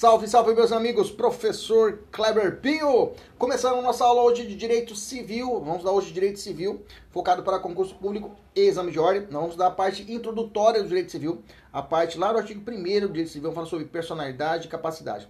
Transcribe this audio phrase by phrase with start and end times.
[0.00, 1.10] Salve, salve, meus amigos!
[1.10, 3.12] Professor Kleber Pinho!
[3.36, 5.60] Começando nossa aula hoje de Direito Civil.
[5.60, 9.28] Vamos dar hoje Direito Civil, focado para concurso público e exame de ordem.
[9.30, 13.00] Nós vamos dar a parte introdutória do Direito Civil, a parte lá do artigo 1
[13.00, 15.28] do Direito Civil, falando sobre personalidade e capacidade.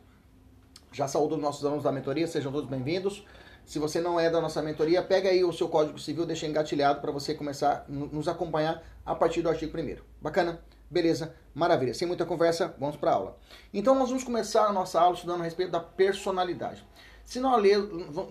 [0.93, 3.27] Já saúdo os nossos alunos da mentoria, sejam todos bem-vindos.
[3.67, 7.01] Se você não é da nossa mentoria, pega aí o seu Código Civil, deixa engatilhado
[7.01, 10.61] para você começar a nos acompanhar a partir do artigo 1 Bacana?
[10.89, 11.95] Beleza, maravilha.
[11.95, 13.39] Sem muita conversa, vamos para a aula.
[13.73, 16.87] Então nós vamos começar a nossa aula estudando a respeito da personalidade.
[17.25, 17.81] Se nós ler,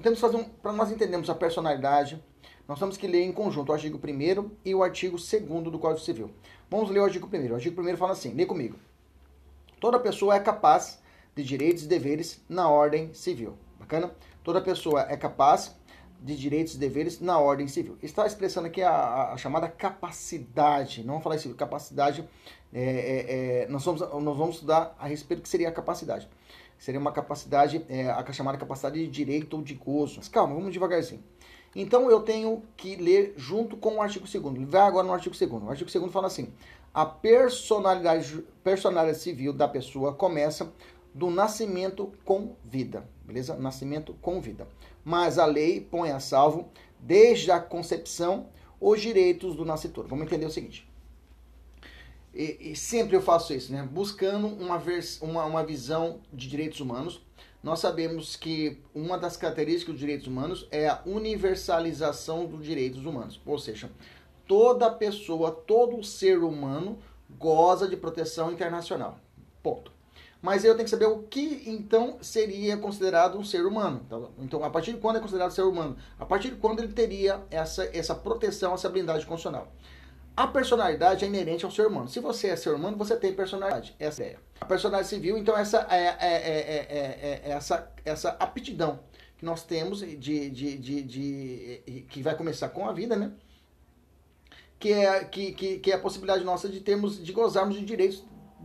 [0.02, 2.22] temos que fazer um, para nós entendermos a personalidade,
[2.68, 6.02] nós temos que ler em conjunto o artigo 1 e o artigo 2 do Código
[6.06, 6.32] Civil.
[6.70, 8.78] Vamos ler o artigo 1 O artigo 1 fala assim, lê comigo.
[9.80, 11.00] Toda pessoa é capaz
[11.36, 13.58] de direitos e deveres na ordem civil.
[13.80, 14.12] Bacana?
[14.44, 15.76] Toda pessoa é capaz
[16.22, 17.98] de direitos e deveres na ordem civil.
[18.04, 21.02] Está expressando aqui a, a chamada capacidade.
[21.02, 22.28] Não vamos falar isso, capacidade.
[22.74, 26.28] É, é, é, nós, vamos, nós vamos estudar a respeito do que seria a capacidade.
[26.78, 30.16] Seria uma capacidade, é, a chamada capacidade de direito ou de gozo.
[30.18, 31.24] Mas calma, vamos devagarzinho.
[31.76, 35.64] Então eu tenho que ler junto com o artigo 2 Vai agora no artigo 2
[35.64, 36.54] O artigo 2 fala assim:
[36.94, 40.72] a personalidade, personalidade civil da pessoa começa
[41.14, 43.08] do nascimento com vida.
[43.24, 43.56] Beleza?
[43.56, 44.68] Nascimento com vida
[45.04, 46.70] mas a lei põe a salvo,
[47.00, 48.48] desde a concepção,
[48.80, 50.08] os direitos do nascituro.
[50.08, 50.89] Vamos entender o seguinte.
[52.40, 53.86] E, e sempre eu faço isso, né?
[53.92, 57.22] Buscando uma, vers uma, uma visão de direitos humanos.
[57.62, 63.42] Nós sabemos que uma das características dos direitos humanos é a universalização dos direitos humanos.
[63.46, 63.92] Ou seja,
[64.48, 66.98] toda pessoa, todo ser humano
[67.38, 69.20] goza de proteção internacional.
[69.62, 70.00] Ponto
[70.42, 74.02] mas eu tenho que saber o que então seria considerado um ser humano.
[74.06, 75.98] Então, então, a partir de quando é considerado ser humano?
[76.18, 79.70] A partir de quando ele teria essa, essa proteção, essa blindagem constitucional.
[80.40, 82.08] A personalidade é inerente ao ser humano.
[82.08, 83.94] Se você é ser humano, você tem personalidade.
[84.00, 89.02] Essa é a personalidade civil, então, essa é, é, é, é, essa, essa aptidão
[89.38, 93.34] que nós temos de, de, de, de, que vai começar com a vida, né?
[94.80, 98.24] Que é, que, que, que é a possibilidade nossa de termos, de gozarmos de direitos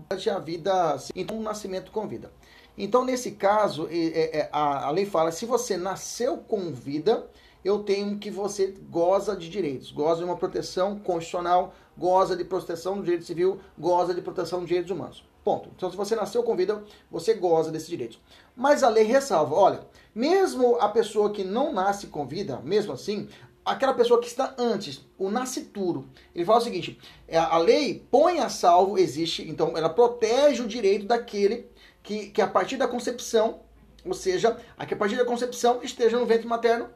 [0.09, 2.31] a vida, então, um nascimento com vida.
[2.79, 7.29] Então, nesse caso, é, é, a, lei fala: se você nasceu com vida,
[7.65, 12.97] eu tenho que você goza de direitos, goza de uma proteção constitucional, goza de proteção
[12.97, 15.25] do direito civil, goza de proteção dos direitos humanos.
[15.43, 15.71] Ponto.
[15.77, 18.19] Então, se você nasceu com vida, você goza desses direitos.
[18.57, 19.81] Mas a lei ressalva: olha,
[20.15, 23.29] mesmo a pessoa que não nasce com vida, mesmo assim,
[23.65, 26.07] aquela pessoa que está antes, o nascituro.
[26.35, 26.99] Ele fala o seguinte:
[27.29, 31.67] é, a lei põe a salvo, existe, então ela protege o direito daquele
[32.03, 33.61] que, que a partir da concepção,
[34.05, 36.89] ou seja, a que a partir da concepção esteja no ventre materno,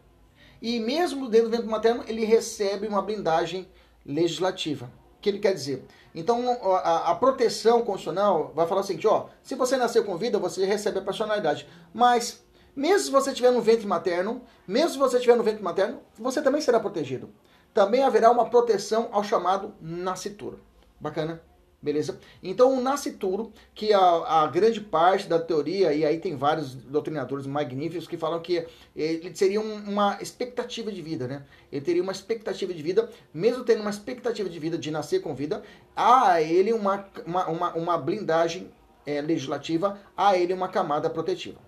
[0.61, 3.69] e mesmo dentro do ventre materno, ele recebe uma blindagem
[4.05, 4.91] legislativa.
[5.17, 5.85] O que ele quer dizer?
[6.15, 10.39] Então, a, a, proteção constitucional vai falar o seguinte: ó, se você nasceu com vida,
[10.39, 11.69] você recebe a personalidade.
[11.93, 12.43] Mas
[12.75, 16.41] mesmo se você estiver no ventre materno, mesmo se você estiver no ventre materno, você
[16.41, 17.29] também será protegido.
[17.75, 20.61] Também haverá uma proteção ao chamado nascituro.
[21.01, 21.43] Bacana?
[21.81, 22.19] Beleza?
[22.43, 27.47] Então, o nascituro, que a, a, grande parte da teoria, e aí tem vários doutrinadores
[27.47, 28.67] magníficos que falam que
[28.97, 31.45] ele seria um, uma expectativa de vida, né?
[31.71, 35.37] Ele teria uma expectativa de vida, mesmo tendo uma expectativa de vida de nascer com
[35.37, 35.63] vida,
[35.95, 38.73] há ele uma, uma, uma, uma blindagem
[39.07, 41.61] é, legislativa, há ele uma camada protetiva.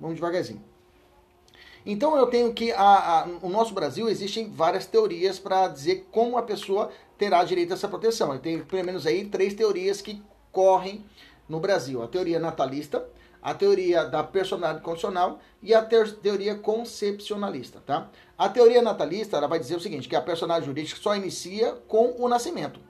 [0.00, 0.73] Vamos devagarzinho.
[1.86, 6.38] Então eu tenho que a, a, no nosso Brasil existem várias teorias para dizer como
[6.38, 8.32] a pessoa terá direito a essa proteção.
[8.32, 11.04] Eu tenho pelo menos aí três teorias que correm
[11.48, 13.06] no Brasil: a teoria natalista,
[13.42, 18.08] a teoria da personalidade condicional e a teoria concepcionalista, tá?
[18.38, 22.14] A teoria natalista ela vai dizer o seguinte, que a personalidade jurídica só inicia com
[22.18, 22.80] o nascimento.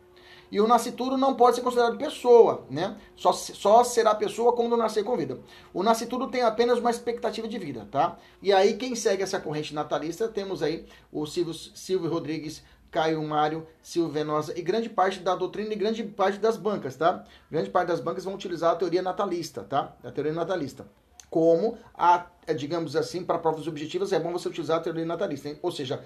[0.51, 2.97] E o nascituro não pode ser considerado pessoa, né?
[3.17, 5.41] Só, só será pessoa quando nascer com vida.
[5.73, 8.19] O nascituro tem apenas uma expectativa de vida, tá?
[8.43, 12.63] E aí, quem segue essa corrente natalista, temos aí o Silvio, Silvio Rodrigues
[12.95, 17.25] Caio Mário Silva Venosa e grande parte da doutrina e grande parte das bancas, tá?
[17.51, 19.97] Grande parte das bancas vão utilizar a teoria natalista, tá?
[20.05, 20.87] A teoria natalista.
[21.29, 22.27] Como a,
[22.57, 25.59] digamos assim, para provas objetivas é bom você utilizar a teoria natalista, hein?
[25.61, 26.05] ou seja,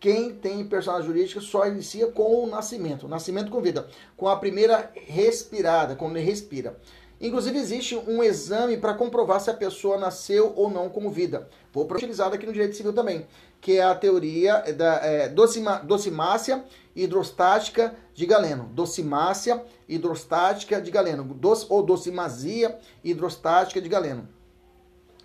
[0.00, 3.86] quem tem personagem jurídica só inicia com o nascimento, o nascimento com vida,
[4.16, 6.78] com a primeira respirada, quando ele respira.
[7.20, 11.48] Inclusive, existe um exame para comprovar se a pessoa nasceu ou não como vida.
[11.72, 13.26] Vou utilizado aqui no direito civil também,
[13.60, 16.64] que é a teoria da é, docima, docimácia
[16.94, 18.70] hidrostática de Galeno.
[18.72, 21.36] Docimácia hidrostática de Galeno.
[21.68, 24.28] Ou docimazia hidrostática de Galeno.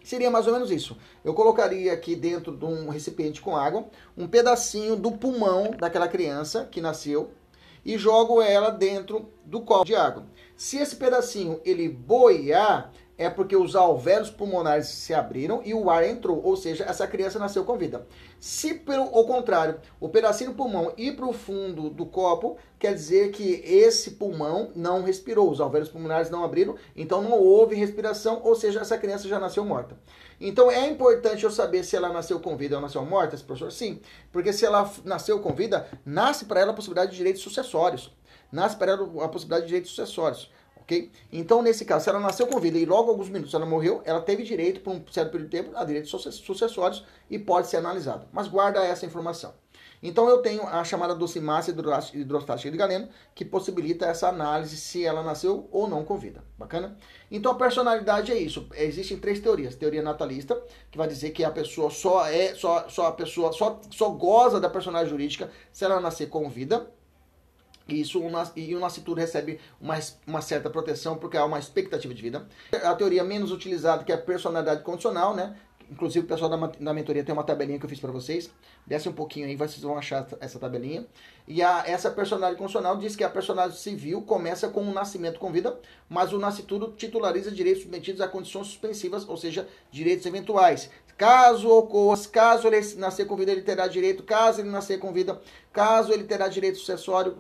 [0.04, 0.98] Seria mais ou menos isso.
[1.24, 3.86] Eu colocaria aqui dentro de um recipiente com água
[4.18, 7.32] um pedacinho do pulmão daquela criança que nasceu
[7.86, 10.26] e jogo ela dentro do copo de água.
[10.56, 16.04] Se esse pedacinho ele boiar, é porque os alvéolos pulmonares se abriram e o ar
[16.08, 18.08] entrou, ou seja, essa criança nasceu com vida.
[18.40, 23.32] Se, pelo contrário, o pedacinho do pulmão ir para o fundo do copo, quer dizer
[23.32, 28.56] que esse pulmão não respirou, os alvéolos pulmonares não abriram, então não houve respiração, ou
[28.56, 29.96] seja, essa criança já nasceu morta.
[30.42, 33.72] Então é importante eu saber se ela nasceu com vida ou nasceu morta, esse professor?
[33.72, 34.02] Sim,
[34.32, 38.12] porque se ela nasceu com vida, nasce para ela a possibilidade de direitos sucessórios.
[38.52, 40.52] Nasce para ela a possibilidade de direitos sucessórios
[40.84, 41.12] ok?
[41.32, 44.22] Então, nesse caso, se ela nasceu com vida e logo alguns minutos ela morreu, ela
[44.22, 48.28] teve direito, por um certo período de tempo, a direitos sucessórios e pode ser analisado.
[48.32, 49.54] Mas guarda essa informação.
[50.06, 51.74] Então, eu tenho a chamada docimácia
[52.14, 56.44] hidrostática de Galeno, que possibilita essa análise se ela nasceu ou não com vida.
[56.58, 56.98] Bacana?
[57.32, 58.68] Então, a personalidade é isso.
[58.76, 59.76] Existem três teorias.
[59.76, 63.80] Teoria natalista, que vai dizer que a pessoa só é, só, só a pessoa só,
[63.90, 66.86] só goza da personalidade jurídica se ela nascer com vida
[67.88, 68.22] isso
[68.56, 72.48] e o nascituro recebe uma, uma certa proteção porque há uma expectativa de vida.
[72.84, 75.56] A teoria menos utilizada que é a personalidade condicional, né?
[75.92, 78.50] Inclusive o pessoal da, da mentoria tem uma tabelinha que eu fiz para vocês.
[78.86, 81.06] Desce um pouquinho aí, vocês vão achar essa tabelinha.
[81.48, 85.52] E a, essa personalidade condicional diz que a personalidade civil começa com o nascimento com
[85.52, 85.78] vida,
[86.10, 90.90] mas o nascituro titulariza direitos submetidos a condições suspensivas, ou seja, direitos eventuais.
[91.18, 95.40] Caso ocorra, caso ele nascer com vida, ele terá direito, caso ele nascer com vida,
[95.72, 97.38] caso ele terá direito sucessório,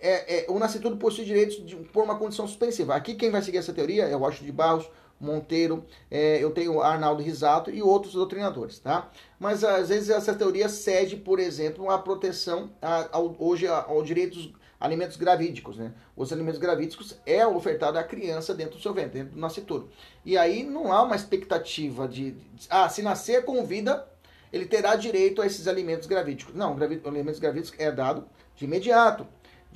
[0.00, 2.94] é, é, o nascituro possui direitos de, por uma condição suspensiva.
[2.94, 6.80] Aqui quem vai seguir essa teoria é o Washington de Barros, Monteiro, é, eu tenho
[6.82, 9.10] Arnaldo Risato e outros doutrinadores, tá?
[9.38, 14.52] Mas às vezes essa teoria cede, por exemplo, a proteção a, ao, hoje ao direitos
[14.78, 15.92] alimentos gravídicos, né?
[16.14, 19.88] Os alimentos gravídicos é ofertado à criança dentro do seu ventre, dentro do nascituro.
[20.24, 24.06] E aí não há uma expectativa de, de ah, se nascer com vida,
[24.52, 26.54] ele terá direito a esses alimentos gravídicos.
[26.54, 29.26] Não, alimentos gravídicos é dado de imediato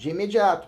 [0.00, 0.66] de imediato.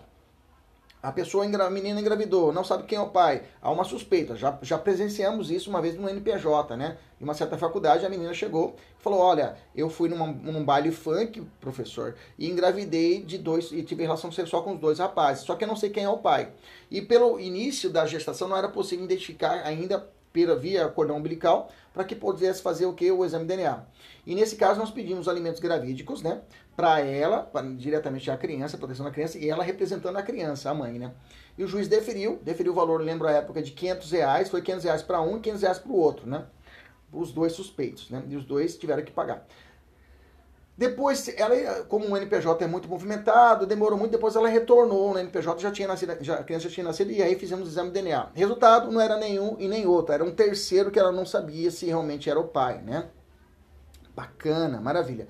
[1.01, 4.37] A pessoa, a menina engravidou, não sabe quem é o pai, há uma suspeita.
[4.37, 6.97] Já, já presenciamos isso uma vez no NPJ, né?
[7.19, 10.91] Em uma certa faculdade, a menina chegou e falou: Olha, eu fui numa, num baile
[10.91, 15.55] funk, professor, e engravidei de dois, e tive relação sexual com os dois rapazes, só
[15.55, 16.51] que eu não sei quem é o pai.
[16.89, 22.03] E pelo início da gestação não era possível identificar ainda pela via cordão umbilical para
[22.03, 23.11] que pudesse fazer o que?
[23.11, 23.83] O exame DNA.
[24.25, 26.41] E nesse caso nós pedimos alimentos gravídicos, né?
[26.75, 30.73] Para ela, pra, diretamente a criança, proteção da criança, e ela representando a criança, a
[30.73, 31.11] mãe, né?
[31.57, 34.83] E o juiz deferiu, deferiu o valor, lembro a época, de 500 reais, foi 500
[34.83, 36.45] reais para um e 500 reais para o outro, né?
[37.11, 38.23] Os dois suspeitos, né?
[38.27, 39.45] E os dois tiveram que pagar.
[40.75, 45.61] Depois, ela, como o NPJ é muito movimentado, demorou muito, depois ela retornou no NPJ,
[45.61, 48.01] já tinha nascido, já, a criança já tinha nascido, e aí fizemos o exame de
[48.01, 48.31] DNA.
[48.33, 51.85] Resultado, não era nenhum e nem outro, era um terceiro que ela não sabia se
[51.85, 53.07] realmente era o pai, né?
[54.15, 55.27] Bacana, maravilha.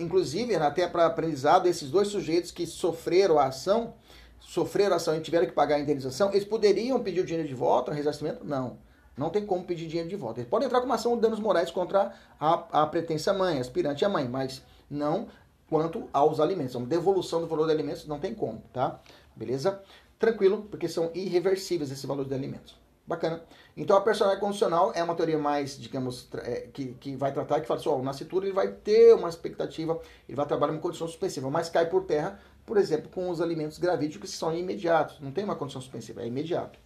[0.00, 3.94] Inclusive, até para aprendizado, esses dois sujeitos que sofreram a ação,
[4.40, 7.54] sofreram a ação e tiveram que pagar a indenização, eles poderiam pedir o dinheiro de
[7.54, 8.44] volta, o ressarcimento?
[8.44, 8.78] Não.
[9.16, 10.40] Não tem como pedir dinheiro de volta.
[10.40, 14.04] Eles podem entrar com uma ação de danos morais contra a, a pretensa mãe, aspirante
[14.04, 15.28] à mãe, mas não
[15.68, 16.74] quanto aos alimentos.
[16.74, 19.00] Uma devolução do valor de alimentos não tem como, tá?
[19.34, 19.80] Beleza?
[20.18, 22.81] Tranquilo, porque são irreversíveis esse valor de alimentos.
[23.12, 23.42] Bacana.
[23.76, 27.66] Então a personalidade condicional é uma teoria mais, digamos, é, que, que vai tratar, que
[27.66, 31.06] fala assim, ó, o nascituro ele vai ter uma expectativa, ele vai trabalhar uma condição
[31.06, 35.30] suspensiva, mas cai por terra, por exemplo, com os alimentos gravídicos que são imediatos, não
[35.30, 36.78] tem uma condição suspensiva, é imediato.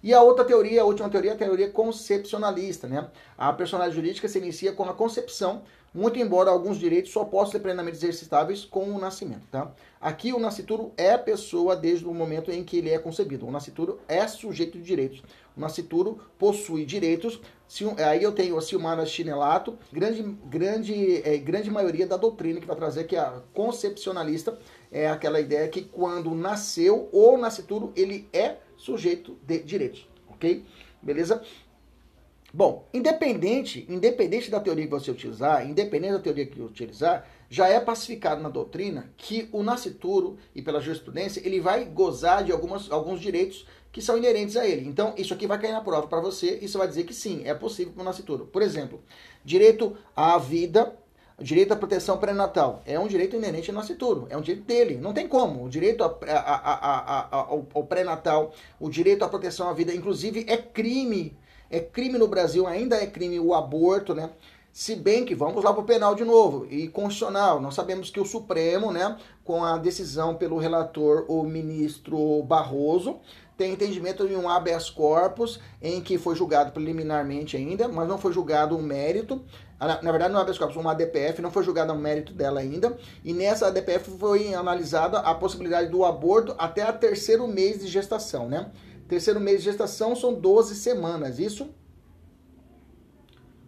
[0.00, 3.08] E a outra teoria, a última teoria, é a teoria concepcionalista, né?
[3.38, 5.62] A personalidade jurídica se inicia com a concepção
[5.94, 9.70] muito embora alguns direitos só possam ser plenamente exercitáveis com o nascimento, tá?
[10.00, 13.46] Aqui o nascituro é pessoa desde o momento em que ele é concebido.
[13.46, 15.22] O nascituro é sujeito de direitos.
[15.56, 17.40] Nascituro possui direitos
[18.04, 22.76] aí eu tenho a Silmara Chinelato, grande, grande, é, grande maioria da doutrina que vai
[22.76, 24.58] trazer que a concepcionalista
[24.92, 30.64] é aquela ideia que quando nasceu ou nascituro, ele é sujeito de direitos, ok?
[31.02, 31.42] Beleza?
[32.52, 37.78] Bom, independente, independente da teoria que você utilizar, independente da teoria que utilizar, já é
[37.78, 43.20] pacificado na doutrina que o nascituro e pela jurisprudência ele vai gozar de algumas, alguns
[43.20, 44.88] direitos que são inerentes a ele.
[44.88, 47.42] Então, isso aqui vai cair na prova para você e você vai dizer que sim,
[47.44, 48.46] é possível para o nascituro.
[48.46, 49.00] Por exemplo,
[49.44, 50.96] direito à vida,
[51.38, 52.82] direito à proteção pré-natal.
[52.84, 54.96] É um direito inerente ao nascituro, é um direito dele.
[54.96, 55.64] Não tem como.
[55.64, 60.44] O direito a, a, a, ao, ao pré-natal, o direito à proteção à vida, inclusive,
[60.48, 61.38] é crime
[61.74, 64.30] é crime no Brasil, ainda é crime o aborto, né?
[64.74, 67.60] Se bem que vamos lá para o penal de novo e constitucional.
[67.60, 73.20] Nós sabemos que o Supremo, né, com a decisão pelo relator, o ministro Barroso,
[73.56, 78.32] tem entendimento de um habeas corpus em que foi julgado preliminarmente ainda, mas não foi
[78.32, 79.44] julgado um mérito.
[79.78, 82.98] Na, na verdade, no habeas corpus, uma ADPF, não foi julgado o mérito dela ainda.
[83.22, 88.48] E nessa ADPF foi analisada a possibilidade do aborto até o terceiro mês de gestação,
[88.48, 88.72] né?
[89.06, 91.70] Terceiro mês de gestação são 12 semanas, isso?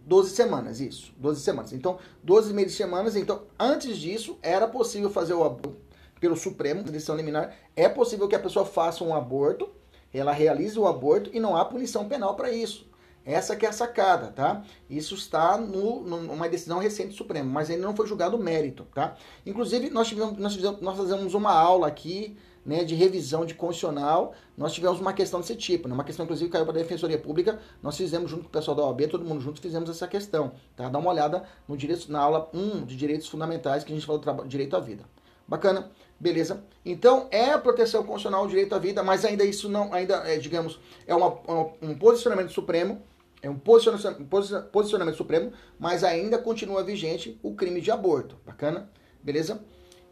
[0.07, 1.13] 12 semanas, isso.
[1.17, 1.73] 12 semanas.
[1.73, 3.17] Então, 12 meses semanas.
[3.17, 5.75] Então, antes disso, era possível fazer o aborto
[6.17, 7.53] pelo Supremo, decisão liminar.
[7.75, 9.69] É possível que a pessoa faça um aborto,
[10.13, 12.87] ela realize o aborto e não há punição penal para isso.
[13.25, 14.63] Essa que é a sacada, tá?
[14.89, 18.87] Isso está no, numa decisão recente do Supremo, mas ainda não foi julgado o mérito,
[18.95, 19.17] tá?
[19.45, 22.37] Inclusive, nós, tivemos, nós, fizemos, nós fizemos uma aula aqui
[22.67, 26.51] né, de revisão de constitucional, nós tivemos uma questão desse tipo, né, uma questão inclusive
[26.51, 29.39] caiu para a Defensoria Pública, nós fizemos junto com o pessoal da OAB, todo mundo
[29.39, 30.89] junto fizemos essa questão, tá?
[30.89, 34.21] Dá uma olhada no direito, na aula 1 de direitos fundamentais que a gente falou
[34.21, 35.05] do direito à vida.
[35.47, 35.89] Bacana?
[36.19, 36.61] Beleza?
[36.83, 40.37] Então, é a proteção constitucional o direito à vida, mas ainda isso não, ainda, é,
[40.37, 41.39] digamos, é uma,
[41.81, 43.01] um posicionamento supremo,
[43.41, 44.25] é um posicionamento,
[44.73, 48.35] posicionamento supremo, mas ainda continua vigente o crime de aborto.
[48.45, 48.89] Bacana?
[49.23, 49.61] Beleza?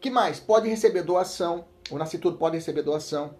[0.06, 0.38] que mais?
[0.38, 3.34] Pode receber doação, o nascituro pode receber doação.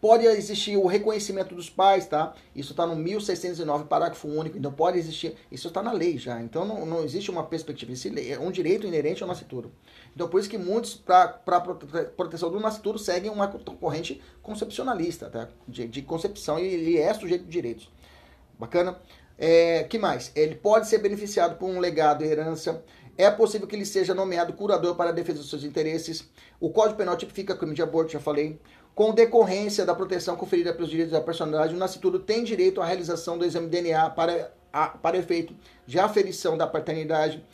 [0.00, 2.34] Pode existir o reconhecimento dos pais, tá?
[2.54, 4.58] Isso está no 1609, parágrafo único.
[4.58, 5.34] Então pode existir.
[5.50, 6.42] Isso está na lei já.
[6.42, 7.90] Então não, não existe uma perspectiva.
[7.90, 9.72] Isso é um direito inerente ao nascituro.
[10.14, 11.28] Então por isso que muitos, para
[12.16, 15.48] proteção do nascituro, seguem uma corrente concepcionalista, tá?
[15.66, 17.90] De, de concepção e ele é sujeito de direitos.
[18.58, 19.00] Bacana?
[19.38, 20.30] É, que mais?
[20.36, 22.84] Ele pode ser beneficiado por um legado, herança.
[23.16, 26.28] É possível que ele seja nomeado curador para a defesa dos seus interesses.
[26.58, 28.58] O Código Penal tipifica crime de aborto, já falei.
[28.94, 33.36] Com decorrência da proteção conferida pelos direitos da personalidade, o nascituro tem direito à realização
[33.38, 35.54] do exame DNA para, a, para efeito
[35.86, 37.44] de aferição da paternidade.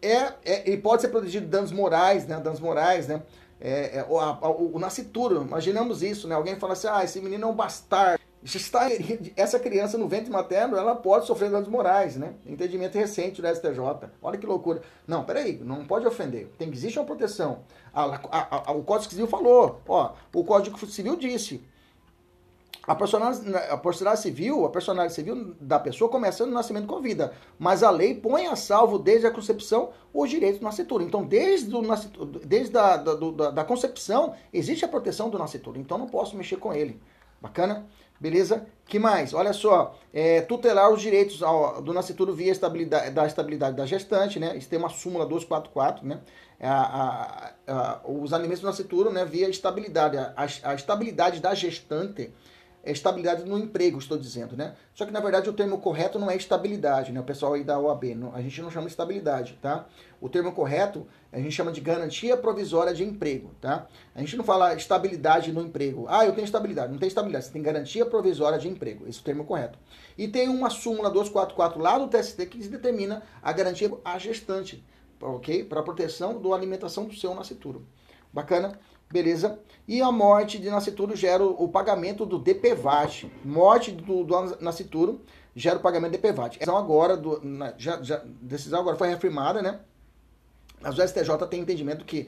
[0.00, 2.40] É, é, ele pode ser protegido de danos morais, né?
[2.40, 3.22] Danos morais, né?
[3.60, 6.34] É, é, o, a, o, o nascituro, imaginamos isso, né?
[6.34, 8.88] Alguém fala assim, ah, esse menino é um bastardo está
[9.36, 12.34] essa criança no ventre materno, ela pode sofrer danos morais, né?
[12.46, 14.10] Entendimento recente do STJ.
[14.20, 14.82] Olha que loucura.
[15.06, 16.48] Não, peraí, não pode ofender.
[16.58, 17.60] Tem que existir uma proteção.
[17.94, 21.62] A, a, a, o Código Civil falou, ó, o Código Civil disse,
[22.84, 27.32] a personagem, a personagem civil, a personagem civil da pessoa começa no nascimento com vida,
[27.56, 31.04] mas a lei põe a salvo desde a concepção os direitos do nascituro.
[31.04, 31.82] Então, desde, o
[32.44, 35.78] desde a, da, da, da concepção, existe a proteção do nascituro.
[35.78, 37.00] Então, não posso mexer com ele.
[37.40, 37.86] Bacana?
[38.22, 38.64] Beleza?
[38.86, 39.34] Que mais?
[39.34, 44.38] Olha só, é, tutelar os direitos ao, do nascituro via estabilidade, da estabilidade da gestante,
[44.38, 44.56] né?
[44.56, 46.20] Isso tem uma súmula 244, né?
[46.60, 49.24] A, a, a, os alimentos do nascituro, né?
[49.24, 52.32] Via estabilidade, a, estabilidade da gestante
[52.84, 54.74] é estabilidade no emprego, estou dizendo, né?
[54.94, 57.20] Só que na verdade o termo correto não é estabilidade, né?
[57.20, 59.86] O pessoal aí da OAB, não, a gente não chama de estabilidade, tá?
[60.20, 63.86] O termo correto a gente chama de garantia provisória de emprego, tá?
[64.14, 66.06] A gente não fala estabilidade no emprego.
[66.08, 66.92] Ah, eu tenho estabilidade.
[66.92, 69.06] Não tem estabilidade, você tem garantia provisória de emprego.
[69.08, 69.78] Esse é o termo correto.
[70.18, 74.84] E tem uma súmula 244 lá do TST que determina a garantia à gestante,
[75.20, 75.64] ok?
[75.64, 77.86] Para proteção da alimentação do seu nascituro.
[78.32, 78.78] Bacana?
[79.12, 79.58] Beleza?
[79.86, 83.30] E a morte de nascituro gera o, pagamento do DPVAT.
[83.44, 85.20] Morte do, do nascituro
[85.54, 86.58] gera o pagamento do DPVAT.
[86.58, 89.80] Decisão agora, do, na, já, já, decisão agora foi reafirmada, né?
[90.80, 92.26] Mas o STJ tem entendimento que,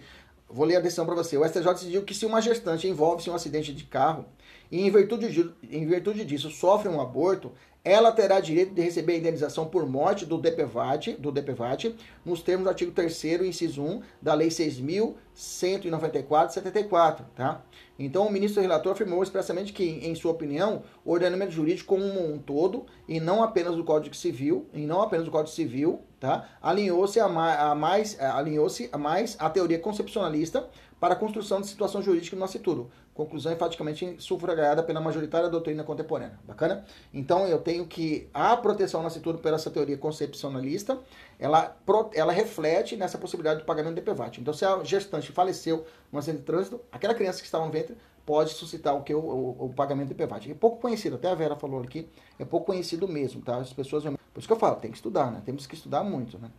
[0.49, 3.33] vou ler a decisão para você, o STJ decidiu que se uma gestante envolve-se em
[3.33, 4.27] um acidente de carro
[4.71, 7.51] e em virtude, de, em virtude disso sofre um aborto,
[7.85, 12.65] ela terá direito de receber a indenização por morte do DPVAT, do DPVAT nos termos
[12.65, 17.63] do artigo 3 inciso 1 da Lei 6.000 194 e 74, tá?
[17.99, 22.39] Então, o ministro relator afirmou expressamente que, em sua opinião, o ordenamento jurídico como um
[22.39, 26.49] todo, e não apenas o Código Civil, e não apenas o Código Civil, tá?
[26.63, 30.69] Alinhou-se a, a, mais, alinhou-se a mais a teoria concepcionalista
[31.05, 32.91] para a construção de situação jurídica no nascituro.
[33.13, 36.39] Conclusão enfaticamente sufragada pela majoritária doutrina contemporânea.
[36.45, 36.83] Bacana?
[37.13, 40.99] Então, eu tenho que a proteção no nascituro pela essa teoria concepcionalista,
[41.39, 41.77] ela,
[42.15, 44.39] ela reflete nessa possibilidade do pagamento de PVAT.
[44.39, 47.95] Então, se a gestante faleceu no acidente de trânsito, aquela criança que estava no ventre
[48.25, 50.51] pode suscitar o que o, o, o, pagamento de PVAT.
[50.51, 52.09] É pouco conhecido, até a Vera falou aqui,
[52.39, 53.59] é pouco conhecido mesmo, tá?
[53.59, 55.43] As pessoas, por isso que eu falo, tem que estudar, né?
[55.45, 56.51] Temos que estudar muito, né?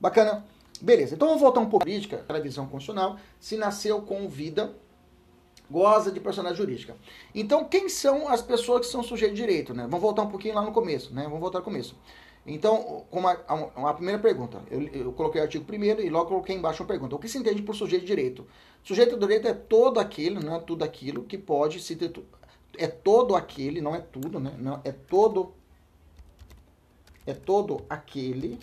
[0.00, 0.42] Bacana.
[0.80, 4.74] Beleza, então vamos voltar um pouco política, para a visão constitucional, se nasceu com vida,
[5.70, 6.96] goza de personalidade jurídica.
[7.34, 9.84] Então, quem são as pessoas que são sujeitos de direito, né?
[9.84, 11.24] Vamos voltar um pouquinho lá no começo, né?
[11.24, 11.96] Vamos voltar ao começo.
[12.46, 16.28] Então, como a, a, a primeira pergunta, eu, eu, coloquei o artigo primeiro e logo
[16.28, 17.16] coloquei embaixo uma pergunta.
[17.16, 18.46] O que se entende por sujeito de direito?
[18.82, 22.12] Sujeito de direito é todo aquele, não é tudo aquilo, que pode se ter,
[22.76, 24.52] é todo aquele, não é tudo, né?
[24.58, 25.54] Não, é todo
[27.26, 28.58] é todo aquele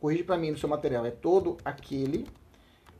[0.00, 2.26] corrige para mim no seu material, é todo aquele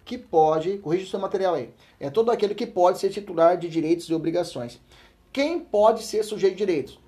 [0.05, 3.69] que pode, corrige o seu material aí, é todo aquele que pode ser titular de
[3.69, 4.81] direitos e obrigações.
[5.33, 6.99] Quem pode ser sujeito de direitos?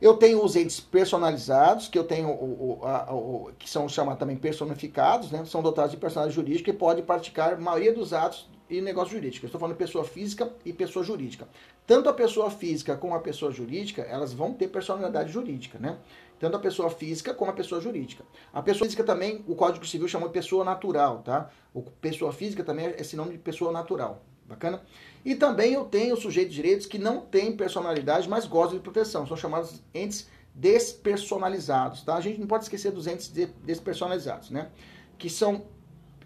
[0.00, 4.18] Eu tenho os entes personalizados, que eu tenho o, o, a, o, que são chamados
[4.18, 5.44] também personificados, né?
[5.44, 9.46] São dotados de personalidade jurídica e podem praticar a maioria dos atos e negócio jurídico.
[9.46, 11.48] Eu estou falando pessoa física e pessoa jurídica.
[11.86, 15.96] Tanto a pessoa física como a pessoa jurídica, elas vão ter personalidade jurídica, né?
[16.44, 18.22] Tanto a pessoa física como a pessoa jurídica.
[18.52, 21.48] A pessoa física também, o Código Civil chamou de pessoa natural, tá?
[21.72, 24.22] O pessoa física também é nome de pessoa natural.
[24.46, 24.82] Bacana?
[25.24, 29.26] E também eu tenho sujeitos de direitos que não têm personalidade, mas gostam de proteção.
[29.26, 32.14] São chamados entes despersonalizados, tá?
[32.14, 33.32] A gente não pode esquecer dos entes
[33.62, 34.68] despersonalizados, né?
[35.16, 35.64] Que são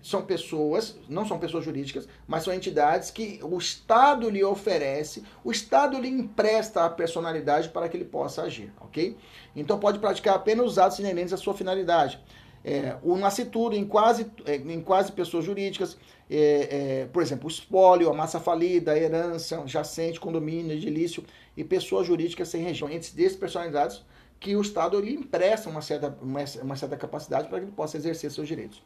[0.02, 5.50] são pessoas, não são pessoas jurídicas, mas são entidades que o Estado lhe oferece, o
[5.50, 9.16] Estado lhe empresta a personalidade para que ele possa agir, ok?
[9.54, 12.20] Então pode praticar apenas os atos inerentes à sua finalidade.
[12.64, 15.96] É, o nascituro em quase, é, em quase pessoas jurídicas,
[16.30, 21.24] é, é, por exemplo, o espólio, a massa falida, a herança, jacente, condomínio, edilício
[21.56, 24.04] e pessoas jurídicas sem região, entes despersonalizados
[24.40, 27.96] que o Estado lhe empresta uma certa, uma, uma certa capacidade para que ele possa
[27.96, 28.82] exercer seus direitos.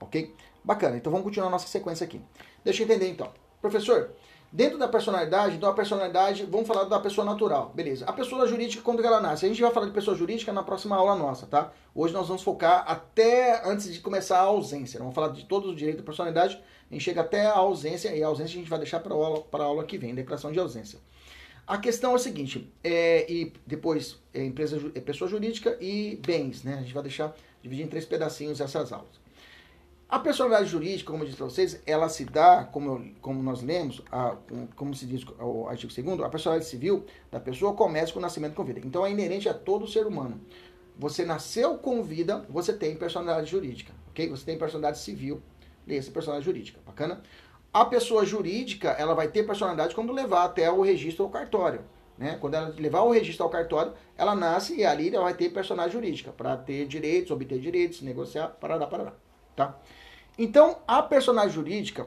[0.00, 0.34] Ok?
[0.64, 2.20] Bacana, então vamos continuar nossa sequência aqui.
[2.64, 3.32] Deixa eu entender então.
[3.60, 4.10] Professor,
[4.52, 7.72] dentro da personalidade, então a personalidade, vamos falar da pessoa natural.
[7.74, 8.04] Beleza.
[8.06, 9.46] A pessoa jurídica, quando ela nasce?
[9.46, 11.72] A gente vai falar de pessoa jurídica na próxima aula nossa, tá?
[11.94, 14.98] Hoje nós vamos focar até antes de começar a ausência.
[14.98, 16.60] Vamos falar de todos os direitos da personalidade.
[16.90, 19.16] A gente chega até a ausência e a ausência a gente vai deixar para a
[19.16, 20.98] aula, para a aula que vem, declaração de ausência.
[21.66, 26.64] A questão é a seguinte, é, e depois é, empresa, é pessoa jurídica e bens,
[26.64, 26.74] né?
[26.74, 29.19] A gente vai deixar dividir em três pedacinhos essas aulas.
[30.10, 34.02] A personalidade jurídica, como eu disse para vocês, ela se dá, como, como nós lemos,
[34.10, 34.34] a,
[34.74, 38.54] como se diz o artigo 2 a personalidade civil da pessoa começa com o nascimento
[38.54, 38.80] com vida.
[38.84, 40.40] Então é inerente a todo ser humano.
[40.98, 44.28] Você nasceu com vida, você tem personalidade jurídica, ok?
[44.30, 45.40] Você tem personalidade civil,
[45.88, 47.22] essa personalidade jurídica, bacana?
[47.72, 51.82] A pessoa jurídica, ela vai ter personalidade quando levar até o registro ao cartório.
[52.18, 52.36] Né?
[52.40, 55.92] Quando ela levar o registro ao cartório, ela nasce e ali ela vai ter personalidade
[55.92, 59.12] jurídica para ter direitos, obter direitos, negociar, parará, parará.
[59.54, 59.78] Tá?
[60.38, 62.06] Então, a personagem jurídica,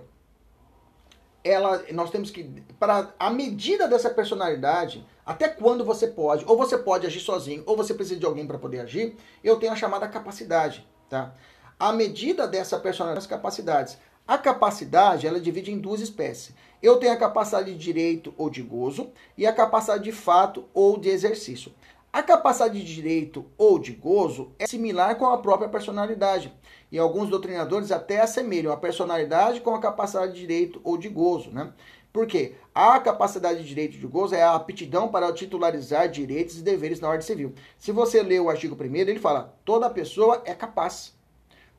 [1.44, 2.44] ela, nós temos que,
[2.80, 7.76] para a medida dessa personalidade, até quando você pode, ou você pode agir sozinho, ou
[7.76, 11.34] você precisa de alguém para poder agir, eu tenho a chamada capacidade, tá?
[11.80, 13.98] A medida dessa personalidade, capacidades.
[14.26, 16.56] A capacidade, ela divide em duas espécies.
[16.82, 20.98] Eu tenho a capacidade de direito ou de gozo e a capacidade de fato ou
[20.98, 21.74] de exercício.
[22.13, 26.54] A capacidade de direito ou de gozo é similar com a própria personalidade,
[26.91, 31.49] e alguns doutrinadores até assemelham a personalidade com a capacidade de direito ou de gozo,
[31.49, 31.73] né?
[32.13, 32.54] Por quê?
[32.71, 37.10] A capacidade de direito de gozo é a aptidão para titularizar direitos e deveres na
[37.10, 37.56] ordem civil.
[37.80, 41.15] Se você ler o artigo 1 ele fala: toda pessoa é capaz.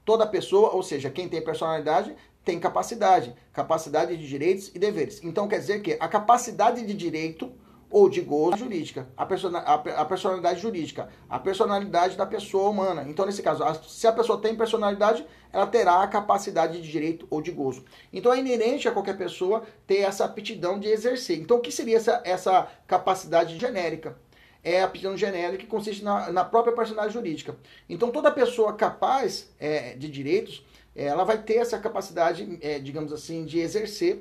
[0.04, 2.12] Toda pessoa, ou seja, quem tem personalidade,
[2.44, 3.32] tem capacidade.
[3.52, 5.22] Capacidade de direitos e deveres.
[5.22, 7.52] Então quer dizer que a capacidade de direito
[7.94, 13.06] ou de gozo jurídica, a, persona, a, a, personalidade jurídica, a personalidade da pessoa humana.
[13.08, 17.24] Então, nesse caso, a, se a pessoa tem personalidade, ela terá a capacidade de direito
[17.30, 17.84] ou de gozo.
[18.12, 21.38] Então, é inerente a qualquer pessoa ter essa aptidão de exercer.
[21.38, 24.18] Então, o que seria essa, essa capacidade genérica?
[24.64, 27.56] É a aptidão genérica que consiste na, na própria personalidade jurídica.
[27.88, 33.44] Então, toda pessoa capaz é, de direitos, ela vai ter essa capacidade, é, digamos assim,
[33.44, 34.20] de exercer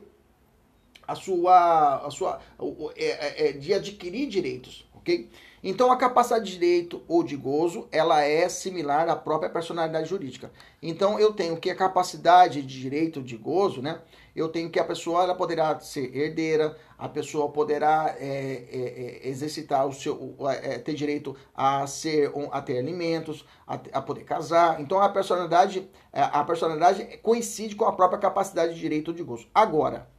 [1.08, 2.40] a sua, a sua
[2.96, 5.30] é, é, é, de adquirir direitos, ok?
[5.64, 10.52] Então a capacidade de direito ou de gozo, ela é similar à própria personalidade jurídica.
[10.82, 14.02] Então eu tenho que a capacidade de direito de gozo, né?
[14.36, 19.30] Eu tenho que a pessoa ela poderá ser herdeira, a pessoa poderá é, é, é,
[19.30, 24.82] exercitar o seu, é, ter direito a ser a ter alimentos, a, a poder casar.
[24.82, 29.48] Então a personalidade é, a personalidade coincide com a própria capacidade de direito de gozo.
[29.56, 30.10] Agora,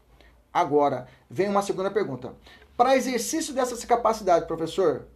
[0.55, 2.33] agora vem uma segunda pergunta.
[2.77, 5.07] Para exercício dessa capacidade, professor,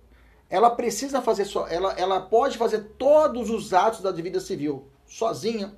[0.50, 5.72] ela precisa fazer só, ela, ela pode fazer todos os atos da vida civil sozinha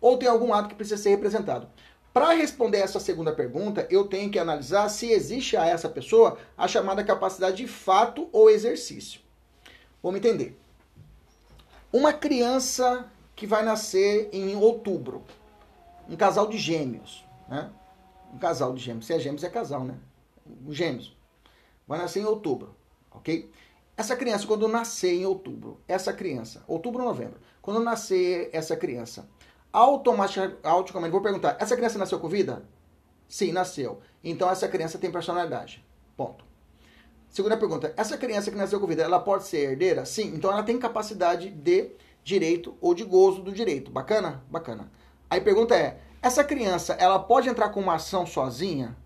[0.00, 1.68] ou tem algum ato que precisa ser representado?
[2.12, 6.66] Para responder essa segunda pergunta, eu tenho que analisar se existe a essa pessoa a
[6.66, 9.20] chamada capacidade de fato ou exercício.
[10.02, 10.58] Vamos entender.
[11.92, 15.22] Uma criança que vai nascer em outubro,
[16.08, 17.70] um casal de gêmeos, né?
[18.32, 19.06] Um casal de gêmeos.
[19.06, 19.98] Se é gêmeos, é casal, né?
[20.68, 21.16] Gêmeos.
[21.86, 22.74] Vai nascer em outubro,
[23.10, 23.50] ok?
[23.96, 29.28] Essa criança, quando nascer em outubro, essa criança, outubro ou novembro, quando nascer essa criança,
[29.72, 32.64] automaticamente, vou perguntar, essa criança nasceu com vida?
[33.28, 34.00] Sim, nasceu.
[34.24, 35.84] Então essa criança tem personalidade.
[36.16, 36.44] Ponto.
[37.28, 40.04] Segunda pergunta, essa criança que nasceu com vida, ela pode ser herdeira?
[40.04, 41.92] Sim, então ela tem capacidade de
[42.24, 43.90] direito ou de gozo do direito.
[43.90, 44.42] Bacana?
[44.50, 44.90] Bacana.
[45.28, 48.96] Aí pergunta é, essa criança, ela pode entrar com uma ação sozinha?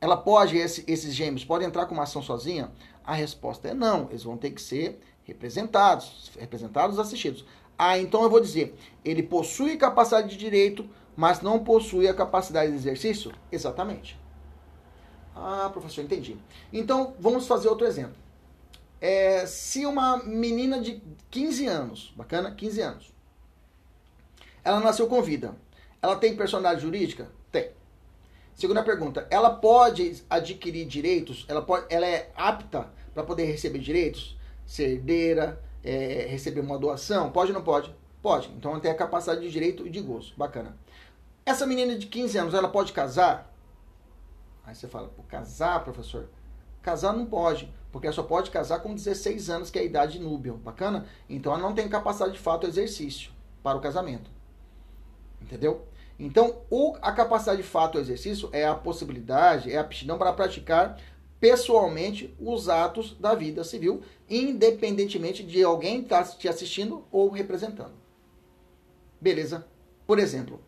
[0.00, 2.70] Ela pode, esse, esses gêmeos podem entrar com uma ação sozinha?
[3.04, 7.44] A resposta é não, eles vão ter que ser representados, representados, assistidos.
[7.78, 8.74] Ah, então eu vou dizer,
[9.04, 13.32] ele possui capacidade de direito, mas não possui a capacidade de exercício?
[13.52, 14.18] Exatamente.
[15.34, 16.38] Ah, professor, entendi.
[16.72, 18.16] Então, vamos fazer outro exemplo.
[19.00, 23.12] É, se uma menina de 15 anos, bacana, 15 anos,
[24.64, 25.54] ela nasceu com vida,
[26.00, 27.28] ela tem personalidade jurídica?
[27.50, 27.70] Tem.
[28.54, 31.44] Segunda pergunta, ela pode adquirir direitos?
[31.48, 34.36] Ela, pode, ela é apta para poder receber direitos?
[34.64, 37.30] Ser herdeira, é, receber uma doação?
[37.30, 37.94] Pode ou não pode?
[38.22, 38.50] Pode.
[38.56, 40.34] Então ela tem a capacidade de direito e de gozo.
[40.36, 40.76] Bacana.
[41.44, 43.52] Essa menina de 15 anos, ela pode casar?
[44.66, 46.28] Aí você fala, casar, professor?
[46.82, 50.18] Casar não pode, porque ela só pode casar com 16 anos, que é a idade
[50.18, 50.56] núbio.
[50.56, 51.06] Bacana?
[51.28, 53.30] Então ela não tem capacidade de fato exercício
[53.62, 54.30] para o casamento.
[55.40, 55.86] Entendeu?
[56.18, 60.98] Então, o, a capacidade de fato exercício é a possibilidade, é a aptidão para praticar
[61.38, 67.92] pessoalmente os atos da vida civil, independentemente de alguém estar tá te assistindo ou representando.
[69.20, 69.66] Beleza?
[70.06, 70.60] Por exemplo,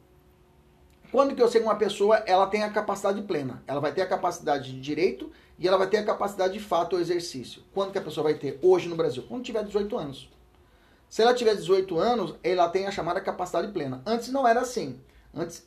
[1.10, 3.62] quando que eu sei que uma pessoa ela tem a capacidade plena?
[3.66, 6.94] Ela vai ter a capacidade de direito e ela vai ter a capacidade de fato
[6.94, 7.62] ou exercício.
[7.72, 8.58] Quando que a pessoa vai ter?
[8.62, 10.30] Hoje no Brasil, quando tiver 18 anos.
[11.08, 14.02] Se ela tiver 18 anos, ela tem a chamada capacidade plena.
[14.04, 15.00] Antes não era assim.
[15.34, 15.66] Antes,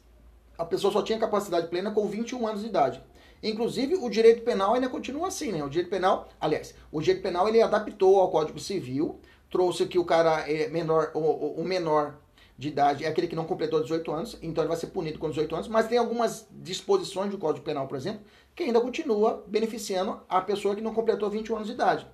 [0.57, 3.03] a pessoa só tinha capacidade plena com 21 anos de idade.
[3.41, 5.63] Inclusive, o direito penal ainda continua assim, né?
[5.63, 10.05] O direito penal, aliás, o direito penal ele adaptou ao Código Civil, trouxe que o
[10.05, 12.19] cara é menor, o, o menor
[12.55, 15.27] de idade é aquele que não completou 18 anos, então ele vai ser punido com
[15.27, 18.21] 18 anos, mas tem algumas disposições do Código Penal, por exemplo,
[18.55, 22.07] que ainda continua beneficiando a pessoa que não completou 21 anos de idade.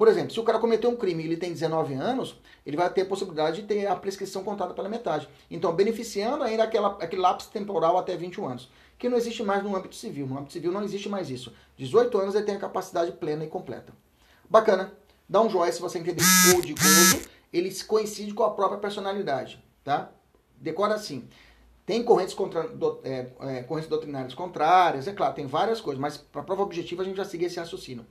[0.00, 2.34] Por exemplo, se o cara cometeu um crime e ele tem 19 anos,
[2.64, 5.28] ele vai ter a possibilidade de ter a prescrição contada pela metade.
[5.50, 9.76] Então, beneficiando ainda aquela, aquele lapso temporal até 21 anos, que não existe mais no
[9.76, 10.26] âmbito civil.
[10.26, 11.52] No âmbito civil não existe mais isso.
[11.76, 13.92] 18 anos ele tem a capacidade plena e completa.
[14.48, 14.90] Bacana.
[15.28, 16.22] Dá um joinha se você entender.
[16.56, 17.20] O de gozo,
[17.52, 20.10] ele coincide com a própria personalidade, tá?
[20.56, 21.28] Decora assim.
[21.84, 26.16] Tem correntes, contra, do, é, é, correntes doutrinárias contrárias, é claro, tem várias coisas, mas
[26.16, 28.06] para prova objetiva a gente já segue esse raciocínio.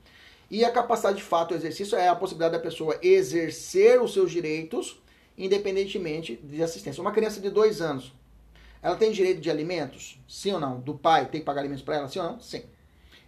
[0.50, 4.32] E a capacidade de fato, o exercício, é a possibilidade da pessoa exercer os seus
[4.32, 5.00] direitos
[5.38, 7.02] independentemente de assistência.
[7.02, 8.14] Uma criança de dois anos,
[8.82, 10.20] ela tem direito de alimentos?
[10.28, 10.80] Sim ou não?
[10.82, 12.08] Do pai tem que pagar alimentos para ela?
[12.10, 12.40] Sim ou não?
[12.42, 12.64] Sim.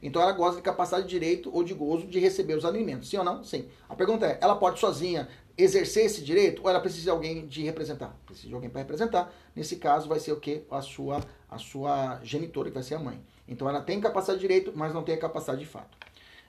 [0.04, 3.10] Então ela gosta de capacidade de direito ou de gozo de receber os alimentos.
[3.10, 3.44] Sim ou não?
[3.44, 3.68] Sim.
[3.88, 7.64] A pergunta é: ela pode sozinha exercer esse direito ou ela precisa de alguém de
[7.64, 8.18] representar?
[8.26, 9.34] Precisa de alguém para representar.
[9.56, 10.64] Nesse caso vai ser o quê?
[10.70, 13.22] A sua a sua genitora, que vai ser a mãe.
[13.48, 15.98] Então ela tem capacidade de direito, mas não tem a capacidade de fato.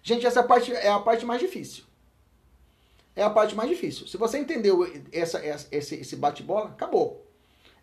[0.02, 1.84] Gente, essa parte é a parte mais difícil.
[3.14, 4.06] É a parte mais difícil.
[4.06, 7.24] Se você entendeu essa, essa esse, esse bate-bola, acabou.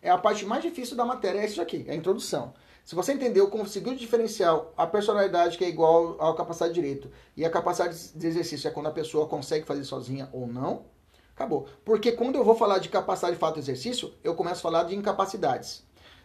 [0.02, 2.52] É a parte mais difícil da matéria, é isso aqui, é a introdução.
[2.84, 7.44] Se você entendeu, conseguiu diferenciar a personalidade que é igual à capacidade de direito e
[7.44, 10.86] a capacidade de exercício é quando a pessoa consegue fazer sozinha ou não,
[11.34, 11.68] acabou.
[11.84, 14.96] Porque quando eu vou falar de capacidade de fato exercício, eu começo a falar de
[14.96, 15.84] incapacidades.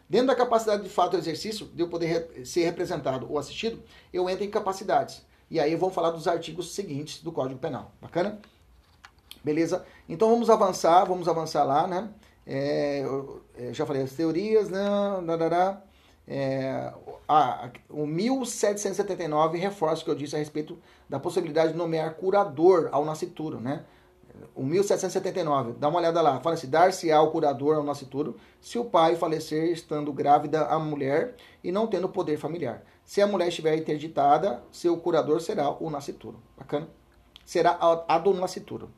[0.09, 4.43] Dentro da capacidade de fato exercício, de eu poder ser representado ou assistido, eu entro
[4.43, 5.25] em capacidades.
[5.49, 7.91] E aí vamos falar dos artigos seguintes do Código Penal.
[8.01, 8.39] Bacana?
[9.43, 9.85] Beleza?
[10.09, 12.09] Então vamos avançar, vamos avançar lá, né?
[12.47, 14.83] É, eu, eu já falei as teorias, né?
[15.25, 15.81] Darará.
[16.27, 16.91] É,
[17.27, 20.77] a, o 1779 reforça o que eu disse a respeito
[21.07, 23.83] da possibilidade de nomear curador ao nascituro, né?
[24.53, 28.83] O 1779, dá uma olhada lá, fala assim, dar-se ao curador ao nascituro se o
[28.83, 32.83] pai falecer estando grávida a mulher e não tendo poder familiar.
[33.05, 36.41] Se a mulher estiver interditada, seu curador será o nascituro.
[36.57, 36.89] Bacana?
[37.45, 38.89] Será a, a do nascituro.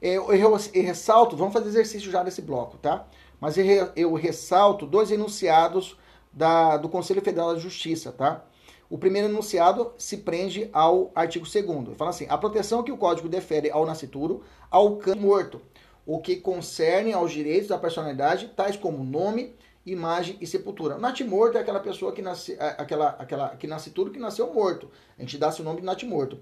[0.00, 3.06] Eu, eu, eu, ressalto, vamos fazer exercício já nesse bloco, tá?
[3.38, 5.98] Mas eu, eu ressalto dois enunciados
[6.32, 8.42] da, do Conselho Federal da Justiça, tá?
[8.88, 13.28] O primeiro enunciado se prende ao artigo 2 Fala assim: a proteção que o Código
[13.28, 15.60] defere ao nascituro alcança morto,
[16.06, 20.98] o que concerne aos direitos da personalidade, tais como nome, imagem e sepultura.
[20.98, 24.90] Natimorto é aquela pessoa que nasce, é, aquela, aquela que nascituro que nasceu morto.
[25.18, 26.38] A gente dá seu nome de natimorto.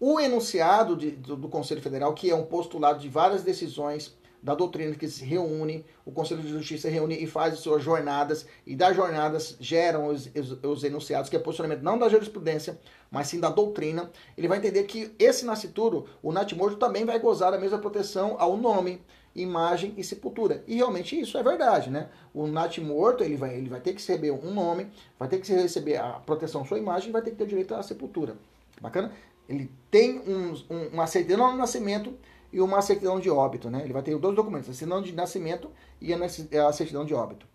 [0.00, 4.56] O enunciado de, do, do Conselho Federal, que é um postulado de várias decisões da
[4.56, 8.74] doutrina que se reúne, o Conselho de Justiça reúne e faz as suas jornadas, e
[8.74, 13.38] das jornadas geram os, os, os, enunciados, que é posicionamento não da jurisprudência, mas sim
[13.38, 14.10] da doutrina.
[14.36, 18.56] Ele vai entender que esse nascituro, o natimorto, também vai gozar da mesma proteção ao
[18.56, 19.00] nome,
[19.34, 20.62] imagem e sepultura.
[20.66, 22.08] E realmente isso é verdade, né?
[22.34, 25.96] O natimorto, ele vai, ele vai ter que receber um nome, vai ter que receber
[25.96, 28.36] a proteção sua imagem vai ter que ter direito à sepultura.
[28.80, 29.12] Bacana?
[29.48, 32.14] Ele tem um, um, uma certidão de nascimento
[32.52, 33.70] e uma certidão de óbito.
[33.70, 33.82] Né?
[33.82, 37.46] Ele vai ter dois documentos, a certidão de nascimento e a certidão de óbito.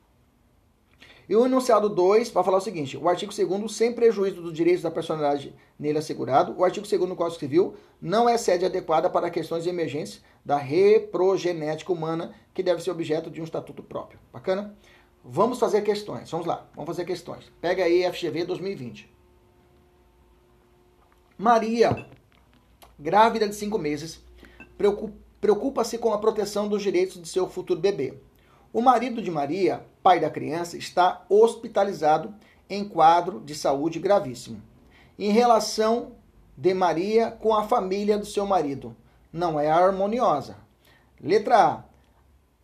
[1.29, 4.81] E o enunciado 2 vai falar o seguinte: o artigo 2 sem prejuízo dos direitos
[4.81, 9.29] da personalidade nele assegurado, o artigo 2 do Código Civil não é sede adequada para
[9.29, 14.17] questões de emergência da reprogenética humana, que deve ser objeto de um estatuto próprio.
[14.31, 14.73] Bacana?
[15.21, 16.31] Vamos fazer questões.
[16.31, 17.51] Vamos lá, vamos fazer questões.
[17.59, 19.13] Pega aí FGV 2020.
[21.37, 22.07] Maria,
[22.97, 24.23] grávida de cinco meses,
[25.41, 28.17] preocupa-se com a proteção dos direitos de seu futuro bebê.
[28.71, 32.33] O marido de Maria, pai da criança, está hospitalizado
[32.69, 34.63] em quadro de saúde gravíssimo.
[35.19, 36.13] Em relação
[36.55, 38.95] de Maria com a família do seu marido,
[39.37, 40.57] não é harmoniosa.
[41.21, 41.83] Letra A.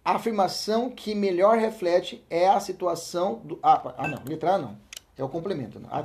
[0.05, 3.57] A afirmação que melhor reflete é a situação do.
[3.63, 4.77] Ah, ah não, letra A não.
[5.17, 5.79] É o complemento.
[5.89, 6.03] Ah,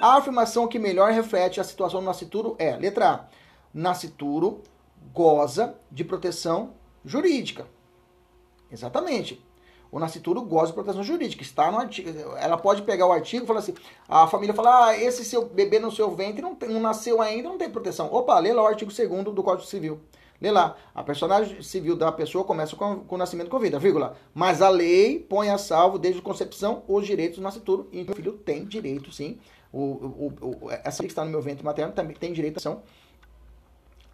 [0.00, 3.24] a afirmação que melhor reflete a situação do nascituro é, letra A.
[3.72, 4.62] Nascituro
[5.12, 7.66] goza de proteção jurídica.
[8.70, 9.43] Exatamente.
[9.94, 11.40] O nascituro goza de proteção jurídica.
[11.40, 12.10] Está no artigo.
[12.36, 13.74] Ela pode pegar o artigo e falar assim:
[14.08, 17.48] a família fala, ah, esse seu bebê no seu ventre não, tem, não nasceu ainda,
[17.48, 18.12] não tem proteção.
[18.12, 20.00] Opa, lê lá o artigo 2 do Código Civil.
[20.40, 20.76] Lê lá.
[20.92, 24.16] A personagem civil da pessoa começa com, com o nascimento com vida, vírgula.
[24.34, 27.88] Mas a lei põe a salvo, desde a concepção, os direitos do nascituro.
[27.92, 29.38] E o filho tem direito, sim.
[29.72, 32.78] O, o, o, essa que está no meu ventre materno também tem direito a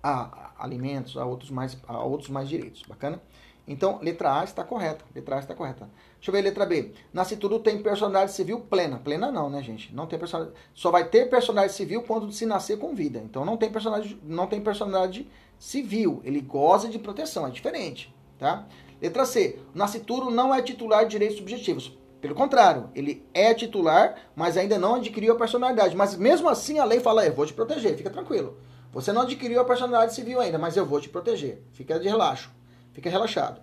[0.03, 2.83] a, alimentos, a outros, mais, a outros mais direitos.
[2.83, 3.21] Bacana?
[3.71, 5.05] Então, letra A está correta.
[5.15, 5.89] Letra A está correta.
[6.17, 6.91] Deixa eu ver letra B.
[7.13, 8.99] Nascituro tem personalidade civil plena.
[8.99, 9.95] Plena não, né, gente?
[9.95, 10.59] Não tem personalidade.
[10.75, 13.21] Só vai ter personalidade civil quando se nascer com vida.
[13.21, 16.21] Então não tem personalidade, não tem personalidade civil.
[16.25, 18.67] Ele goza de proteção, é diferente, tá?
[19.01, 19.61] Letra C.
[19.73, 21.97] Nascituro não é titular de direitos subjetivos.
[22.21, 25.95] Pelo contrário, ele é titular, mas ainda não adquiriu a personalidade.
[25.95, 28.59] Mas mesmo assim a lei fala, eu vou te proteger, fica tranquilo.
[28.93, 31.63] Você não adquiriu a personalidade civil ainda, mas eu vou te proteger.
[31.73, 32.51] Fica de relaxo.
[32.93, 33.61] Fica relaxado.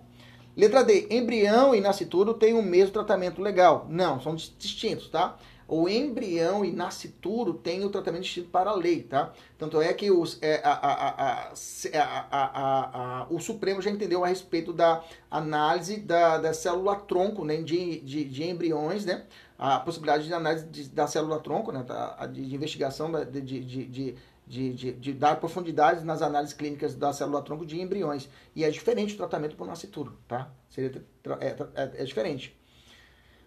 [0.56, 1.06] Letra D.
[1.10, 3.86] Embrião e nascituro têm o mesmo tratamento legal.
[3.88, 5.36] Não, são distintos, tá?
[5.68, 9.34] O embrião e nascituro têm o tratamento distinto para a lei, tá?
[9.58, 12.40] Tanto é que os, é, a, a,
[13.20, 18.24] a, o Supremo já entendeu a respeito da análise da, da célula-tronco né, de, de,
[18.24, 19.26] de, embriões, né?
[19.58, 21.84] A possibilidade de análise de, da célula-tronco, né?
[22.32, 24.16] De, de investigação de, de, de
[24.48, 28.28] de, de, de, dar profundidades nas análises clínicas da célula-tronco de embriões.
[28.56, 30.50] E é diferente o tratamento para o nascituro, tá?
[30.70, 31.04] Seria,
[31.40, 32.58] é, é, é, diferente.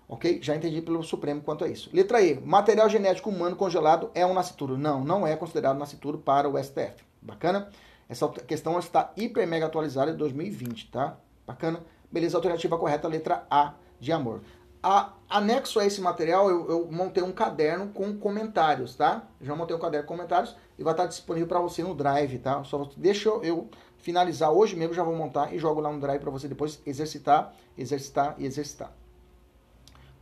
[0.08, 0.40] Ok?
[0.44, 1.90] Já entendi pelo Supremo quanto a isso.
[1.92, 2.40] Letra E.
[2.40, 4.78] Material genético humano congelado é um nascituro.
[4.78, 7.04] Não, não é considerado nascituro para o STF.
[7.22, 7.70] Bacana?
[8.08, 11.18] Essa questão está hiper mega atualizada em 2020, tá?
[11.48, 11.82] Bacana?
[12.12, 14.42] Beleza, alternativa correta, letra A de amor.
[14.84, 19.24] A, anexo a esse material, eu, eu, montei um caderno com comentários, tá?
[19.40, 22.63] Já montei um caderno com comentários e vai estar disponível para você no Drive, tá?
[22.63, 26.32] Só deixa eu, finalizar hoje mesmo, já vou montar e jogo lá no Drive para
[26.32, 28.91] você depois exercitar, exercitar e exercitar.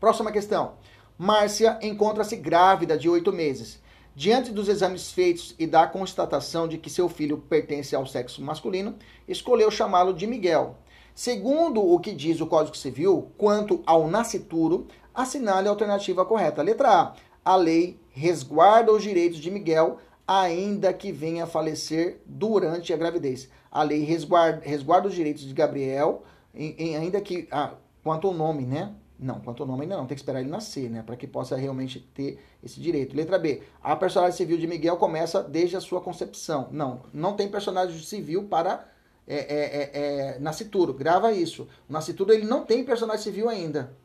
[0.02, 0.74] Próxima questão.
[1.17, 3.82] Márcia encontra-se grávida de oito meses.
[4.13, 8.95] Diante dos exames feitos e da constatação de que seu filho pertence ao sexo masculino,
[9.30, 10.76] escolheu chamá-lo de Miguel.
[11.15, 16.62] Segundo o que diz o Código Civil, quanto ao nascituro, assinale a alternativa correta.
[16.62, 17.13] Letra A.
[17.45, 19.98] A lei resguarda os direitos de Miguel,
[20.30, 23.50] ainda que venha a falecer durante a gravidez.
[23.72, 27.48] A lei resguarda, resguarda os direitos de Gabriel, em, em, ainda que.
[27.50, 28.94] Ah, quanto ao nome, né?
[29.18, 31.02] Não, quanto ao nome ainda não, tem que esperar ele nascer, né?
[31.02, 33.15] Para que possa realmente ter esse direito.
[33.15, 33.63] Letra B.
[33.82, 36.70] A personagem civil de Miguel começa desde a sua concepção.
[36.72, 38.88] Não, não tem personagem civil para
[39.28, 40.94] é, é, é, é, nascituro.
[40.94, 41.68] Grava isso.
[41.89, 43.98] O nascituro ele não tem personagem civil ainda.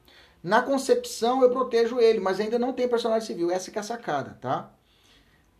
[0.42, 3.50] Na concepção eu protejo ele, mas ainda não tem personagem civil.
[3.50, 4.74] Essa que é a sacada, tá?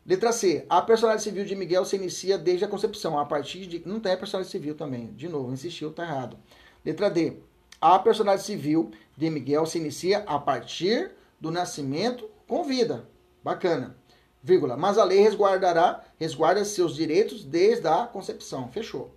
[0.06, 0.66] Letra C.
[0.68, 3.18] A personagem civil de Miguel se inicia desde a concepção.
[3.18, 3.82] A partir de.
[3.88, 5.06] Não tem personagem civil também.
[5.14, 6.36] De novo, insistiu, tá errado.
[6.84, 7.38] Letra D.
[7.80, 13.08] A personagem civil de Miguel se inicia a partir do nascimento com vida.
[13.42, 13.96] Bacana.
[14.42, 14.76] Vírgula.
[14.76, 18.68] Mas a lei resguardará, resguarda seus direitos desde a concepção.
[18.68, 19.14] Fechou.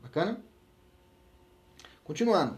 [0.00, 0.40] Bacana?
[2.04, 2.56] Continuando.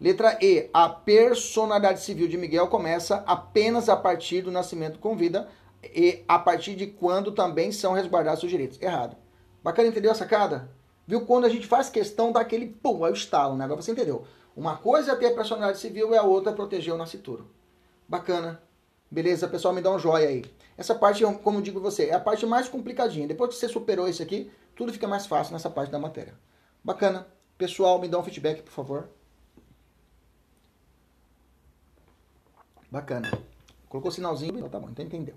[0.00, 0.70] Letra E.
[0.72, 5.48] A personalidade civil de Miguel começa apenas a partir do nascimento com vida
[5.82, 8.80] e a partir de quando também são resguardados seus direitos.
[8.80, 9.16] Errado.
[9.62, 10.70] Bacana, entendeu a sacada?
[11.06, 11.24] Viu?
[11.24, 13.64] Quando a gente faz questão daquele pum, é o estalo, né?
[13.64, 14.26] Agora você entendeu.
[14.56, 17.48] Uma coisa é ter a personalidade civil e a outra é proteger o nascituro.
[18.08, 18.62] Bacana.
[19.10, 20.44] Beleza, pessoal, me dá um joia aí.
[20.76, 23.26] Essa parte, como digo você, é a parte mais complicadinha.
[23.26, 26.34] Depois que você superou isso aqui, tudo fica mais fácil nessa parte da matéria.
[26.84, 27.26] Bacana.
[27.56, 29.08] Pessoal, me dá um feedback, por favor.
[32.90, 33.30] Bacana.
[33.88, 35.34] Colocou sinalzinho, tá bom, então entendeu.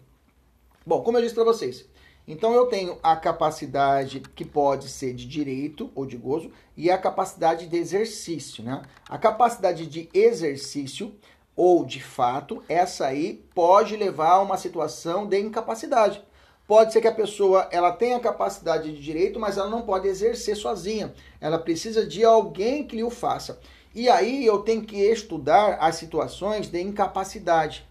[0.86, 1.86] Bom, como eu disse para vocês,
[2.28, 6.98] então eu tenho a capacidade que pode ser de direito ou de gozo e a
[6.98, 8.82] capacidade de exercício, né?
[9.08, 11.14] A capacidade de exercício
[11.56, 16.24] ou de fato, essa aí pode levar a uma situação de incapacidade.
[16.68, 20.56] Pode ser que a pessoa ela tenha capacidade de direito, mas ela não pode exercer
[20.56, 21.14] sozinha.
[21.40, 23.60] Ela precisa de alguém que lhe o faça.
[23.94, 27.86] E aí eu tenho que estudar as situações de incapacidade.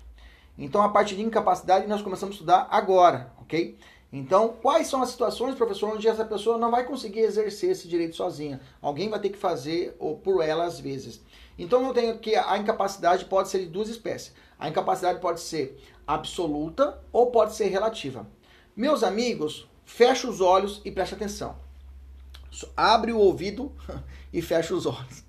[0.60, 3.78] Então, a parte de incapacidade nós começamos a estudar agora, ok?
[4.12, 8.14] Então, quais são as situações, professor, onde essa pessoa não vai conseguir exercer esse direito
[8.14, 8.60] sozinha?
[8.82, 11.22] Alguém vai ter que fazer ou por ela às vezes.
[11.58, 14.34] Então, eu tenho que a incapacidade pode ser de duas espécies.
[14.58, 18.26] A incapacidade pode ser absoluta ou pode ser relativa.
[18.76, 21.56] Meus amigos, feche os olhos e preste atenção.
[22.76, 23.72] Abre o ouvido
[24.30, 25.24] e fecha os olhos.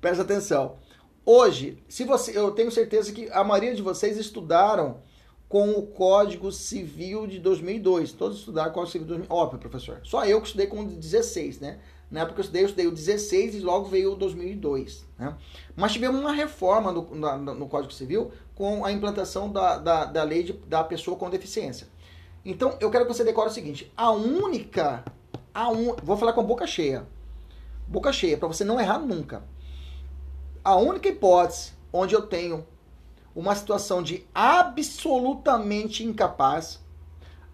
[0.00, 0.78] Presta atenção.
[1.30, 5.02] Hoje, se você, eu tenho certeza que a maioria de vocês estudaram
[5.46, 8.12] com o Código Civil de 2002.
[8.12, 9.38] Todos estudaram o Código Civil de 2002.
[9.38, 10.00] Óbvio, professor.
[10.04, 11.80] Só eu que estudei com o 16, né?
[12.10, 15.04] Na época eu estudei, eu estudei o 16 e logo veio o 2002.
[15.18, 15.36] Né?
[15.76, 20.22] Mas tivemos uma reforma no, no, no Código Civil com a implantação da, da, da
[20.22, 21.88] lei de, da pessoa com deficiência.
[22.42, 25.04] Então, eu quero que você decore o seguinte: a única.
[25.52, 25.94] A un...
[26.02, 27.06] Vou falar com a boca cheia.
[27.86, 29.42] Boca cheia, para você não errar nunca.
[30.68, 32.66] A única hipótese onde eu tenho
[33.34, 36.78] uma situação de absolutamente incapaz,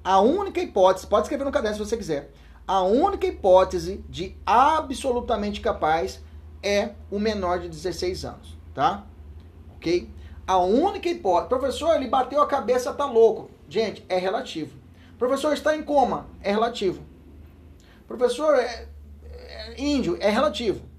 [0.03, 2.33] a única hipótese, pode escrever no caderno se você quiser,
[2.67, 6.25] a única hipótese de absolutamente capaz
[6.61, 9.07] é o menor de 16 anos, tá?
[9.77, 10.11] Ok?
[10.45, 11.51] A única hipótese.
[11.51, 13.49] Professor, ele bateu a cabeça, tá louco.
[13.69, 14.77] Gente, é relativo.
[15.17, 17.01] Professor, está em coma, é relativo.
[18.09, 18.89] Professor, é,
[19.23, 20.94] é índio, é relativo.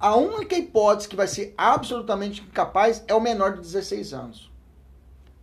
[0.00, 4.50] A única hipótese que vai ser absolutamente incapaz é o menor de 16 anos.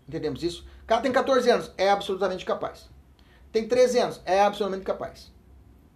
[0.07, 0.65] Entendemos isso?
[0.81, 2.89] O cara tem 14 anos, é absolutamente capaz.
[3.51, 5.31] Tem 13 anos, é absolutamente capaz.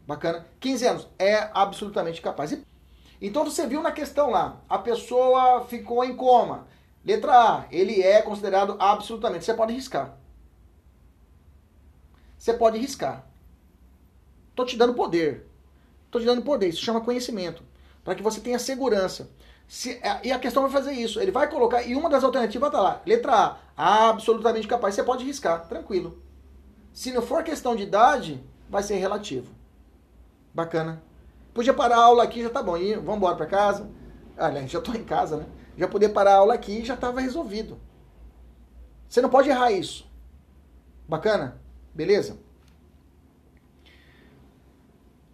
[0.06, 0.45] Bacana?
[0.60, 2.56] 15 anos, é absolutamente capaz.
[3.19, 6.67] Então você viu na questão lá, a pessoa ficou em coma.
[7.04, 9.43] Letra A, ele é considerado absolutamente.
[9.43, 10.15] Você pode riscar.
[12.38, 13.26] Você pode riscar.
[14.54, 15.47] Tô te dando poder.
[16.12, 16.67] Tô te dando poder.
[16.67, 17.70] Isso chama conhecimento
[18.03, 19.29] para que você tenha segurança.
[19.67, 21.19] Se, é, e a questão vai fazer isso.
[21.19, 23.01] Ele vai colocar, e uma das alternativas está lá.
[23.05, 24.95] Letra A, absolutamente capaz.
[24.95, 26.21] Você pode riscar, tranquilo.
[26.93, 29.53] Se não for questão de idade, vai ser relativo.
[30.53, 31.01] Bacana.
[31.53, 32.77] Podia parar a aula aqui, já tá bom.
[32.77, 33.89] E vamos embora para casa.
[34.37, 35.45] Aliás, já estou em casa, né?
[35.77, 37.79] Já poder parar a aula aqui já estava resolvido.
[39.07, 40.09] Você não pode errar isso.
[41.07, 41.61] Bacana?
[41.93, 42.37] Beleza?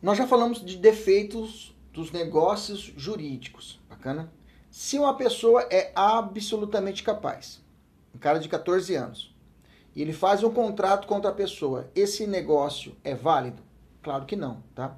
[0.02, 3.82] Nós já falamos de defeitos dos negócios jurídicos.
[3.90, 4.32] Bacana?
[4.70, 7.60] Se uma pessoa é absolutamente capaz,
[8.14, 9.36] um cara de 14 anos,
[9.96, 13.64] e ele faz um contrato contra a pessoa, esse negócio é válido?
[14.04, 14.96] Claro que não, tá?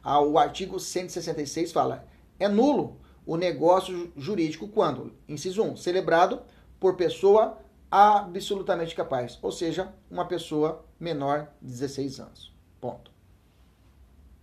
[0.00, 2.06] Ah, o artigo 166 fala:
[2.38, 6.40] é nulo o negócio jurídico quando, inciso 1, celebrado
[6.78, 7.58] por pessoa
[7.90, 12.54] absolutamente capaz, ou seja, uma pessoa menor de 16 anos.
[12.80, 13.10] Ponto.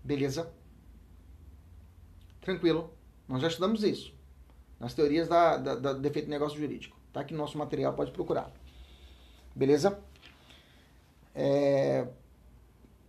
[0.04, 0.59] Beleza?
[2.50, 2.92] Tranquilo.
[3.28, 4.12] Nós já estudamos isso.
[4.80, 6.98] Nas teorias da, da, da defeito de negócio jurídico.
[7.14, 8.52] Tá aqui no nosso material, pode procurar.
[9.56, 10.00] Beleza?
[11.36, 12.08] É...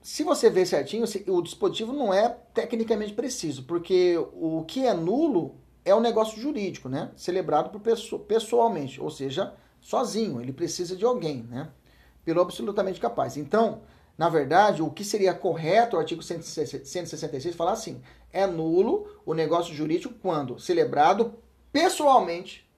[0.02, 5.54] Se você ver certinho, o dispositivo não é tecnicamente preciso, porque o que é nulo
[5.86, 7.10] é um negócio jurídico, né?
[7.16, 10.40] Celebrado por pessoa, pessoalmente, ou seja, sozinho.
[10.40, 11.70] Ele precisa de alguém, né?
[12.26, 13.38] Pelo absolutamente capaz.
[13.38, 13.80] Então,
[14.20, 19.74] na verdade, o que seria correto, o artigo 166 falar assim: é nulo o negócio
[19.74, 21.42] jurídico quando celebrado
[21.72, 22.70] pessoalmente,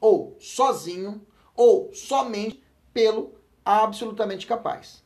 [0.00, 1.20] ou sozinho,
[1.54, 5.04] ou somente pelo absolutamente capaz.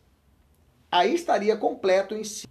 [0.89, 2.47] Aí estaria completo em si.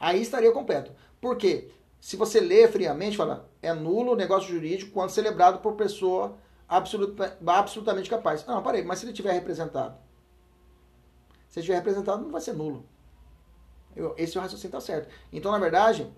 [0.00, 0.90] Aí estaria completo.
[1.20, 1.70] Por quê?
[2.00, 6.36] Se você lê friamente, fala, é nulo o negócio jurídico quando celebrado por pessoa
[6.68, 8.44] absoluta, absolutamente capaz.
[8.44, 10.03] Não, parei, mas se ele tiver representado?
[11.54, 12.84] Se estiver representado, não vai ser nulo.
[13.94, 15.08] Eu, esse é o raciocínio está certo.
[15.32, 16.10] Então, na verdade,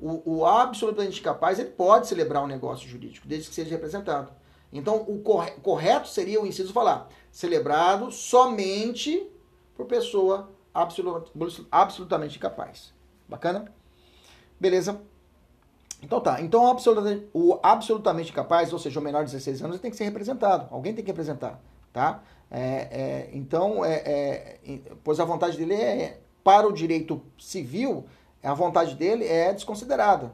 [0.00, 4.32] o, o, absolutamente capaz ele pode celebrar um negócio jurídico, desde que seja representado.
[4.72, 5.22] Então, o
[5.62, 9.30] correto seria o inciso falar celebrado somente
[9.76, 11.30] por pessoa absolut,
[11.70, 12.92] absolutamente capaz.
[13.28, 13.72] Bacana?
[14.58, 15.00] Beleza?
[16.02, 16.40] Então tá.
[16.40, 16.64] Então
[17.32, 20.66] o absolutamente capaz, ou seja, o menor de 16 anos, tem que ser representado.
[20.74, 21.60] Alguém tem que representar,
[21.92, 22.24] tá?
[22.50, 28.06] É, é, então, é, é pois a vontade dele é, para o direito civil,
[28.42, 30.32] a vontade dele é desconsiderada,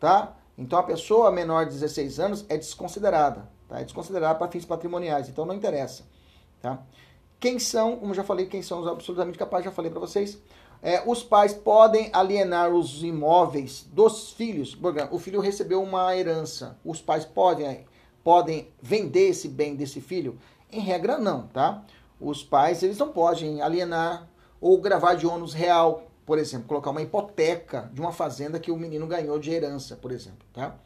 [0.00, 0.36] tá?
[0.58, 3.80] Então a pessoa menor de 16 anos é desconsiderada, tá?
[3.80, 6.04] É desconsiderada para fins patrimoniais, então não interessa,
[6.60, 6.82] tá?
[7.38, 10.38] Quem são, como já falei, quem são os absolutamente capazes, já falei para vocês.
[10.82, 14.76] É, os pais podem alienar os imóveis dos filhos.
[15.10, 16.78] O filho recebeu uma herança.
[16.84, 17.84] Os pais podem,
[18.22, 20.38] podem vender esse bem desse filho?
[20.70, 21.84] Em regra, não, tá?
[22.20, 24.28] Os pais, eles não podem alienar
[24.60, 28.76] ou gravar de ônus real, por exemplo, colocar uma hipoteca de uma fazenda que o
[28.76, 30.76] menino ganhou de herança, por exemplo, tá?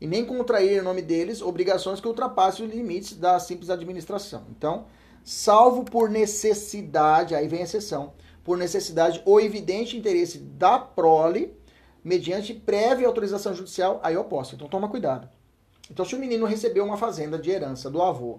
[0.00, 4.44] E nem contrair em nome deles obrigações que ultrapassem os limites da simples administração.
[4.50, 4.86] Então,
[5.24, 8.12] salvo por necessidade, aí vem a exceção,
[8.44, 11.56] por necessidade ou evidente interesse da prole,
[12.04, 14.54] mediante prévia autorização judicial, aí eu posso.
[14.54, 15.28] Então toma cuidado.
[15.90, 18.38] Então se o menino recebeu uma fazenda de herança do avô,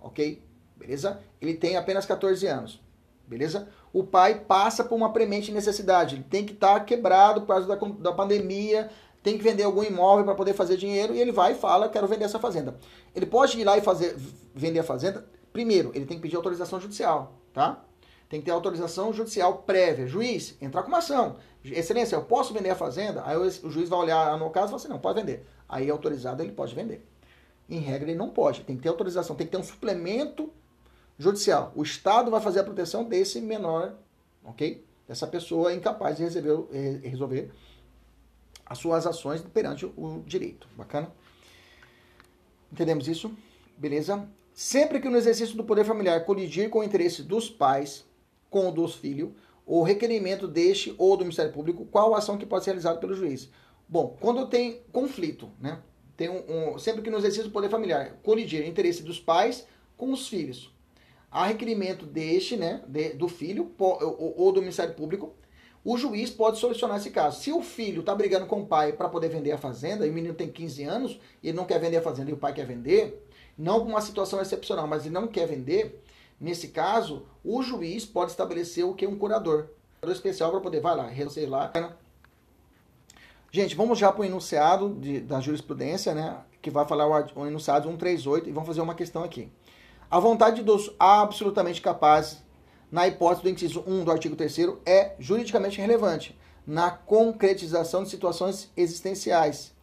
[0.00, 0.42] ok?
[0.76, 1.20] Beleza?
[1.40, 2.80] Ele tem apenas 14 anos.
[3.26, 3.68] Beleza?
[3.92, 6.16] O pai passa por uma premente necessidade.
[6.16, 8.90] Ele tem que estar tá quebrado por causa da, da pandemia,
[9.22, 12.06] tem que vender algum imóvel para poder fazer dinheiro e ele vai e fala, quero
[12.06, 12.78] vender essa fazenda.
[13.14, 14.16] Ele pode ir lá e fazer,
[14.54, 15.26] vender a fazenda?
[15.52, 17.84] Primeiro, ele tem que pedir autorização judicial, tá?
[18.28, 20.06] tem que ter autorização judicial prévia.
[20.06, 21.36] Juiz, entrar com uma ação.
[21.64, 23.22] Excelência, eu posso vender a fazenda?
[23.24, 25.46] Aí o juiz vai olhar no caso e assim, não, pode vender.
[25.68, 27.06] Aí autorizado ele pode vender.
[27.68, 30.50] Em regra ele não pode, tem que ter autorização, tem que ter um suplemento
[31.18, 31.72] judicial.
[31.74, 33.94] O Estado vai fazer a proteção desse menor,
[34.42, 34.84] ok?
[35.06, 37.50] Dessa pessoa incapaz de resolver, eh, resolver
[38.64, 40.68] as suas ações perante o direito.
[40.76, 41.12] Bacana?
[42.72, 43.30] Entendemos isso?
[43.76, 44.28] Beleza?
[44.52, 48.04] Sempre que no exercício do poder familiar colidir com o interesse dos pais,
[48.50, 49.30] com o dos filhos,
[49.64, 53.14] o requerimento deste ou do Ministério Público, qual a ação que pode ser realizada pelo
[53.14, 53.50] juiz.
[53.88, 55.80] Bom, quando tem conflito, né?
[56.18, 59.66] Tem um, um, sempre que no exercício do poder familiar colidir interesse dos pais
[59.96, 60.70] com os filhos,
[61.30, 65.32] há requerimento deste, né, de, do filho ou, ou, do Ministério Público,
[65.82, 67.40] o juiz pode solucionar esse caso.
[67.40, 70.12] Se o filho está brigando com o pai para poder vender a fazenda, e o
[70.12, 72.66] menino tem 15 anos, e ele não quer vender a fazenda e o pai quer
[72.66, 76.02] vender, não com uma situação excepcional, mas ele não quer vender,
[76.40, 79.62] Nesse caso, o juiz pode estabelecer o que um curador.
[79.62, 81.72] Um curador especial para poder, vai lá, sei lá.
[83.50, 86.36] Gente, vamos já para o enunciado de, da jurisprudência, né?
[86.60, 89.50] Que vai falar o, o enunciado 138 e vamos fazer uma questão aqui.
[90.10, 92.42] A vontade dos absolutamente capazes,
[92.92, 98.70] na hipótese do inciso 1 do artigo 3 é juridicamente relevante na concretização de situações
[98.76, 99.74] existenciais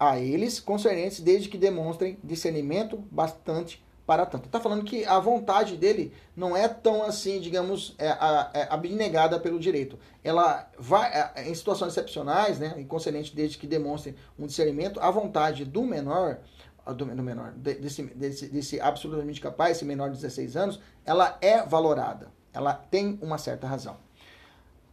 [0.00, 4.46] a eles concernentes desde que demonstrem discernimento bastante para tanto.
[4.46, 9.60] Está falando que a vontade dele não é tão assim, digamos, é, é, abnegada pelo
[9.60, 9.98] direito.
[10.24, 15.62] Ela vai, é, em situações excepcionais, né, inconcernente desde que demonstre um discernimento, a vontade
[15.66, 16.38] do menor,
[16.86, 21.62] do, do menor, desse, desse, desse absolutamente capaz, esse menor de 16 anos, ela é
[21.66, 22.32] valorada.
[22.54, 23.98] Ela tem uma certa razão.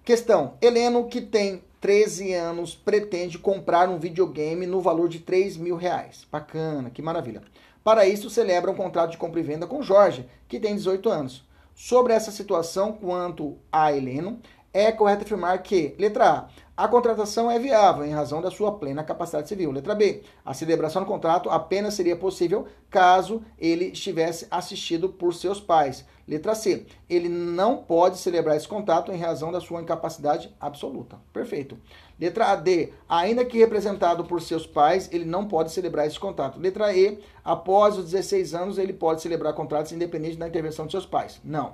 [0.04, 5.78] Questão: Heleno, que tem 13 anos, pretende comprar um videogame no valor de 3 mil
[5.78, 6.28] reais.
[6.30, 7.42] Bacana, que maravilha.
[7.86, 11.46] Para isso, celebra um contrato de compra e venda com Jorge, que tem 18 anos.
[11.76, 14.40] Sobre essa situação, quanto a Heleno,
[14.74, 19.04] é correto afirmar que, letra A, a contratação é viável em razão da sua plena
[19.04, 19.72] capacidade civil.
[19.72, 25.62] Letra B, a celebração do contrato apenas seria possível caso ele estivesse assistido por seus
[25.62, 26.04] pais.
[26.28, 31.20] Letra C, ele não pode celebrar esse contrato em razão da sua incapacidade absoluta.
[31.32, 31.78] Perfeito.
[32.20, 36.60] Letra D, ainda que representado por seus pais, ele não pode celebrar esse contrato.
[36.60, 41.06] Letra E, após os 16 anos, ele pode celebrar contratos independente da intervenção de seus
[41.06, 41.42] pais.
[41.44, 41.74] Não.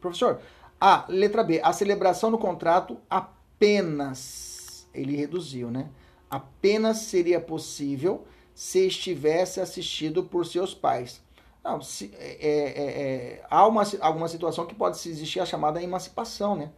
[0.00, 0.40] Professor,
[0.80, 5.88] a, letra B, a celebração do contrato apenas, ele reduziu, né?
[6.30, 8.24] apenas seria possível
[8.54, 11.22] se estivesse assistido por seus pais.
[11.62, 16.54] Não, se, é, é, é, há uma, alguma situação que pode existir a chamada emancipação,
[16.54, 16.70] né?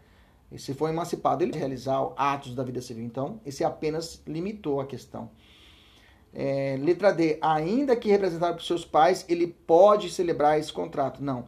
[0.56, 3.04] Se for emancipado, ele realizar atos da vida civil.
[3.04, 5.30] Então, esse apenas limitou a questão.
[6.32, 7.38] É, letra D.
[7.40, 11.22] Ainda que representado por seus pais, ele pode celebrar esse contrato.
[11.22, 11.46] Não.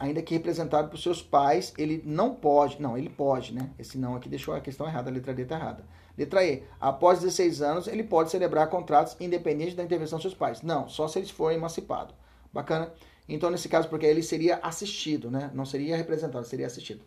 [0.00, 2.80] Ainda que representado por seus pais, ele não pode.
[2.80, 3.70] Não, ele pode, né?
[3.78, 5.84] Esse não aqui deixou a questão errada, a letra D está errada.
[6.16, 6.62] Letra E.
[6.80, 10.62] Após 16 anos, ele pode celebrar contratos independente da intervenção dos seus pais.
[10.62, 12.14] Não, só se eles forem emancipados.
[12.52, 12.92] Bacana?
[13.28, 15.50] Então, nesse caso, porque ele seria assistido, né?
[15.52, 17.04] Não seria representado, seria assistido.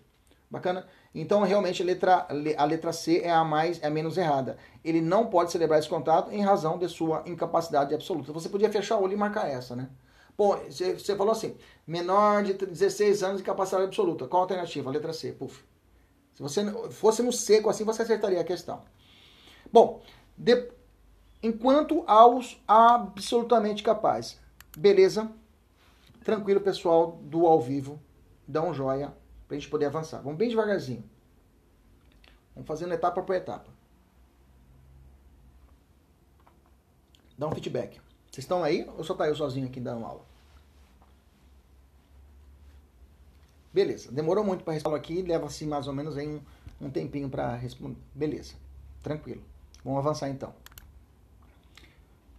[0.50, 0.88] Bacana?
[1.14, 2.28] Então, realmente, a letra,
[2.58, 4.58] a letra C é a mais é a menos errada.
[4.84, 8.34] Ele não pode celebrar esse contrato em razão de sua incapacidade absoluta.
[8.34, 9.89] Você podia fechar o olho e marcar essa, né?
[10.36, 14.26] Bom, você falou assim, menor de 16 anos de capacidade absoluta.
[14.26, 14.89] Qual a alternativa?
[14.89, 15.34] A letra C.
[15.34, 15.64] Puf.
[16.34, 18.82] Se você fosse no seco assim, você acertaria a questão.
[19.72, 20.02] Bom,
[20.36, 20.72] de,
[21.43, 24.39] enquanto aos absolutamente capazes.
[24.76, 25.30] Beleza?
[26.24, 28.00] Tranquilo, pessoal do ao vivo.
[28.47, 29.14] Dá um joia
[29.50, 30.22] para a gente poder avançar.
[30.22, 31.04] Vamos bem devagarzinho.
[32.54, 33.68] Vamos fazendo etapa por etapa.
[37.36, 38.00] Dá um feedback.
[38.30, 40.24] Vocês estão aí ou só tá eu sozinho aqui dando aula?
[43.74, 44.12] Beleza.
[44.12, 46.41] Demorou muito para responder aqui, leva assim mais ou menos aí um,
[46.80, 47.97] um tempinho para responder.
[48.14, 48.54] Beleza.
[49.02, 49.41] Tranquilo.
[49.84, 50.54] Vamos avançar então.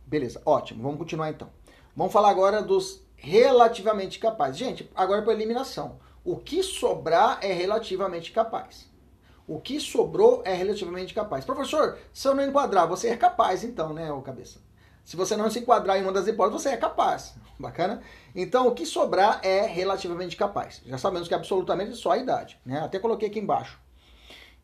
[0.06, 0.80] Beleza, ótimo.
[0.80, 1.50] Vamos continuar então.
[1.96, 4.58] Vamos falar agora dos relativamente capazes.
[4.58, 5.98] Gente, agora para eliminação.
[6.24, 8.88] O que sobrar é relativamente capaz.
[9.48, 11.44] O que sobrou é relativamente capaz.
[11.44, 14.60] Professor, se eu não enquadrar, você é capaz então, né, ô cabeça?
[15.04, 17.34] Se você não se enquadrar em uma das hipóteses, você é capaz.
[17.58, 18.00] Bacana?
[18.34, 20.80] Então, o que sobrar é relativamente capaz.
[20.86, 22.80] Já sabemos que é absolutamente só a idade, né?
[22.80, 23.80] Até coloquei aqui embaixo.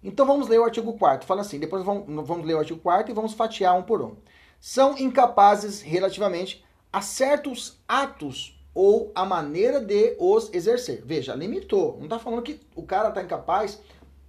[0.05, 3.11] Então, vamos ler o artigo 4 Fala assim, depois vamos, vamos ler o artigo 4
[3.11, 4.15] e vamos fatiar um por um.
[4.61, 11.03] São incapazes relativamente a certos atos ou a maneira de os exercer.
[11.03, 11.97] Veja, limitou.
[11.97, 13.81] Não está falando que o cara está incapaz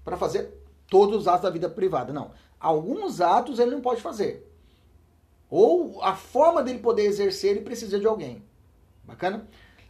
[0.05, 0.53] para fazer
[0.89, 2.13] todos os atos da vida privada.
[2.13, 2.31] Não.
[2.57, 4.49] Alguns atos ele não pode fazer.
[5.49, 8.41] Ou a forma dele poder exercer, ele precisa de alguém.
[9.03, 9.45] Bacana?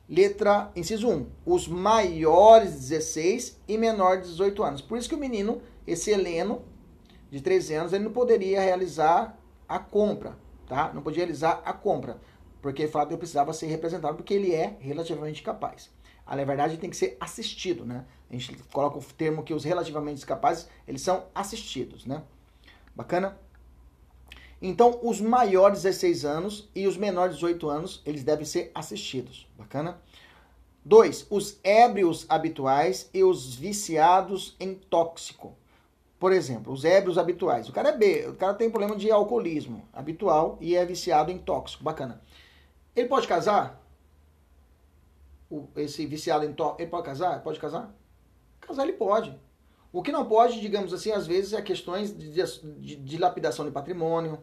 [0.10, 1.28] Letra, inciso 1.
[1.46, 4.82] Os maiores de 16 e menores de 18 anos.
[4.82, 6.64] Por isso que o menino, esse Heleno,
[7.30, 9.38] de 13 anos, ele não poderia realizar
[9.70, 10.36] a compra,
[10.68, 10.92] tá?
[10.96, 12.18] Não podia realizar a compra
[12.68, 15.90] porque o fato eu precisava ser representado porque ele é relativamente capaz.
[16.28, 18.04] Na verdade, tem que ser assistido, né?
[18.30, 22.24] A gente coloca o termo que os relativamente capazes, eles são assistidos, né?
[22.94, 23.40] Bacana?
[24.62, 29.48] Então, os maiores 16 anos e os menores 18 anos, eles devem ser assistidos.
[29.58, 30.02] Bacana?
[30.84, 31.28] 2.
[31.30, 35.56] Os ébrios habituais e os viciados em tóxico.
[36.20, 37.70] Por exemplo, os ébrios habituais.
[37.70, 41.38] O cara é B, o cara tem problema de alcoolismo habitual e é viciado em
[41.38, 41.82] tóxico.
[41.82, 42.22] Bacana.
[42.98, 43.80] Ele pode casar?
[45.52, 47.44] O, esse viciado em ele pode casar?
[47.44, 47.96] Pode casar?
[48.60, 49.40] Casar ele pode.
[49.94, 54.40] O que não pode, digamos assim, às vezes é questões de, de, de de patrimônio,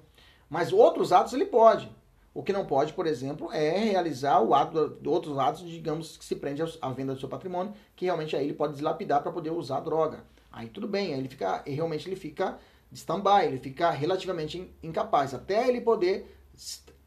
[0.49, 1.91] mas outros atos ele pode.
[2.33, 6.37] O que não pode, por exemplo, é realizar o ato, outros atos, digamos, que se
[6.37, 9.81] prende à venda do seu patrimônio, que realmente aí ele pode deslapidar para poder usar
[9.81, 10.25] droga.
[10.51, 12.57] Aí tudo bem, aí ele fica, realmente ele fica
[12.91, 16.39] de stand-by, ele fica relativamente incapaz, até ele poder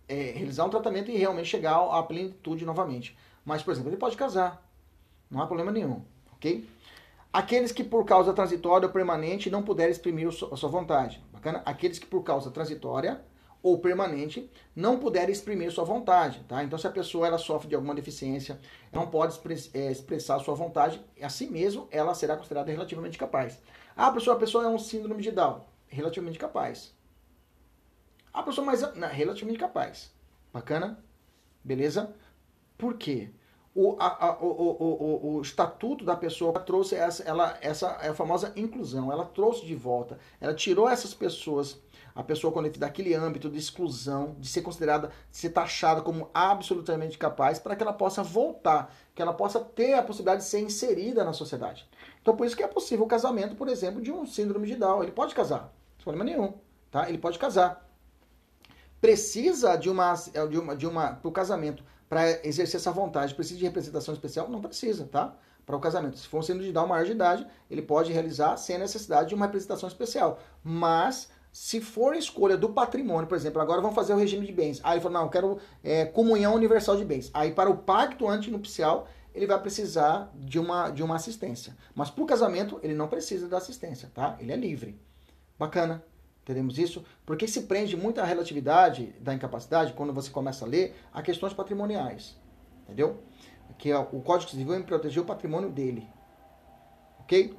[0.07, 3.17] é, realizar um tratamento e realmente chegar à plenitude novamente.
[3.43, 4.65] Mas, por exemplo, ele pode casar.
[5.29, 6.01] Não há problema nenhum,
[6.33, 6.67] ok?
[7.31, 11.21] Aqueles que por causa transitória ou permanente não puderem exprimir a sua vontade.
[11.31, 11.61] Bacana?
[11.65, 13.21] Aqueles que por causa transitória
[13.61, 16.63] ou permanente não puderem exprimir sua vontade, tá?
[16.63, 18.59] Então, se a pessoa ela sofre de alguma deficiência,
[18.91, 19.39] não pode
[19.73, 23.61] é, expressar sua vontade, assim mesmo ela será considerada relativamente capaz.
[23.95, 26.95] Ah, pessoa, a pessoa é um síndrome de Down, relativamente capaz.
[28.33, 30.11] A pessoa mais não, relativamente capaz.
[30.53, 31.03] Bacana?
[31.63, 32.13] Beleza?
[32.77, 33.31] Por quê?
[33.79, 38.09] O, a, a, o, o, o, o, estatuto da pessoa trouxe essa, ela, essa é
[38.09, 39.11] a famosa inclusão.
[39.11, 40.17] Ela trouxe de volta.
[40.41, 41.79] Ela tirou essas pessoas,
[42.15, 47.19] a pessoa quando daquele âmbito de exclusão, de ser considerada, de ser taxada como absolutamente
[47.19, 51.23] capaz, para que ela possa voltar, que ela possa ter a possibilidade de ser inserida
[51.23, 51.87] na sociedade.
[52.19, 55.03] Então, por isso que é possível o casamento, por exemplo, de um síndrome de Down.
[55.03, 56.55] Ele pode casar, sem problema nenhum.
[56.89, 57.07] Tá?
[57.07, 57.86] Ele pode casar
[59.01, 60.13] precisa de uma
[60.49, 64.49] de uma de uma para o casamento para exercer essa vontade precisa de representação especial
[64.49, 65.35] não precisa tá
[65.65, 68.77] para o casamento se for sendo de dar maior de idade ele pode realizar sem
[68.77, 73.95] necessidade de uma representação especial mas se for escolha do patrimônio, por exemplo, agora vamos
[73.95, 74.79] fazer o regime de bens.
[74.83, 77.31] Aí ele falou, não, eu quero é, comunhão universal de bens.
[77.33, 81.75] Aí para o pacto antinupcial, ele vai precisar de uma, de uma assistência.
[81.95, 84.37] Mas para o casamento, ele não precisa da assistência, tá?
[84.39, 84.99] Ele é livre.
[85.57, 86.03] Bacana.
[86.47, 87.03] Entendemos isso?
[87.25, 91.53] Porque se prende muito a relatividade da incapacidade, quando você começa a ler, a questões
[91.53, 92.37] patrimoniais.
[92.85, 93.21] Entendeu?
[93.77, 96.07] Que é o Código Civil protegeu o patrimônio dele.
[97.19, 97.53] Ok?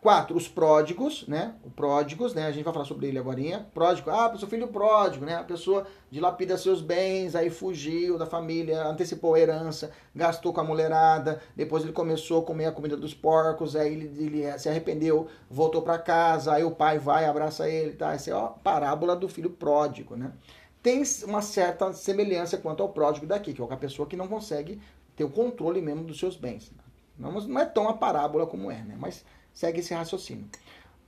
[0.00, 1.54] Quatro, os pródigos, né?
[1.64, 2.46] O pródigos, né?
[2.46, 3.66] A gente vai falar sobre ele agora.
[3.74, 5.34] Pródigo, ah, seu filho pródigo, né?
[5.34, 10.64] A pessoa dilapida seus bens, aí fugiu da família, antecipou a herança, gastou com a
[10.64, 15.26] mulherada, depois ele começou a comer a comida dos porcos, aí ele, ele se arrependeu,
[15.50, 18.12] voltou para casa, aí o pai vai, abraça ele, tá?
[18.12, 20.32] Essa é a parábola do filho pródigo, né?
[20.80, 24.80] Tem uma certa semelhança quanto ao pródigo daqui, que é a pessoa que não consegue
[25.16, 26.70] ter o controle mesmo dos seus bens.
[27.18, 28.96] Não, não é tão a parábola como é, né?
[28.96, 29.24] Mas
[29.58, 30.48] segue esse raciocínio.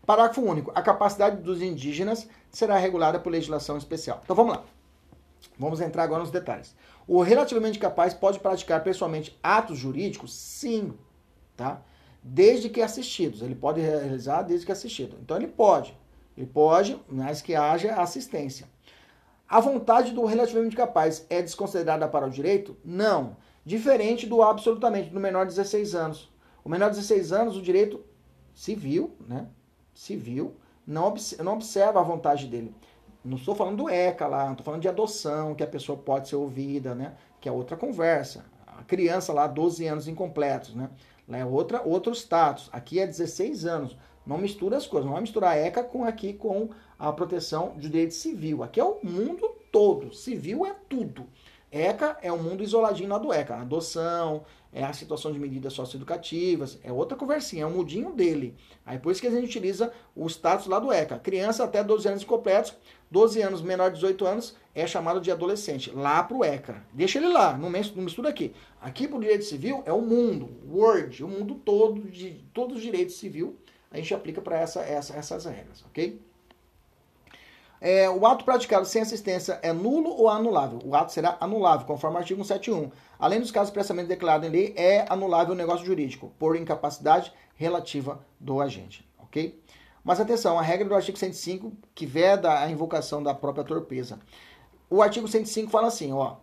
[0.04, 0.72] Parágrafo único.
[0.74, 4.20] A capacidade dos indígenas será regulada por legislação especial.
[4.24, 4.64] Então vamos lá.
[5.56, 6.74] Vamos entrar agora nos detalhes.
[7.06, 10.34] O relativamente capaz pode praticar pessoalmente atos jurídicos?
[10.34, 10.94] Sim.
[11.56, 11.80] Tá?
[12.24, 13.40] Desde que assistidos.
[13.40, 15.16] Ele pode realizar desde que assistido.
[15.22, 15.96] Então ele pode.
[16.36, 18.66] Ele pode, mas que haja assistência.
[19.48, 22.76] A vontade do relativamente capaz é desconsiderada para o direito?
[22.84, 23.36] Não.
[23.64, 26.28] Diferente do absolutamente, do menor de 16 anos.
[26.64, 28.09] O menor de 16 anos, o direito
[28.54, 29.46] civil, né?
[29.94, 30.54] Civil,
[30.86, 32.74] não, não observa a vontade dele.
[33.24, 36.28] Não estou falando do ECA lá, não estou falando de adoção, que a pessoa pode
[36.28, 37.14] ser ouvida, né?
[37.40, 38.44] Que é outra conversa.
[38.66, 40.88] A criança lá, 12 anos incompletos, né?
[41.28, 42.68] Lá é outra, outro status.
[42.72, 43.96] Aqui é 16 anos.
[44.26, 45.04] Não mistura as coisas.
[45.06, 48.62] Não vai misturar a ECA com aqui com a proteção de direito civil.
[48.62, 50.12] Aqui é o mundo todo.
[50.14, 51.26] Civil é tudo.
[51.70, 53.56] ECA é um mundo isoladinho lá do ECA.
[53.56, 54.42] Adoção,
[54.72, 58.54] é a situação de medidas socioeducativas, é outra conversinha, é o mudinho dele.
[58.86, 61.18] Aí por isso que a gente utiliza o status lá do ECA.
[61.18, 62.74] Criança até 12 anos incompletos,
[63.10, 66.84] 12 anos menor de 18 anos é chamado de adolescente, lá pro ECA.
[66.92, 68.54] Deixa ele lá, não mistura aqui.
[68.80, 73.16] Aqui pro direito civil é o mundo, Word, o mundo todo, de todos os direitos
[73.16, 73.56] civil,
[73.90, 76.20] a gente aplica para essa, essa, essas regras, ok?
[77.80, 80.80] É, o ato praticado sem assistência é nulo ou anulável?
[80.84, 82.90] O ato será anulável, conforme o artigo 171.
[83.18, 88.20] Além dos casos expressamente declarados em lei, é anulável o negócio jurídico, por incapacidade relativa
[88.38, 89.08] do agente.
[89.18, 89.62] Ok?
[90.04, 94.18] Mas atenção, a regra do artigo 105, que veda a invocação da própria torpeza.
[94.90, 96.36] O artigo 105 fala assim, ó.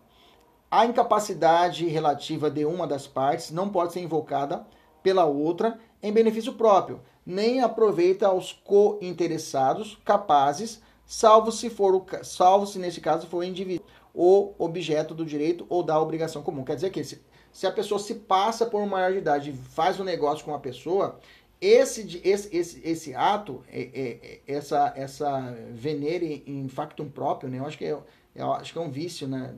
[0.68, 4.66] A incapacidade relativa de uma das partes não pode ser invocada
[5.02, 12.66] pela outra em benefício próprio, nem aproveita aos co-interessados capazes salvo se for o, salvo
[12.66, 13.84] se nesse caso for o indivíduo
[14.14, 16.64] o objeto do direito ou da obrigação comum.
[16.64, 19.52] Quer dizer que se, se a pessoa se passa por uma maior de idade e
[19.52, 21.18] faz um negócio com uma pessoa,
[21.60, 27.58] esse, esse, esse, esse ato, é, é, é essa, essa venere in factum próprio, né?
[27.58, 27.96] eu acho que é,
[28.34, 29.54] eu acho que é um vício, né?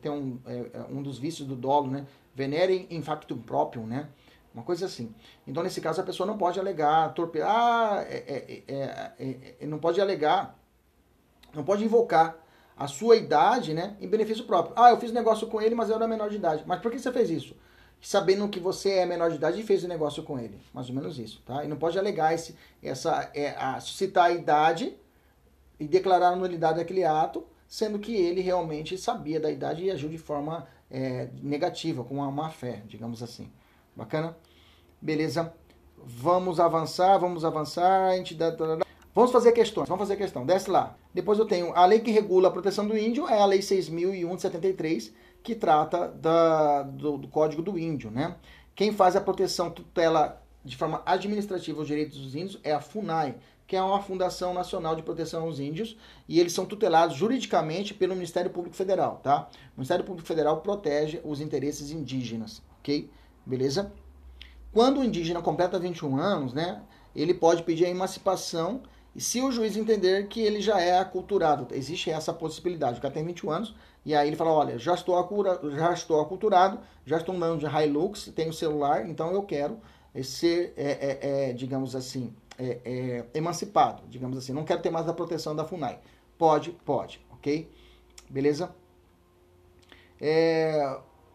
[0.00, 2.06] Tem um, é, é, um dos vícios do dolo, né?
[2.34, 4.08] Venere in factum próprio, né?
[4.52, 5.14] Uma coisa assim.
[5.46, 7.40] Então, nesse caso, a pessoa não pode alegar torpe...
[7.42, 10.58] Ah, é, é, é, não pode alegar
[11.56, 12.36] não pode invocar
[12.76, 14.74] a sua idade, né, em benefício próprio.
[14.76, 16.62] Ah, eu fiz negócio com ele, mas eu era menor de idade.
[16.66, 17.56] Mas por que você fez isso?
[18.00, 20.60] Sabendo que você é menor de idade e fez o negócio com ele.
[20.74, 21.64] Mais ou menos isso, tá?
[21.64, 24.94] E não pode alegar esse, essa, é, a, citar a idade
[25.80, 30.10] e declarar a nulidade daquele ato, sendo que ele realmente sabia da idade e agiu
[30.10, 33.50] de forma é, negativa, com uma má fé, digamos assim.
[33.94, 34.36] Bacana?
[35.00, 35.52] Beleza?
[35.96, 38.10] Vamos avançar, vamos avançar.
[38.10, 38.85] A dá,
[39.16, 40.44] Vamos fazer questões, vamos fazer questão.
[40.44, 40.94] Desce lá.
[41.14, 44.36] Depois eu tenho a lei que regula a proteção do índio, é a Lei 6.001
[44.36, 48.36] de 73, que trata da, do, do, Código do Índio, né?
[48.74, 53.36] Quem faz a proteção, tutela de forma administrativa os direitos dos índios é a FUNAI,
[53.66, 55.96] que é uma Fundação Nacional de Proteção aos Índios,
[56.28, 59.48] e eles são tutelados juridicamente pelo Ministério Público Federal, tá?
[59.74, 63.08] O Ministério Público Federal protege os interesses indígenas, ok?
[63.46, 63.90] Beleza?
[64.74, 66.82] Quando o indígena completa 21 anos, né,
[67.14, 68.82] ele pode pedir a emancipação
[69.16, 72.98] e se o juiz entender que ele já é aculturado, existe essa possibilidade.
[72.98, 76.20] O cara tem 21 anos e aí ele fala: Olha, já estou, acura, já estou
[76.20, 79.80] aculturado, já estou andando de Hilux, tenho celular, então eu quero
[80.22, 84.52] ser, é, é, é, digamos assim, é, é, emancipado, digamos assim.
[84.52, 85.98] Não quero ter mais a proteção da FUNAI.
[86.36, 87.70] Pode, pode, ok?
[88.28, 88.70] Beleza?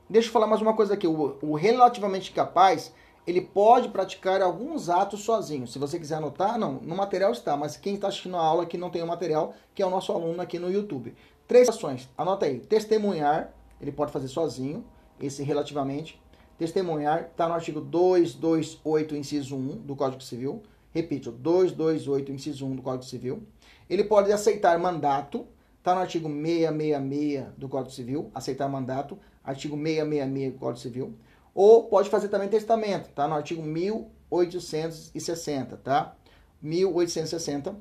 [0.07, 1.07] Deixa eu falar mais uma coisa aqui.
[1.07, 2.93] O, o relativamente capaz
[3.26, 5.67] ele pode praticar alguns atos sozinho.
[5.67, 8.78] Se você quiser anotar, não, no material está, mas quem está assistindo a aula aqui
[8.78, 11.13] não tem o material, que é o nosso aluno aqui no YouTube.
[11.47, 12.59] Três ações, anota aí.
[12.59, 14.84] Testemunhar, ele pode fazer sozinho,
[15.19, 16.19] esse relativamente.
[16.57, 20.61] Testemunhar, está no artigo 228, inciso 1 do Código Civil.
[20.91, 23.43] Repito, 228, inciso 1 do Código Civil.
[23.89, 25.45] Ele pode aceitar mandato,
[25.78, 31.13] está no artigo 666 do Código Civil, aceitar mandato, artigo 666 do Código Civil.
[31.54, 33.28] Ou pode fazer também testamento, tá?
[33.28, 36.16] No artigo 1860, tá?
[36.62, 37.76] 1860.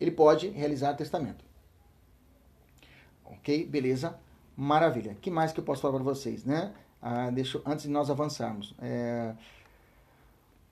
[0.00, 1.44] ele pode realizar testamento.
[3.24, 3.66] Ok?
[3.66, 4.18] Beleza?
[4.56, 5.16] Maravilha.
[5.20, 6.72] que mais que eu posso falar para vocês, né?
[7.00, 8.74] Ah, deixa, antes de nós avançarmos.
[8.80, 9.34] É...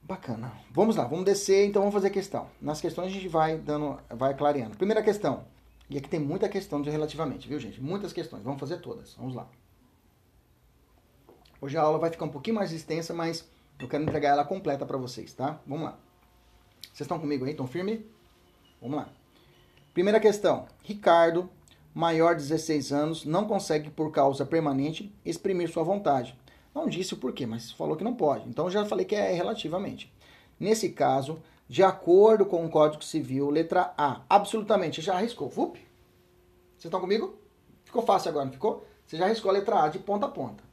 [0.02, 0.52] Bacana.
[0.70, 2.48] Vamos lá, vamos descer, então vamos fazer questão.
[2.60, 4.76] Nas questões a gente vai dando, vai clareando.
[4.76, 5.44] Primeira questão.
[5.88, 7.80] E aqui tem muita questão de relativamente, viu, gente?
[7.80, 8.42] Muitas questões.
[8.42, 9.14] Vamos fazer todas.
[9.14, 9.46] Vamos lá.
[11.62, 13.48] Hoje a aula vai ficar um pouquinho mais extensa, mas
[13.78, 15.60] eu quero entregar ela completa para vocês, tá?
[15.64, 15.98] Vamos lá.
[16.82, 17.52] Vocês estão comigo aí?
[17.52, 18.04] Estão firme?
[18.80, 19.08] Vamos lá.
[19.94, 20.66] Primeira questão.
[20.82, 21.48] Ricardo,
[21.94, 26.36] maior de 16 anos, não consegue, por causa permanente, exprimir sua vontade.
[26.74, 28.48] Não disse o porquê, mas falou que não pode.
[28.48, 30.12] Então já falei que é relativamente.
[30.58, 35.48] Nesse caso, de acordo com o Código Civil, letra A, absolutamente, já arriscou.
[35.48, 35.76] Vup?
[35.76, 37.38] Vocês estão comigo?
[37.84, 38.84] Ficou fácil agora, não ficou?
[39.06, 40.71] Você já arriscou a letra A de ponta a ponta.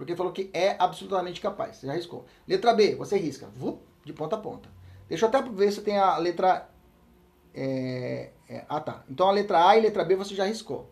[0.00, 1.76] Porque falou que é absolutamente capaz.
[1.76, 2.24] Você já riscou.
[2.48, 3.48] Letra B, você risca.
[3.54, 4.66] Vup, de ponta a ponta.
[5.06, 6.70] Deixa eu até ver se tem a letra.
[7.54, 9.04] É, é, ah, tá.
[9.10, 10.90] Então a letra A e a letra B você já riscou.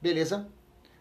[0.00, 0.48] Beleza?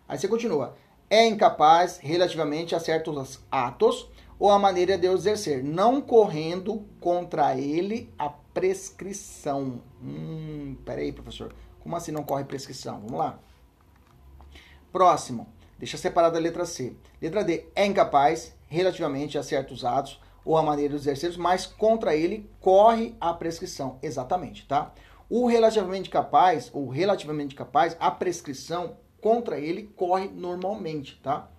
[0.06, 0.76] Aí você continua.
[1.10, 8.14] É incapaz relativamente a certos atos ou a maneira de exercer, não correndo contra ele
[8.20, 9.82] a prescrição.
[10.04, 11.56] Hum, peraí, professor.
[11.80, 13.00] Como assim não corre prescrição?
[13.00, 13.40] Vamos lá.
[14.92, 15.48] Próximo.
[15.80, 16.94] Deixa separada a letra C.
[17.22, 17.66] Letra D.
[17.74, 23.16] É incapaz, relativamente a certos atos ou a maneira dos exercícios, mas contra ele corre
[23.20, 23.98] a prescrição.
[24.02, 24.94] Exatamente, tá?
[25.30, 31.50] O relativamente capaz, ou relativamente capaz, a prescrição contra ele corre normalmente, tá?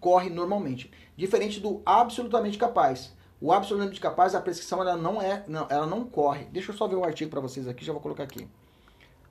[0.00, 0.90] Corre normalmente.
[1.16, 3.12] Diferente do absolutamente capaz.
[3.40, 6.44] O absolutamente capaz, a prescrição ela não é, não, ela não corre.
[6.46, 8.48] Deixa eu só ver o artigo para vocês aqui, já vou colocar aqui.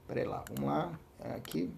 [0.07, 1.74] Peraí lá, vamos lá, é aqui.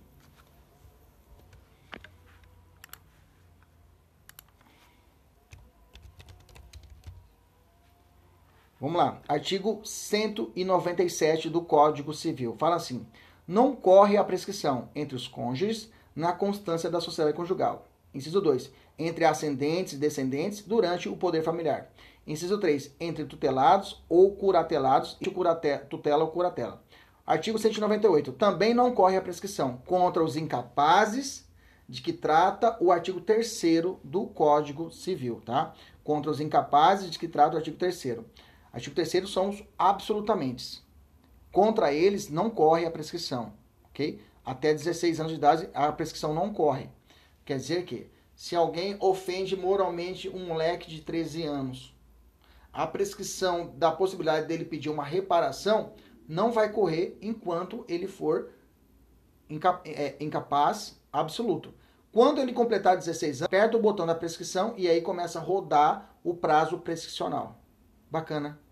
[8.86, 9.20] Vamos lá.
[9.28, 12.56] Artigo 197 do Código Civil.
[12.60, 13.04] Fala assim:
[13.48, 17.88] não corre a prescrição entre os cônjuges na constância da sociedade conjugal.
[18.14, 18.72] Inciso 2.
[19.00, 21.90] Entre ascendentes e descendentes durante o poder familiar.
[22.28, 22.94] Inciso 3.
[23.00, 25.32] Entre tutelados ou curatelados e
[25.90, 26.84] tutela ou curatela.
[27.26, 28.34] Artigo 198.
[28.34, 31.44] Também não corre a prescrição contra os incapazes
[31.90, 33.64] de que trata o artigo 3
[34.04, 35.74] do Código Civil, tá?
[36.04, 37.96] Contra os incapazes de que trata o artigo 3
[38.76, 40.84] Artigo 3 são os absolutamente.
[41.50, 43.54] Contra eles não corre a prescrição,
[43.86, 44.22] ok?
[44.44, 46.90] Até 16 anos de idade a prescrição não corre.
[47.46, 51.96] Quer dizer que se alguém ofende moralmente um moleque de 13 anos,
[52.74, 55.94] a prescrição da possibilidade dele pedir uma reparação
[56.28, 58.50] não vai correr enquanto ele for
[59.86, 61.74] é, incapaz absoluto.
[62.12, 66.14] Quando ele completar 16 anos, aperta o botão da prescrição e aí começa a rodar
[66.22, 67.62] o prazo prescricional.
[68.12, 68.65] Bacana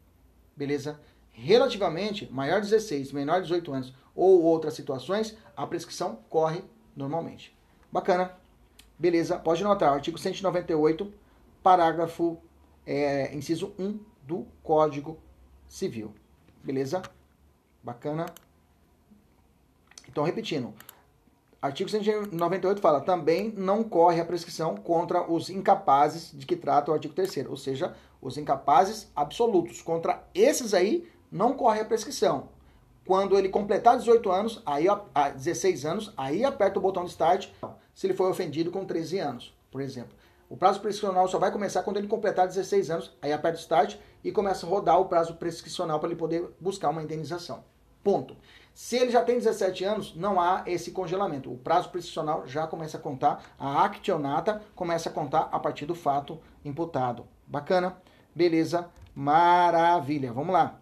[0.56, 1.00] beleza?
[1.32, 6.64] Relativamente, maior de 16, menor de 18 anos ou outras situações, a prescrição corre
[6.96, 7.56] normalmente.
[7.92, 8.38] Bacana?
[8.98, 11.12] Beleza, pode notar, artigo 198,
[11.64, 12.38] parágrafo,
[12.86, 15.18] é, inciso 1 do Código
[15.68, 16.14] Civil.
[16.64, 17.02] Beleza?
[17.84, 18.28] Bacana?
[20.08, 20.74] Então, repetindo,
[21.64, 26.94] Artigo 198 fala, também não corre a prescrição contra os incapazes de que trata o
[26.94, 29.82] artigo 3 ou seja, os incapazes absolutos.
[29.82, 32.50] Contra esses aí, não corre a prescrição.
[33.06, 34.86] Quando ele completar 18 anos, aí
[35.36, 37.50] 16 anos, aí aperta o botão de start,
[37.94, 40.16] se ele foi ofendido com 13 anos, por exemplo.
[40.50, 43.98] O prazo prescricional só vai começar quando ele completar 16 anos, aí aperta o start
[44.24, 47.64] e começa a rodar o prazo prescricional para ele poder buscar uma indenização.
[48.04, 48.36] Ponto.
[48.74, 51.52] Se ele já tem 17 anos, não há esse congelamento.
[51.52, 55.96] O prazo prescricional já começa a contar, a actionata começa a contar a partir do
[55.96, 57.26] fato imputado.
[57.46, 57.98] Bacana?
[58.36, 58.90] Beleza?
[59.16, 60.34] Maravilha.
[60.34, 60.80] Vamos lá.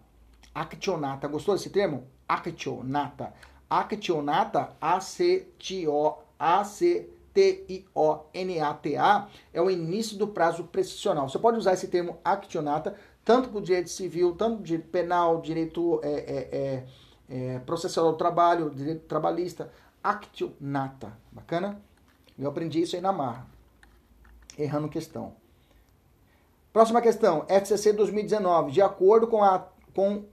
[0.54, 1.28] Actionata.
[1.28, 2.06] Gostou desse termo?
[2.28, 3.32] Actionata.
[3.72, 7.18] Actionata, A-C-T-O, A-C-T-I-O-N-A-T-A,
[9.50, 11.26] é o início do prazo prescricional.
[11.26, 12.94] Você pode usar esse termo actionata
[13.24, 16.84] tanto para o direito civil, tanto para direito penal, direito é, é, é,
[17.30, 19.72] é, processual do trabalho, direito trabalhista,
[20.04, 21.16] actio nata.
[21.30, 21.80] Bacana?
[22.38, 23.46] Eu aprendi isso aí na marra.
[24.58, 25.34] Errando questão.
[26.72, 28.72] Próxima questão, FCC 2019.
[28.72, 30.24] De acordo com a, com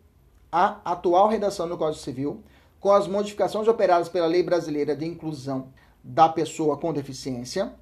[0.51, 2.43] a atual redação do Código Civil,
[2.79, 7.73] com as modificações operadas pela Lei Brasileira de Inclusão da Pessoa com Deficiência,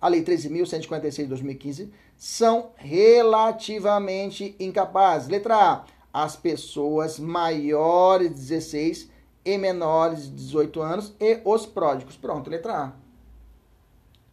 [0.00, 5.28] a Lei 13.156 de 2015, são relativamente incapazes.
[5.28, 9.10] Letra A as pessoas maiores de 16
[9.44, 12.16] e menores de 18 anos e os pródigos.
[12.16, 12.92] Pronto, letra A.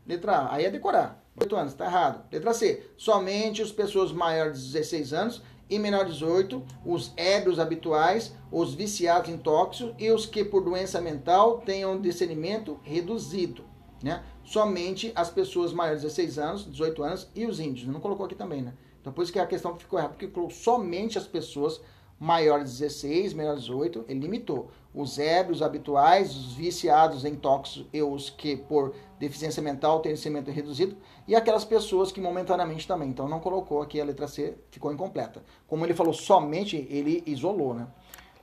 [0.07, 1.22] Letra A, aí é decorar.
[1.35, 2.25] 18 anos, tá errado.
[2.31, 7.57] Letra C, somente as pessoas maiores de 16 anos e menor de 18, os ébrios
[7.57, 13.65] habituais, os viciados em tóxicos e os que por doença mental tenham discernimento reduzido.
[14.01, 14.23] Né?
[14.43, 17.87] Somente as pessoas maiores de 16 anos, 18 anos e os índios.
[17.87, 18.73] Não colocou aqui também, né?
[18.99, 21.81] Então por isso que a questão ficou errada, porque somente as pessoas
[22.23, 24.71] maiores de 16, menores de 18, ele limitou.
[24.95, 30.49] Os ébrios habituais, os viciados em tóxicos e os que por deficiência mental têm discernimento
[30.49, 30.95] reduzido,
[31.27, 33.09] e aquelas pessoas que momentaneamente também.
[33.09, 35.43] Então não colocou aqui a letra C, ficou incompleta.
[35.67, 37.87] Como ele falou somente, ele isolou, né?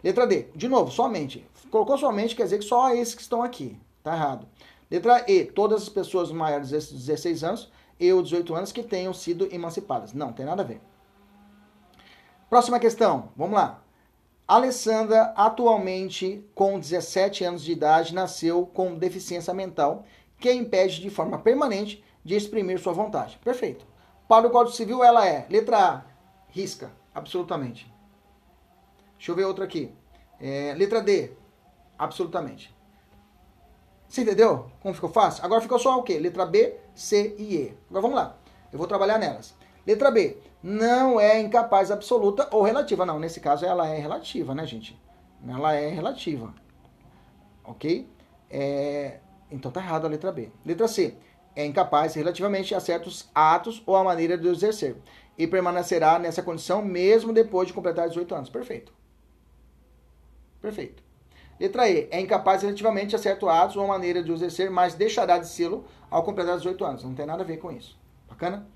[0.05, 1.47] Letra D, de novo, somente.
[1.71, 3.81] Colocou somente, quer dizer que só esses que estão aqui.
[4.03, 4.47] Tá errado.
[4.91, 9.15] Letra E, todas as pessoas maiores de 16 anos e ou 18 anos que tenham
[9.15, 10.13] sido emancipadas.
[10.13, 10.83] Não, tem nada a ver.
[12.51, 13.81] Próxima questão, vamos lá.
[14.47, 20.05] Alessandra, atualmente com 17 anos de idade, nasceu com deficiência mental
[20.37, 23.39] que impede de forma permanente de exprimir sua vontade.
[23.45, 23.87] Perfeito.
[24.27, 26.03] Para o Código Civil, ela é, letra A,
[26.49, 27.89] risca, absolutamente.
[29.17, 29.95] Deixa eu ver outra aqui.
[30.41, 31.31] É, letra D,
[31.97, 32.75] absolutamente.
[34.09, 35.45] Você entendeu como ficou fácil?
[35.45, 36.19] Agora ficou só o quê?
[36.19, 37.79] Letra B, C e E.
[37.89, 38.37] Agora vamos lá.
[38.73, 39.55] Eu vou trabalhar nelas.
[39.87, 43.07] Letra B, não é incapaz absoluta ou relativa.
[43.07, 45.01] Não, nesse caso ela é relativa, né, gente?
[45.47, 46.55] Ela é relativa.
[47.65, 48.09] Ok?
[48.51, 49.21] É...
[49.51, 50.51] Então tá errado a letra B.
[50.65, 51.17] Letra C,
[51.57, 54.97] é incapaz relativamente a certos atos ou a maneira de exercer.
[55.37, 58.51] E permanecerá nessa condição mesmo depois de completar 18 anos.
[58.51, 58.93] Perfeito.
[60.61, 61.03] Perfeito.
[61.59, 62.09] Letra E.
[62.11, 65.85] É incapaz relativamente a certos atos ou a maneira de exercer, mas deixará de sê-lo
[66.11, 67.05] ao completar 18 anos.
[67.05, 67.99] Não tem nada a ver com isso.
[68.29, 68.67] Bacana?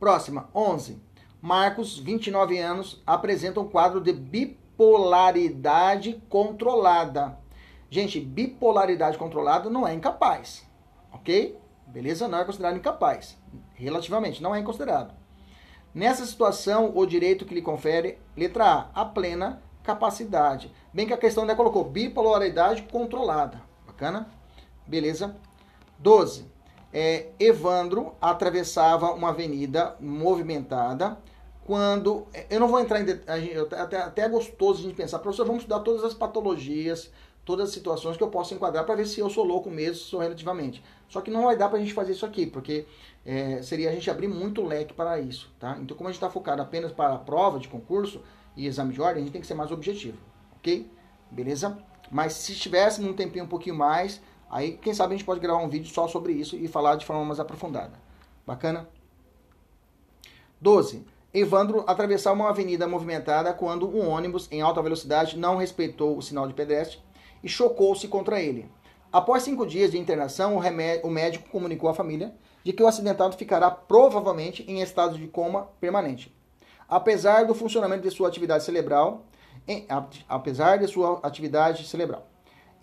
[0.00, 0.98] Próxima, 11.
[1.42, 7.38] Marcos, 29 anos, apresenta um quadro de bipolaridade controlada.
[7.90, 10.66] Gente, bipolaridade controlada não é incapaz,
[11.12, 11.58] ok?
[11.86, 12.26] Beleza?
[12.26, 13.36] Não é considerado incapaz.
[13.74, 15.12] Relativamente, não é considerado.
[15.94, 20.72] Nessa situação, o direito que lhe confere, letra A, a plena capacidade.
[20.94, 23.60] Bem que a questão ainda colocou bipolaridade controlada.
[23.86, 24.30] Bacana?
[24.86, 25.36] Beleza?
[25.98, 26.49] 12
[26.92, 31.18] é, Evandro atravessava uma avenida movimentada
[31.64, 32.26] quando.
[32.48, 33.06] Eu não vou entrar em
[33.72, 37.10] até, até é gostoso a gente pensar, professor, vamos estudar todas as patologias,
[37.44, 40.20] todas as situações que eu posso enquadrar para ver se eu sou louco mesmo, sou
[40.20, 40.82] relativamente.
[41.08, 42.86] Só que não vai dar para a gente fazer isso aqui, porque
[43.24, 45.78] é, seria a gente abrir muito leque para isso, tá?
[45.80, 48.22] Então, como a gente está focado apenas para a prova de concurso
[48.56, 50.18] e exame de ordem, a gente tem que ser mais objetivo,
[50.56, 50.90] ok?
[51.30, 51.78] Beleza?
[52.10, 54.20] Mas se estivéssemos um tempinho um pouquinho mais,
[54.50, 57.06] Aí, quem sabe a gente pode gravar um vídeo só sobre isso e falar de
[57.06, 57.92] forma mais aprofundada.
[58.44, 58.88] Bacana?
[60.60, 61.04] 12.
[61.32, 66.48] Evandro atravessar uma avenida movimentada quando um ônibus em alta velocidade não respeitou o sinal
[66.48, 66.98] de pedestre
[67.44, 68.68] e chocou-se contra ele.
[69.12, 72.34] Após cinco dias de internação, o, o médico comunicou à família
[72.64, 76.34] de que o acidentado ficará provavelmente em estado de coma permanente.
[76.88, 79.26] Apesar do funcionamento de sua atividade cerebral,
[79.66, 79.86] em,
[80.28, 82.29] apesar de sua atividade cerebral.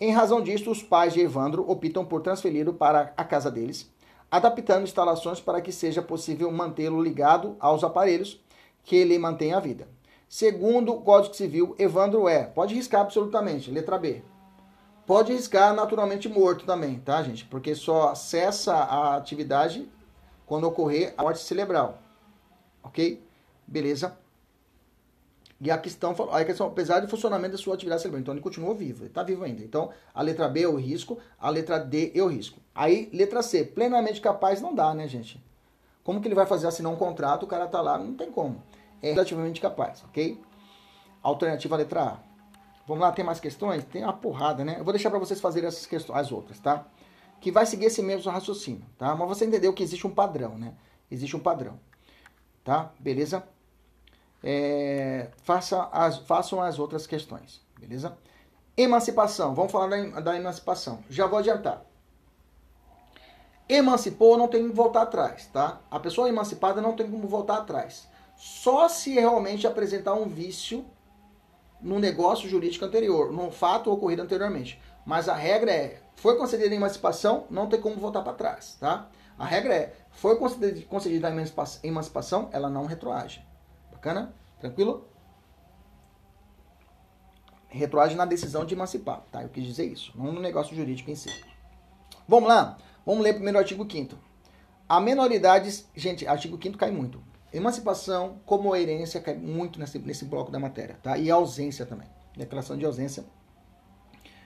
[0.00, 3.90] Em razão disso, os pais de Evandro optam por transferi-lo para a casa deles,
[4.30, 8.40] adaptando instalações para que seja possível mantê-lo ligado aos aparelhos
[8.84, 9.88] que lhe mantêm a vida.
[10.28, 14.22] Segundo o Código Civil, Evandro é, pode riscar absolutamente, letra B.
[15.04, 17.44] Pode riscar naturalmente morto também, tá, gente?
[17.46, 19.90] Porque só cessa a atividade
[20.46, 21.98] quando ocorrer a morte cerebral.
[22.84, 23.26] Ok?
[23.66, 24.16] Beleza?
[25.60, 28.74] E a questão, a questão, apesar do funcionamento da sua atividade cerebral, então ele continuou
[28.74, 29.62] vivo, ele está vivo ainda.
[29.62, 32.60] Então, a letra B eu risco, a letra D eu risco.
[32.72, 35.42] Aí, letra C, plenamente capaz não dá, né, gente?
[36.04, 38.62] Como que ele vai fazer assinar um contrato, o cara tá lá, não tem como.
[39.02, 40.40] É relativamente capaz, ok?
[41.22, 42.18] Alternativa letra A.
[42.86, 43.84] Vamos lá, tem mais questões?
[43.84, 44.76] Tem uma porrada, né?
[44.78, 46.86] Eu vou deixar para vocês fazerem essas questões, as outras, tá?
[47.40, 49.14] Que vai seguir esse mesmo raciocínio, tá?
[49.14, 50.72] Mas você entendeu que existe um padrão, né?
[51.10, 51.78] Existe um padrão,
[52.62, 52.92] tá?
[52.98, 53.44] Beleza?
[54.42, 58.16] É, faça as, façam as outras questões, beleza?
[58.76, 61.02] Emancipação, vamos falar da, da emancipação.
[61.10, 61.84] Já vou adiantar.
[63.68, 65.80] Emancipou, não tem como voltar atrás, tá?
[65.90, 68.08] A pessoa emancipada não tem como voltar atrás.
[68.36, 70.86] Só se realmente apresentar um vício
[71.80, 74.80] no negócio jurídico anterior, no fato ocorrido anteriormente.
[75.04, 79.08] Mas a regra é, foi concedida a emancipação, não tem como voltar para trás, tá?
[79.38, 83.47] A regra é, foi concedida a emancipação, ela não retroage.
[83.98, 84.32] Bacana?
[84.60, 85.08] Tranquilo?
[87.68, 89.42] Retroage na decisão de emancipar, tá?
[89.42, 91.28] Eu quis dizer isso, não no negócio jurídico em si.
[92.26, 92.78] Vamos lá?
[93.04, 94.16] Vamos ler primeiro o artigo 5
[94.88, 97.20] A menoridade, gente, artigo 5 cai muito.
[97.52, 101.18] Emancipação, como herência, cai muito nesse, nesse bloco da matéria, tá?
[101.18, 102.06] E ausência também.
[102.36, 103.24] Declaração de ausência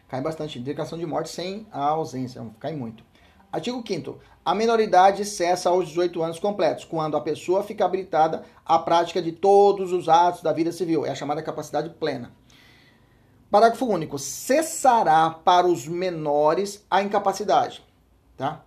[0.09, 0.59] cai bastante.
[0.59, 3.05] Declaração de morte sem a ausência, cai muito.
[3.53, 8.79] Artigo 5 A menoridade cessa aos 18 anos completos, quando a pessoa fica habilitada à
[8.79, 11.05] prática de todos os atos da vida civil.
[11.05, 12.33] É a chamada capacidade plena.
[13.51, 14.19] Parágrafo único.
[14.19, 17.85] Cessará para os menores a incapacidade,
[18.35, 18.65] tá?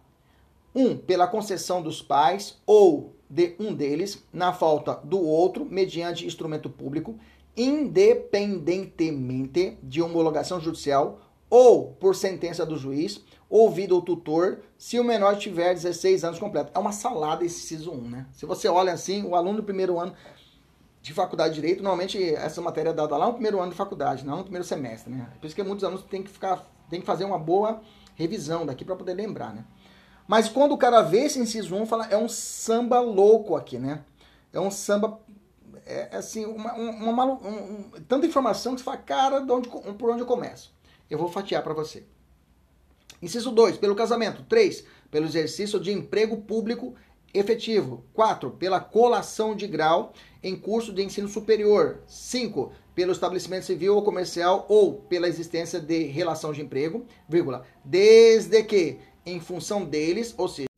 [0.75, 6.69] Um, pela concessão dos pais ou de um deles, na falta do outro, mediante instrumento
[6.69, 7.17] público,
[7.57, 15.37] independentemente de homologação judicial ou por sentença do juiz, ouvido o tutor, se o menor
[15.37, 16.71] tiver 16 anos completos.
[16.75, 18.25] É uma salada esse CISO 1, né?
[18.31, 20.13] Se você olha assim, o aluno do primeiro ano
[21.01, 24.25] de faculdade de Direito, normalmente essa matéria é dada lá no primeiro ano de faculdade,
[24.25, 25.29] não no primeiro semestre, né?
[25.39, 27.79] Por isso que muitos alunos têm que ficar, têm que fazer uma boa
[28.15, 29.63] revisão daqui para poder lembrar, né?
[30.27, 34.03] Mas quando o cara vê esse inciso 1, fala, é um samba louco aqui, né?
[34.51, 35.19] É um samba,
[35.85, 39.69] é, é assim, uma, uma, uma um, tanta informação que você fala, cara, de onde,
[39.69, 40.73] por onde eu começo?
[41.07, 42.03] Eu vou fatiar para você.
[43.25, 44.43] Inciso 2, pelo casamento.
[44.43, 46.93] 3, pelo exercício de emprego público
[47.33, 48.03] efetivo.
[48.13, 50.13] 4, pela colação de grau
[50.43, 52.03] em curso de ensino superior.
[52.05, 58.63] 5, pelo estabelecimento civil ou comercial ou pela existência de relação de emprego, vírgula, desde
[58.63, 60.69] que em função deles, ou seja,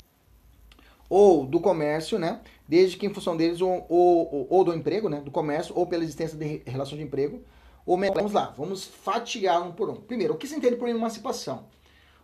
[1.09, 2.39] ou do comércio, né?
[2.65, 5.19] Desde que em função deles, ou, ou, ou do emprego, né?
[5.19, 7.41] Do comércio, ou pela existência de relação de emprego.
[7.85, 9.95] Ou vamos lá, vamos fatiar um por um.
[9.95, 11.65] Primeiro, o que se entende por emancipação?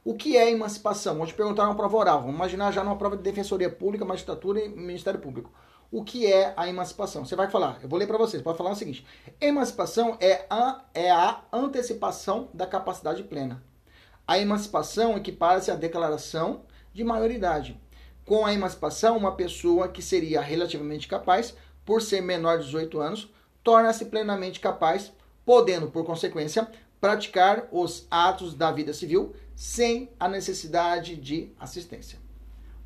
[0.05, 1.15] O que é emancipação?
[1.15, 2.21] Vou te perguntar uma prova oral.
[2.23, 5.49] Vamos imaginar já numa prova de Defensoria Pública, Magistratura e Ministério Público.
[5.89, 7.23] O que é a emancipação?
[7.23, 9.05] Você vai falar, eu vou ler para vocês, pode falar o seguinte:
[9.39, 13.63] emancipação é a, é a antecipação da capacidade plena.
[14.27, 17.79] A emancipação equipara-se à declaração de maioridade.
[18.25, 23.33] Com a emancipação, uma pessoa que seria relativamente capaz, por ser menor de 18 anos,
[23.63, 25.13] torna-se plenamente capaz,
[25.45, 29.33] podendo, por consequência, praticar os atos da vida civil
[29.63, 32.19] sem a necessidade de assistência.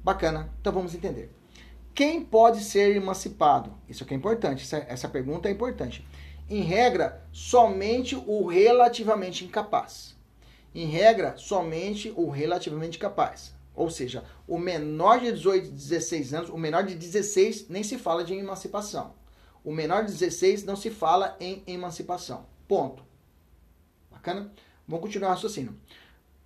[0.03, 1.32] Bacana, então vamos entender.
[1.91, 3.73] Quem pode ser emancipado?
[3.89, 6.07] Isso aqui é importante, essa pergunta é importante.
[6.47, 10.15] Em regra, somente o relativamente incapaz
[10.75, 13.55] em regra, somente o relativamente capaz.
[13.73, 18.23] Ou seja, o menor de 18, 16 anos, o menor de 16 nem se fala
[18.23, 19.15] de emancipação.
[19.63, 22.45] O menor de 16 não se fala em emancipação.
[22.67, 23.03] Ponto.
[24.11, 24.53] Bacana?
[24.88, 25.75] Vamos continuar o raciocínio.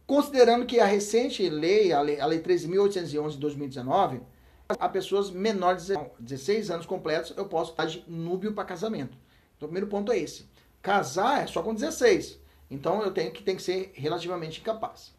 [0.05, 4.21] Considerando que a recente lei, a lei, a lei 13.811 de 2019,
[4.67, 9.17] a pessoas menores de 16 anos completos, eu posso dar de núbio para casamento.
[9.55, 10.45] Então, o primeiro ponto é esse.
[10.81, 12.39] Casar é só com 16.
[12.71, 15.13] Então eu tenho que, tem que ser relativamente incapaz.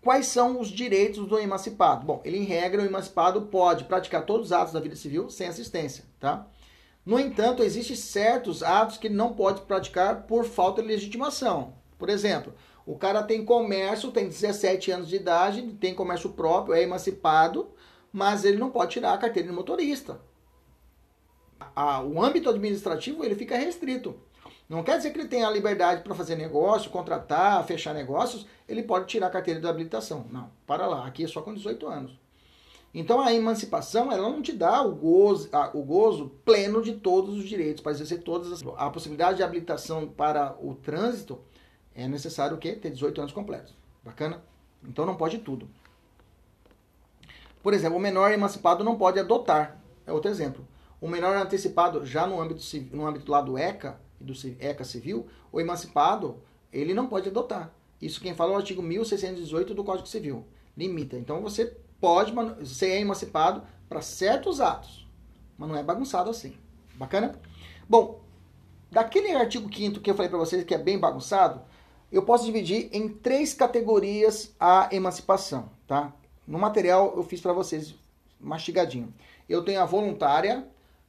[0.00, 2.06] Quais são os direitos do emancipado?
[2.06, 5.48] Bom, ele em regra, o emancipado pode praticar todos os atos da vida civil sem
[5.48, 6.46] assistência, tá?
[7.04, 11.74] No entanto, existem certos atos que ele não pode praticar por falta de legitimação.
[11.98, 12.54] Por exemplo,
[12.90, 17.70] o cara tem comércio, tem 17 anos de idade, tem comércio próprio, é emancipado,
[18.12, 20.20] mas ele não pode tirar a carteira de motorista.
[22.04, 24.16] o âmbito administrativo ele fica restrito.
[24.68, 28.82] Não quer dizer que ele tenha a liberdade para fazer negócio, contratar, fechar negócios, ele
[28.82, 30.26] pode tirar a carteira de habilitação.
[30.28, 32.18] Não, para lá, aqui é só com 18 anos.
[32.92, 37.36] Então a emancipação, ela não te dá o gozo, a, o gozo pleno de todos
[37.36, 38.64] os direitos, para exercer todas as.
[38.76, 41.38] A possibilidade de habilitação para o trânsito
[42.02, 42.72] é necessário o quê?
[42.72, 43.74] Ter 18 anos completos.
[44.04, 44.42] Bacana?
[44.82, 45.68] Então não pode tudo.
[47.62, 49.78] Por exemplo, o menor emancipado não pode adotar.
[50.06, 50.66] É outro exemplo.
[51.00, 55.60] O menor antecipado, já no âmbito, no âmbito lá do ECA, do ECA Civil, o
[55.60, 56.42] emancipado,
[56.72, 57.72] ele não pode adotar.
[58.00, 60.44] Isso quem fala é o artigo 1618 do Código Civil.
[60.76, 61.16] Limita.
[61.16, 62.32] Então você pode
[62.66, 65.06] ser emancipado para certos atos,
[65.58, 66.56] mas não é bagunçado assim.
[66.94, 67.38] Bacana?
[67.88, 68.20] Bom,
[68.90, 71.60] daquele artigo 5 que eu falei para vocês que é bem bagunçado,
[72.10, 76.12] eu posso dividir em três categorias a emancipação, tá?
[76.46, 77.94] No material eu fiz para vocês
[78.40, 79.12] mastigadinho.
[79.48, 80.66] Eu tenho a voluntária,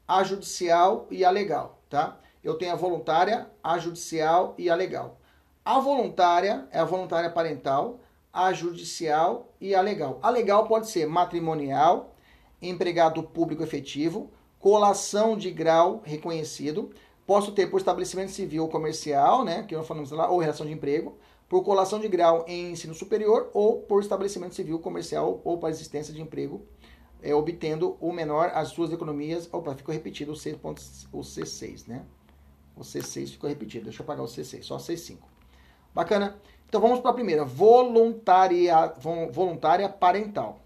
[0.08, 2.20] a judicial e a legal, tá?
[2.44, 5.20] eu tenho a voluntária, a judicial e a legal.
[5.64, 8.00] A voluntária é a voluntária parental,
[8.34, 10.20] a judicial e a legal.
[10.24, 12.16] A legal pode ser matrimonial,
[12.62, 16.92] empregado público efetivo, colação de grau reconhecido,
[17.26, 20.72] posso ter por estabelecimento civil ou comercial, né, que nós falamos lá, ou relação de
[20.72, 21.18] emprego,
[21.48, 26.14] por colação de grau em ensino superior ou por estabelecimento civil, comercial ou para existência
[26.14, 26.66] de emprego,
[27.22, 29.50] é, obtendo o menor as suas economias.
[29.52, 30.58] Opa, ficou repetido o, C,
[31.12, 32.06] o C6, né?
[32.74, 33.84] O C6 ficou repetido.
[33.84, 35.18] Deixa eu apagar o C6, só C5.
[35.94, 36.40] Bacana?
[36.70, 38.94] Então vamos para a primeira, voluntária,
[39.30, 40.62] voluntária parental.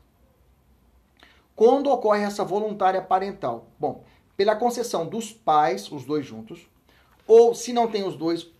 [1.56, 3.66] Quando ocorre essa voluntária parental?
[3.80, 4.03] Bom,
[4.38, 6.68] pela concessão dos pais, os dois juntos,
[7.28, 8.52] ou se não tem os dois,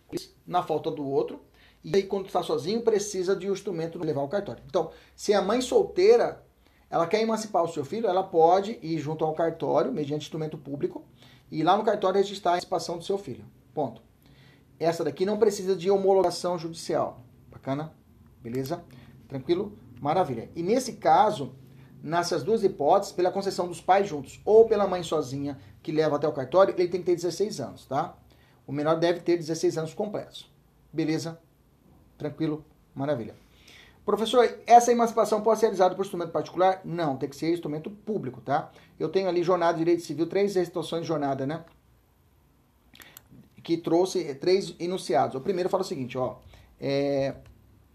[0.46, 1.40] na falta do outro,
[1.86, 4.60] E aí, quando está sozinho, precisa de um instrumento levar ao cartório.
[4.66, 6.44] Então, se a mãe solteira,
[6.90, 11.04] ela quer emancipar o seu filho, ela pode ir junto ao cartório, mediante instrumento público,
[11.48, 13.44] e lá no cartório registrar a emancipação do seu filho.
[13.72, 14.02] Ponto.
[14.80, 17.20] Essa daqui não precisa de homologação judicial.
[17.48, 17.92] Bacana?
[18.42, 18.82] Beleza?
[19.28, 19.78] Tranquilo?
[20.00, 20.50] Maravilha.
[20.56, 21.54] E nesse caso,
[22.06, 26.28] nessas duas hipóteses, pela concessão dos pais juntos ou pela mãe sozinha que leva até
[26.28, 28.16] o cartório, ele tem que ter 16 anos, tá?
[28.64, 30.48] O menor deve ter 16 anos completos.
[30.92, 31.36] Beleza?
[32.16, 32.64] Tranquilo?
[32.94, 33.34] Maravilha.
[34.04, 36.80] Professor, essa emancipação pode ser realizada por instrumento particular?
[36.84, 38.70] Não, tem que ser instrumento público, tá?
[39.00, 41.64] Eu tenho ali jornada de direito civil, três situações de jornada, né?
[43.64, 45.34] Que trouxe três enunciados.
[45.34, 46.36] O primeiro fala o seguinte, ó.
[46.80, 47.34] É...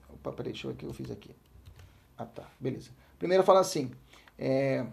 [0.09, 1.33] Opa, peraí, deixa eu ver o que eu fiz aqui.
[2.17, 2.91] Ah, tá, beleza.
[3.21, 3.91] Primeiro fala assim,
[4.35, 4.83] é...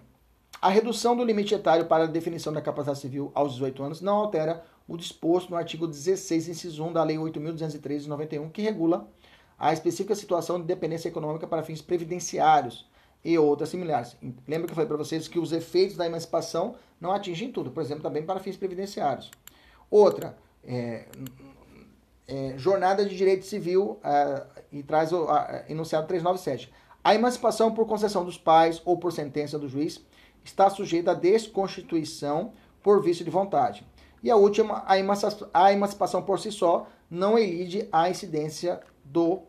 [0.60, 4.16] a redução do limite etário para a definição da capacidade civil aos 18 anos não
[4.16, 9.08] altera o disposto no artigo 16, inciso 1 da Lei 8.213 de 91, que regula
[9.58, 12.86] a específica situação de dependência econômica para fins previdenciários
[13.24, 14.14] e outras similares.
[14.46, 17.82] Lembra que eu falei para vocês que os efeitos da emancipação não atingem tudo, por
[17.82, 19.30] exemplo, também para fins previdenciários.
[19.90, 21.06] Outra, é,
[22.26, 26.70] é, jornada de direito civil é, e traz o a, enunciado 397.
[27.02, 30.04] A emancipação por concessão dos pais ou por sentença do juiz
[30.44, 33.86] está sujeita à desconstituição por vício de vontade.
[34.22, 39.42] E a última, a emancipação por si só não elide a incidência do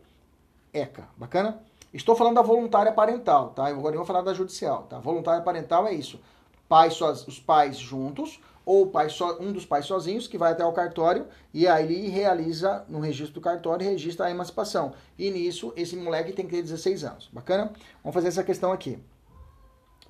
[0.72, 1.08] ECA.
[1.16, 1.60] Bacana?
[1.92, 3.66] Estou falando da voluntária parental, tá?
[3.66, 4.98] Agora eu vou falar da judicial, tá?
[5.00, 6.20] Voluntária parental é isso.
[6.68, 8.40] Pais os pais juntos
[8.70, 12.84] ou pai so, um dos pais sozinhos que vai até o cartório e aí realiza
[12.88, 14.92] no registro do cartório registra a emancipação.
[15.18, 17.28] E nisso esse moleque tem que ter 16 anos.
[17.32, 17.72] Bacana?
[18.00, 18.96] Vamos fazer essa questão aqui.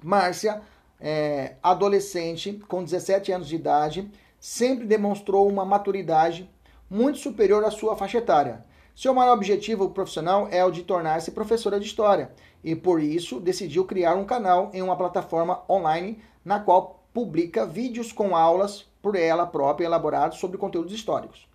[0.03, 0.61] Márcia,
[1.01, 6.47] é, adolescente com 17 anos de idade, sempre demonstrou uma maturidade
[6.91, 8.63] muito superior à sua faixa etária.
[8.95, 12.31] Seu maior objetivo profissional é o de tornar-se professora de história
[12.63, 18.13] e por isso decidiu criar um canal em uma plataforma online na qual publica vídeos
[18.13, 21.49] com aulas por ela própria elaborados sobre conteúdos históricos.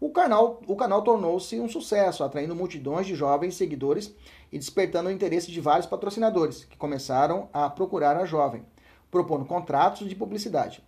[0.00, 4.12] O canal, o canal tornou-se um sucesso, atraindo multidões de jovens seguidores
[4.50, 8.64] e despertando o interesse de vários patrocinadores, que começaram a procurar a jovem,
[9.10, 10.82] propondo contratos de publicidade.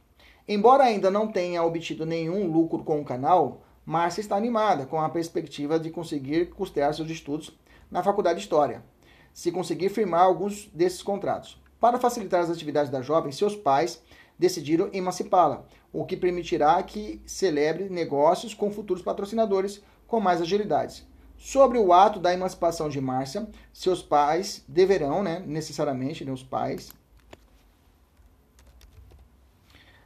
[0.48, 5.08] Embora ainda não tenha obtido nenhum lucro com o canal, Márcia está animada com a
[5.08, 7.56] perspectiva de conseguir custear seus estudos
[7.90, 8.82] na Faculdade de História,
[9.32, 11.62] se conseguir firmar alguns desses contratos.
[11.78, 14.02] Para facilitar as atividades da jovem, seus pais
[14.38, 21.06] decidiram emancipá-la, o que permitirá que celebre negócios com futuros patrocinadores com mais agilidade.
[21.36, 26.90] Sobre o ato da emancipação de Márcia, seus pais deverão, né, necessariamente, né, os pais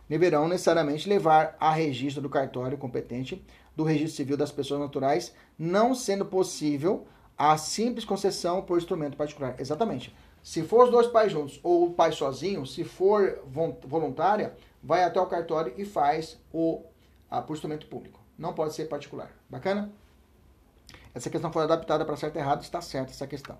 [0.08, 3.44] deverão necessariamente levar a registro do cartório competente
[3.76, 7.06] do registro civil das pessoas naturais, não sendo possível
[7.36, 9.54] a simples concessão por instrumento particular.
[9.60, 10.12] Exatamente.
[10.48, 13.38] Se for os dois pais juntos ou o pai sozinho, se for
[13.84, 16.86] voluntária, vai até o cartório e faz o
[17.30, 18.18] a, por instrumento público.
[18.38, 19.30] Não pode ser particular.
[19.46, 19.92] Bacana?
[21.14, 23.58] Essa questão foi adaptada para certo e errado, está certa essa questão.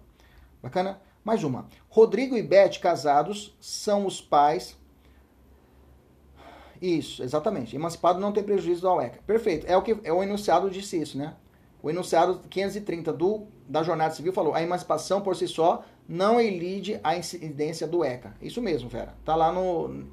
[0.63, 0.99] Bacana?
[1.23, 1.67] Mais uma.
[1.91, 4.75] Rodrigo e Beth, casados, são os pais
[6.81, 7.77] isso, exatamente.
[7.77, 9.21] Emancipado não tem prejuízo da UECA.
[9.27, 9.67] Perfeito.
[9.67, 11.37] É o que é o enunciado disse isso, né?
[11.83, 16.99] O enunciado 530 do, da Jornada Civil falou: a emancipação por si só não elide
[17.05, 18.35] a incidência do ECA.
[18.41, 19.15] Isso mesmo, Vera.
[19.25, 20.07] Tá lá no,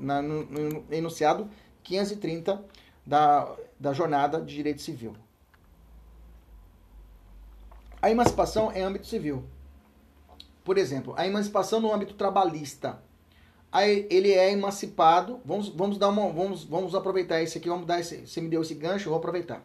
[0.00, 1.48] na, no, no enunciado
[1.82, 2.64] 530
[3.06, 5.14] da, da Jornada de Direito Civil.
[8.00, 9.44] A emancipação é âmbito civil.
[10.64, 12.98] Por exemplo, a emancipação no âmbito trabalhista
[13.72, 15.40] aí ele é emancipado.
[15.44, 18.60] Vamos, vamos dar uma, vamos, vamos aproveitar esse aqui, vamos dar esse, você me deu
[18.60, 19.64] esse gancho, vou aproveitar.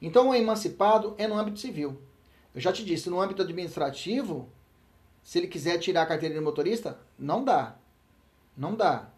[0.00, 1.98] Então, o emancipado é no âmbito civil.
[2.54, 4.48] Eu já te disse, no âmbito administrativo,
[5.26, 7.74] se ele quiser tirar a carteira de motorista, não dá.
[8.56, 9.08] Não dá.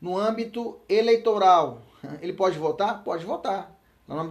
[0.00, 1.80] No âmbito eleitoral,
[2.20, 3.04] ele pode votar?
[3.04, 3.72] Pode votar.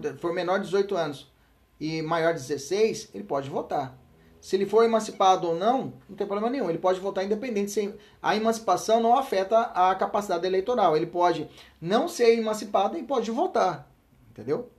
[0.01, 1.31] Se for menor de 18 anos
[1.79, 3.97] e maior de 16, ele pode votar.
[4.41, 6.69] Se ele for emancipado ou não, não tem problema nenhum.
[6.69, 7.95] Ele pode votar independente.
[8.21, 10.97] A emancipação não afeta a capacidade eleitoral.
[10.97, 11.49] Ele pode
[11.79, 13.89] não ser emancipado e pode votar.
[14.29, 14.69] Entendeu?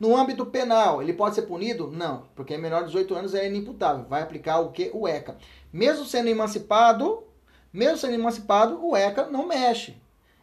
[0.00, 1.90] No âmbito penal, ele pode ser punido?
[1.90, 4.06] Não, porque menor de 18 anos é inimputável.
[4.08, 4.90] Vai aplicar o que?
[4.94, 5.36] O ECA.
[5.72, 7.24] Mesmo sendo emancipado,
[7.72, 9.96] mesmo sendo emancipado, o ECA não mexe.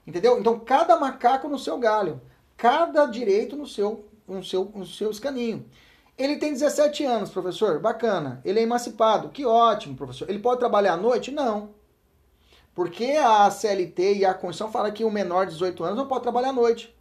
[0.06, 0.40] Entendeu?
[0.40, 2.22] Então, cada macaco no seu galho.
[2.56, 5.66] Cada direito no seu, no seu, no seu escaninho.
[6.18, 7.80] Ele tem 17 anos, professor.
[7.80, 8.42] Bacana.
[8.44, 9.30] Ele é emancipado.
[9.30, 10.30] Que ótimo, professor.
[10.30, 11.32] Ele pode trabalhar à noite?
[11.32, 11.76] Não.
[12.74, 16.24] Porque a CLT e a Constituição falam que o menor de 18 anos não pode
[16.24, 16.96] trabalhar à noite.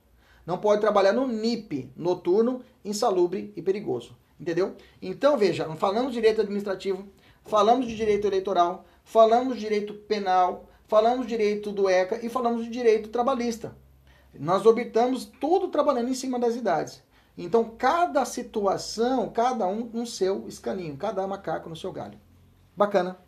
[0.45, 4.17] Não pode trabalhar no NIP, noturno, insalubre e perigoso.
[4.39, 4.75] Entendeu?
[5.01, 7.09] Então, veja, falamos de direito administrativo,
[7.47, 12.65] falamos de direito eleitoral, falamos de direito penal, falamos de direito do ECA e falamos
[12.65, 13.77] de direito trabalhista.
[14.39, 17.03] Nós orbitamos tudo trabalhando em cima das idades.
[17.39, 22.19] Então, cada situação, cada um no seu escaninho, cada macaco no seu galho.
[22.77, 23.19] Bacana.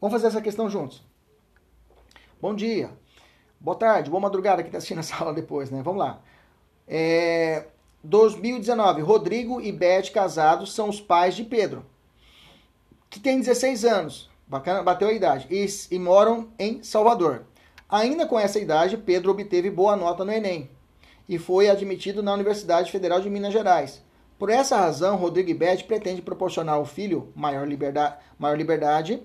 [0.00, 1.02] Vamos fazer essa questão juntos.
[2.40, 2.90] Bom dia.
[3.58, 5.82] Boa tarde, boa madrugada que está assistindo essa aula depois, né?
[5.82, 6.20] Vamos lá.
[6.86, 7.68] É,
[8.02, 11.86] 2019, Rodrigo e Beth casados são os pais de Pedro,
[13.14, 15.64] que tem 16 anos, bacana, bateu a idade, e,
[15.94, 17.44] e moram em Salvador.
[17.88, 20.68] Ainda com essa idade, Pedro obteve boa nota no Enem
[21.28, 24.02] e foi admitido na Universidade Federal de Minas Gerais.
[24.36, 29.22] Por essa razão, Rodrigo e Beth pretende proporcionar ao filho maior liberdade, maior liberdade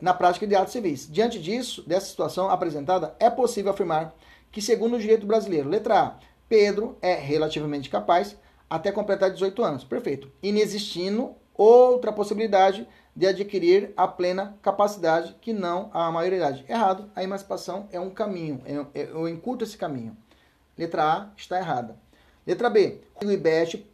[0.00, 1.08] na prática de atos civis.
[1.10, 4.14] Diante disso, dessa situação apresentada, é possível afirmar
[4.52, 6.14] que, segundo o direito brasileiro, letra A,
[6.48, 8.36] Pedro é relativamente capaz
[8.70, 9.82] até completar 18 anos.
[9.82, 10.30] Perfeito.
[10.40, 16.64] Inexistindo outra possibilidade de adquirir a plena capacidade que não a maioridade.
[16.68, 17.10] Errado.
[17.14, 18.62] A emancipação é um caminho.
[18.94, 20.16] Eu encurto esse caminho.
[20.76, 21.96] Letra A está errada.
[22.46, 23.00] Letra B.
[23.22, 23.86] O IBET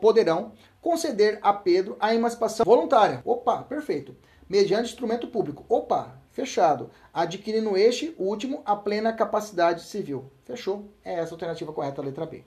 [0.00, 3.22] poderão conceder a Pedro a emancipação voluntária.
[3.24, 4.14] Opa, perfeito.
[4.48, 5.64] Mediante instrumento público.
[5.68, 6.90] Opa, Fechado.
[7.12, 10.30] Adquirindo este último a plena capacidade civil.
[10.44, 10.88] Fechou.
[11.04, 12.42] É essa a alternativa correta, letra B.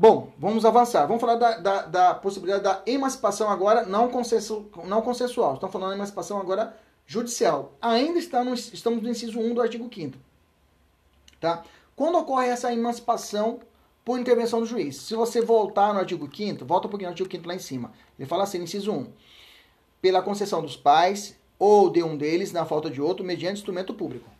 [0.00, 1.04] Bom, vamos avançar.
[1.06, 4.10] Vamos falar da, da, da possibilidade da emancipação agora não,
[4.86, 5.52] não consensual.
[5.52, 6.74] Estamos falando da emancipação agora
[7.06, 7.74] judicial.
[7.82, 8.72] Ainda estamos
[9.02, 10.16] no inciso 1 do artigo 5
[11.38, 11.62] tá?
[11.94, 13.60] Quando ocorre essa emancipação
[14.02, 14.96] por intervenção do juiz?
[14.96, 17.92] Se você voltar no artigo 5 volta um pouquinho no artigo 5 lá em cima.
[18.18, 19.06] Ele fala assim, inciso 1.
[20.00, 24.30] Pela concessão dos pais, ou de um deles na falta de outro mediante instrumento público,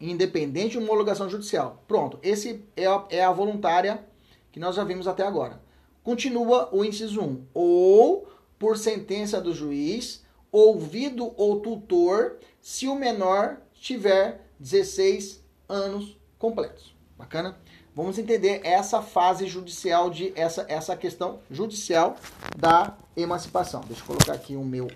[0.00, 1.80] independente de homologação judicial.
[1.86, 4.09] Pronto, esse é a, é a voluntária
[4.52, 5.60] que nós já vimos até agora.
[6.02, 7.46] Continua o inciso 1.
[7.54, 8.28] Ou
[8.58, 16.94] por sentença do juiz, ouvido ou tutor, se o menor tiver 16 anos completos.
[17.16, 17.58] Bacana?
[17.94, 22.16] Vamos entender essa fase judicial de essa essa questão judicial
[22.56, 23.80] da emancipação.
[23.82, 24.90] Deixa eu colocar aqui o meu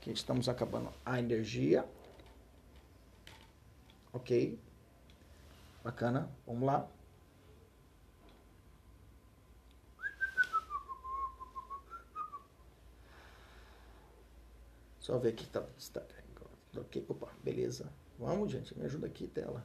[0.00, 1.84] que estamos acabando a energia.
[4.12, 4.58] Ok.
[5.84, 6.28] Bacana.
[6.46, 6.86] Vamos lá.
[15.00, 16.02] Só ver aqui tá, está
[16.76, 17.04] ok.
[17.08, 17.90] Opa, beleza.
[18.18, 19.64] Vamos, gente, me ajuda aqui, tela.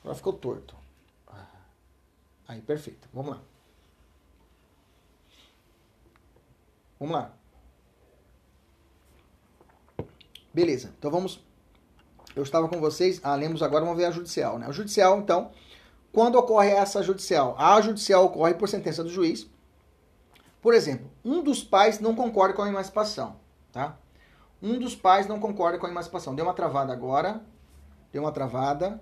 [0.00, 0.76] Agora ficou torto.
[2.46, 3.08] Aí, perfeito.
[3.12, 3.42] Vamos lá.
[7.00, 7.32] Vamos lá.
[10.52, 11.44] Beleza, então vamos.
[12.34, 13.20] Eu estava com vocês.
[13.22, 14.68] Ah, lemos agora, vamos ver a judicial, né?
[14.68, 15.50] O judicial, então,
[16.12, 17.54] quando ocorre essa judicial?
[17.58, 19.46] A judicial ocorre por sentença do juiz.
[20.62, 23.38] Por exemplo, um dos pais não concorda com a emancipação,
[23.70, 23.98] tá?
[24.62, 26.34] Um dos pais não concorda com a emancipação.
[26.34, 27.40] Deu uma travada agora.
[28.12, 29.00] Deu uma travada.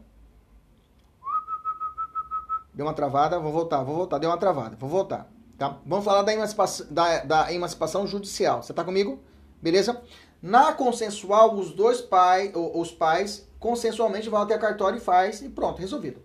[2.73, 4.19] Deu uma travada, vou voltar, vou voltar.
[4.19, 5.29] Deu uma travada, vou voltar.
[5.57, 5.79] Tá?
[5.87, 8.63] Vamos falar da emancipação, da, da emancipação judicial.
[8.63, 9.23] Você tá comigo?
[9.63, 10.03] Beleza?
[10.43, 15.49] Na consensual, os dois pais, os pais consensualmente vão até a cartório e faz e
[15.49, 16.21] pronto, resolvido.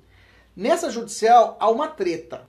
[0.55, 2.48] Nessa judicial há uma treta.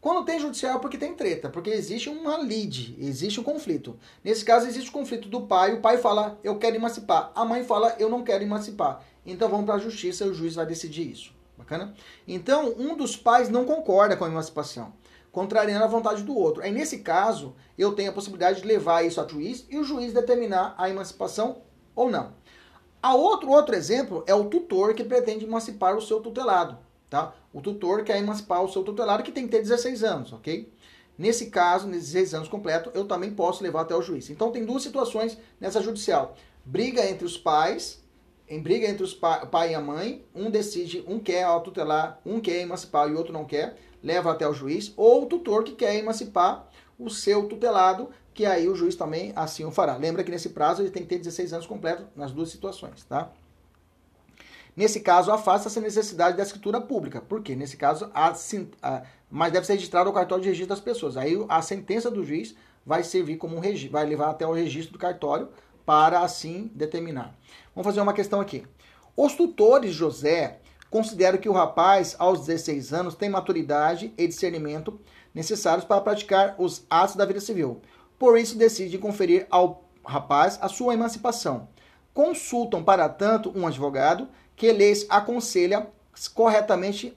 [0.00, 3.98] Quando tem judicial é porque tem treta, porque existe uma lide, existe um conflito.
[4.24, 7.62] Nesse caso existe o conflito do pai, o pai fala eu quero emancipar, a mãe
[7.64, 9.04] fala eu não quero emancipar.
[9.26, 11.34] Então vamos para a justiça e o juiz vai decidir isso.
[11.56, 11.94] Bacana?
[12.26, 14.94] Então um dos pais não concorda com a emancipação
[15.32, 16.62] contrariando a vontade do outro.
[16.62, 20.12] Aí, nesse caso, eu tenho a possibilidade de levar isso ao juiz e o juiz
[20.12, 21.62] determinar a emancipação
[21.94, 22.32] ou não.
[23.02, 26.78] A outro, outro exemplo é o tutor que pretende emancipar o seu tutelado.
[27.10, 27.34] Tá?
[27.52, 30.72] O tutor quer emancipar o seu tutelado que tem que ter 16 anos, ok?
[31.18, 34.30] Nesse caso, nesses 16 anos completos, eu também posso levar até o juiz.
[34.30, 36.36] Então tem duas situações nessa judicial.
[36.64, 38.00] Briga entre os pais,
[38.48, 42.40] em briga entre os pa pai e a mãe, um decide, um quer tutelar, um
[42.40, 45.72] quer emancipar e o outro não quer leva até o juiz, ou o tutor que
[45.72, 46.66] quer emancipar
[46.98, 49.96] o seu tutelado, que aí o juiz também assim o fará.
[49.96, 53.30] Lembra que nesse prazo ele tem que ter 16 anos completos nas duas situações, tá?
[54.76, 57.20] Nesse caso, afasta-se a necessidade da escritura pública.
[57.20, 57.54] Por quê?
[57.54, 58.32] Nesse caso, a,
[58.82, 61.16] a, mas deve ser registrado o cartório de registro das pessoas.
[61.16, 64.92] Aí a sentença do juiz vai servir como um registro, vai levar até o registro
[64.92, 65.48] do cartório
[65.84, 67.34] para assim determinar.
[67.74, 68.64] Vamos fazer uma questão aqui.
[69.16, 70.60] Os tutores José
[70.90, 75.00] Considero que o rapaz, aos 16 anos, tem maturidade e discernimento
[75.32, 77.80] necessários para praticar os atos da vida civil.
[78.18, 81.68] Por isso, decide conferir ao rapaz a sua emancipação.
[82.12, 84.28] Consultam, para tanto, um advogado
[84.60, 85.90] que lhes aconselha
[86.34, 87.16] corretamente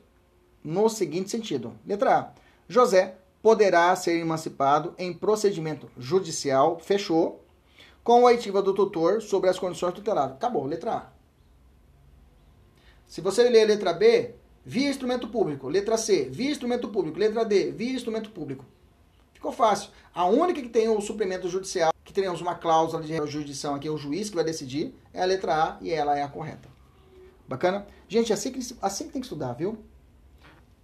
[0.64, 1.74] no seguinte sentido.
[1.86, 2.32] Letra A.
[2.70, 7.44] José poderá ser emancipado em procedimento judicial, fechou,
[8.02, 10.38] com a oitiva do tutor sobre as condições tuteladas.
[10.38, 11.08] Acabou, letra A.
[13.06, 15.68] Se você ler a letra B, via instrumento público.
[15.68, 17.20] Letra C, via instrumento público.
[17.20, 18.64] Letra D, via instrumento público.
[19.34, 19.90] Ficou fácil.
[20.16, 23.98] A única que tem o suplemento judicial, que teremos uma cláusula de jurisdição aqui, o
[23.98, 26.73] juiz que vai decidir, é a letra A e ela é a correta.
[27.48, 27.86] Bacana?
[28.08, 29.78] Gente, é assim que, assim que tem que estudar, viu?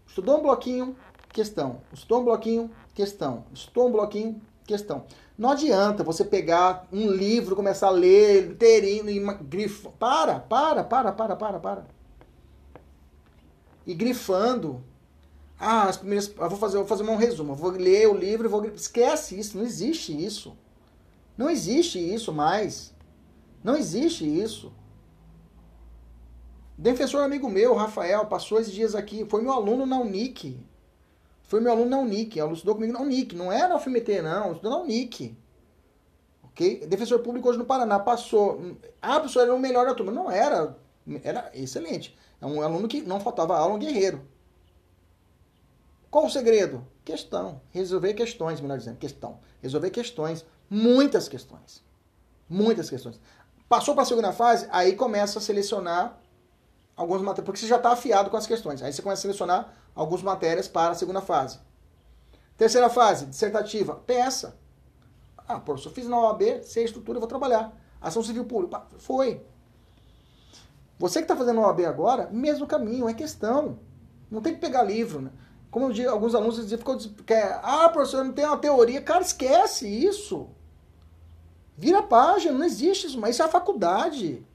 [0.07, 0.95] Estudou um bloquinho,
[1.29, 1.81] questão.
[1.93, 3.45] Estudou um bloquinho, questão.
[3.53, 5.05] Estudou um bloquinho, questão.
[5.37, 9.91] Não adianta você pegar um livro, começar a ler inteirinho e grifo.
[9.91, 11.85] Para, para, para, para, para, para.
[13.87, 14.83] E grifando.
[15.57, 16.27] Ah, as primeiras.
[16.27, 17.53] Vou fazer, vou fazer um resumo.
[17.53, 18.65] Eu vou ler o livro e vou.
[18.65, 20.57] Esquece isso, não existe isso.
[21.37, 22.93] Não existe isso mais.
[23.63, 24.73] Não existe isso.
[26.79, 30.57] Defensor amigo meu, Rafael, passou esses dias aqui, foi meu aluno na Unic.
[31.43, 34.53] Foi meu aluno na Unic, ele estudou comigo na Unic, não é na UFMT não,
[34.53, 35.37] estudou na Unic.
[36.41, 36.87] Ok?
[36.87, 38.77] Defensor público hoje no Paraná, passou.
[39.01, 40.09] Ah, professor, era o melhor da turma.
[40.09, 40.77] Não era,
[41.21, 42.17] era excelente.
[42.39, 44.25] É um aluno que não faltava aula, um guerreiro.
[46.09, 46.87] Qual o segredo?
[47.03, 47.59] Questão.
[47.71, 49.41] Resolver questões, melhor dizendo, questão.
[49.61, 51.83] Resolver questões, muitas questões.
[52.47, 53.19] Muitas questões.
[53.67, 56.17] Passou para a segunda fase, aí começa a selecionar
[56.99, 58.83] algumas matérias, porque você já está afiado com as questões.
[58.83, 61.57] Aí você começa a selecionar algumas matérias para a segunda fase.
[62.57, 64.59] Terceira fase, dissertativa, peça.
[65.47, 67.73] Ah, professor, fiz na OAB, sei a estrutura, vou trabalhar.
[68.01, 69.41] Ação civil pública, foi.
[70.99, 73.79] Você que está fazendo OAB agora, mesmo caminho, é questão.
[74.29, 75.31] Não tem que pegar livro, né?
[75.71, 79.01] Como eu digo, alguns alunos diziam, ficou, quer, ah, professor, não tem uma teoria.
[79.01, 80.49] Cara, esquece isso.
[81.77, 84.45] Vira página, não existe isso, mas isso é a faculdade.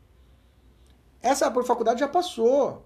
[1.25, 2.85] Essa faculdade já passou.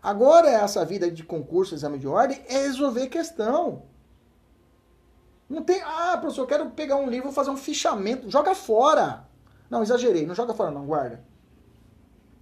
[0.00, 3.82] Agora, essa vida de concurso, exame de ordem, é resolver questão.
[5.48, 9.28] Não tem, ah, professor, eu quero pegar um livro, fazer um fichamento, joga fora.
[9.68, 11.24] Não, exagerei, não joga fora não, guarda.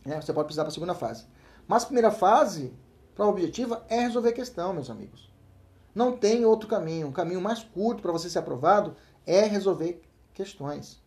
[0.05, 1.27] É, você pode precisar para a segunda fase.
[1.67, 2.75] Mas a primeira fase,
[3.15, 5.33] prova objetiva, é resolver questão, meus amigos.
[5.95, 7.09] Não tem outro caminho.
[7.09, 8.95] Um caminho mais curto para você ser aprovado
[9.27, 10.03] é resolver
[10.35, 11.03] questões.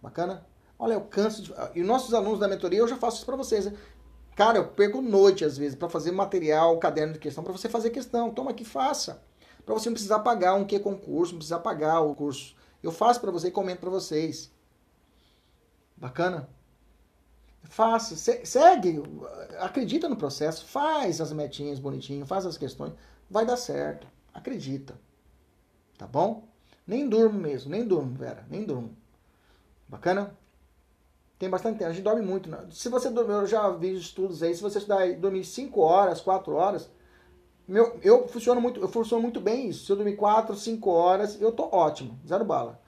[0.00, 0.46] Bacana?
[0.78, 1.54] Olha, eu canso de.
[1.74, 3.66] E nossos alunos da mentoria, eu já faço isso para vocês.
[3.66, 3.76] Né?
[4.36, 7.90] Cara, eu perco noite às vezes para fazer material, caderno de questão, para você fazer
[7.90, 8.30] questão.
[8.30, 9.20] Toma aqui, faça.
[9.66, 12.54] Para você não precisar pagar um que concurso, não precisar pagar o curso.
[12.82, 14.50] Eu faço para você e comento para vocês.
[15.96, 16.48] Bacana?
[17.64, 19.02] Faça, segue,
[19.58, 22.94] acredita no processo, faz as metinhas bonitinho, faz as questões,
[23.28, 24.06] vai dar certo.
[24.32, 24.98] Acredita.
[25.98, 26.48] Tá bom?
[26.86, 28.96] Nem durmo mesmo, nem durmo, Vera, nem durmo.
[29.88, 30.34] Bacana?
[31.38, 31.90] Tem bastante tempo.
[31.90, 32.50] A gente dorme muito.
[32.50, 32.58] Né?
[32.70, 36.52] Se você dormir, eu já vi estudos aí, se você estudar dormir 5 horas, 4
[36.54, 36.90] horas,
[37.66, 39.84] meu, eu funciono muito, eu funciono muito bem isso.
[39.84, 42.80] Se eu dormir 4, 5 horas, eu tô ótimo, zero bala.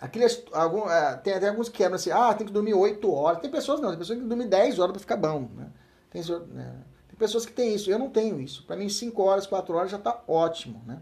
[0.00, 3.40] Aqueles, algum, é, tem até alguns que quebram assim, ah, tem que dormir 8 horas.
[3.40, 5.48] Tem pessoas não, tem pessoas que tem que dormir 10 horas para ficar bom.
[5.54, 5.70] Né?
[6.10, 6.82] Tem, né?
[7.08, 8.64] tem, pessoas que têm isso, eu não tenho isso.
[8.66, 11.00] Para mim, 5 horas, 4 horas já tá ótimo, né?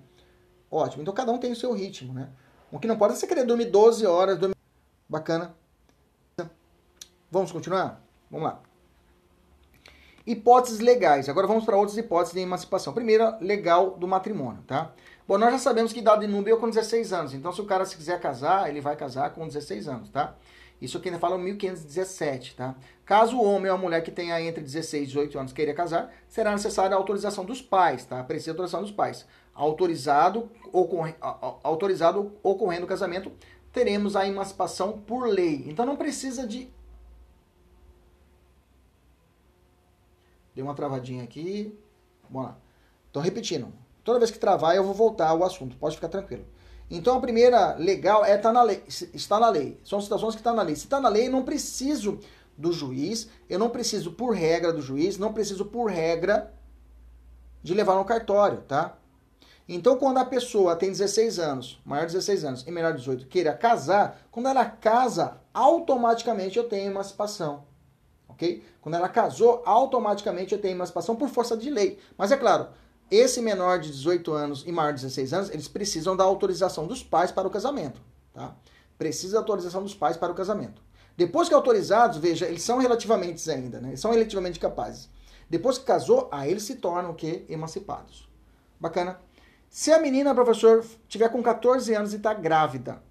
[0.70, 1.02] Ótimo.
[1.02, 2.28] Então cada um tem o seu ritmo, né?
[2.70, 4.56] O que não pode é você querer dormir 12 horas, dormir...
[5.08, 5.54] Bacana.
[7.34, 8.00] Vamos continuar?
[8.30, 8.60] Vamos lá.
[10.24, 11.28] Hipóteses legais.
[11.28, 12.92] Agora vamos para outras hipóteses de emancipação.
[12.92, 14.92] Primeira, legal do matrimônio, tá?
[15.26, 17.34] Bom, nós já sabemos que idade núbio é com 16 anos.
[17.34, 20.36] Então, se o cara se quiser casar, ele vai casar com 16 anos, tá?
[20.80, 22.76] Isso aqui ainda fala 1517, tá?
[23.04, 26.14] Caso o homem ou a mulher que tenha entre 16 e 18 anos queira casar,
[26.28, 28.22] será necessária a autorização dos pais, tá?
[28.22, 29.26] Precisa a autorização dos pais.
[29.52, 31.16] Autorizado, ocorre,
[31.64, 33.32] autorizado ocorrendo o casamento,
[33.72, 35.64] teremos a emancipação por lei.
[35.66, 36.72] Então não precisa de
[40.54, 41.76] Deu uma travadinha aqui.
[42.30, 42.58] Vamos lá.
[43.10, 43.72] Então, repetindo.
[44.02, 45.76] Toda vez que travar, eu vou voltar ao assunto.
[45.76, 46.44] Pode ficar tranquilo.
[46.90, 48.82] Então, a primeira legal é tá na lei.
[48.86, 49.80] Está na lei.
[49.84, 50.76] São situações que estão tá na lei.
[50.76, 52.20] Se está na lei, eu não preciso
[52.56, 53.28] do juiz.
[53.48, 56.52] Eu não preciso, por regra do juiz, não preciso, por regra,
[57.62, 58.96] de levar no cartório, tá?
[59.66, 63.26] Então, quando a pessoa tem 16 anos, maior de 16 anos e menor de 18,
[63.26, 67.64] queira casar, quando ela casa, automaticamente eu tenho emancipação
[68.34, 68.62] ok?
[68.80, 71.98] Quando ela casou, automaticamente eu tenho emancipação por força de lei.
[72.18, 72.68] Mas é claro,
[73.10, 77.02] esse menor de 18 anos e maior de 16 anos, eles precisam da autorização dos
[77.02, 78.00] pais para o casamento,
[78.32, 78.54] tá?
[78.98, 80.82] Precisa da autorização dos pais para o casamento.
[81.16, 83.88] Depois que autorizados, veja, eles são relativamente ainda, né?
[83.88, 85.08] Eles são relativamente capazes.
[85.48, 87.44] Depois que casou, aí eles se tornam o quê?
[87.48, 88.28] Emancipados.
[88.80, 89.20] Bacana?
[89.68, 93.02] Se a menina, professor, tiver com 14 anos e está grávida,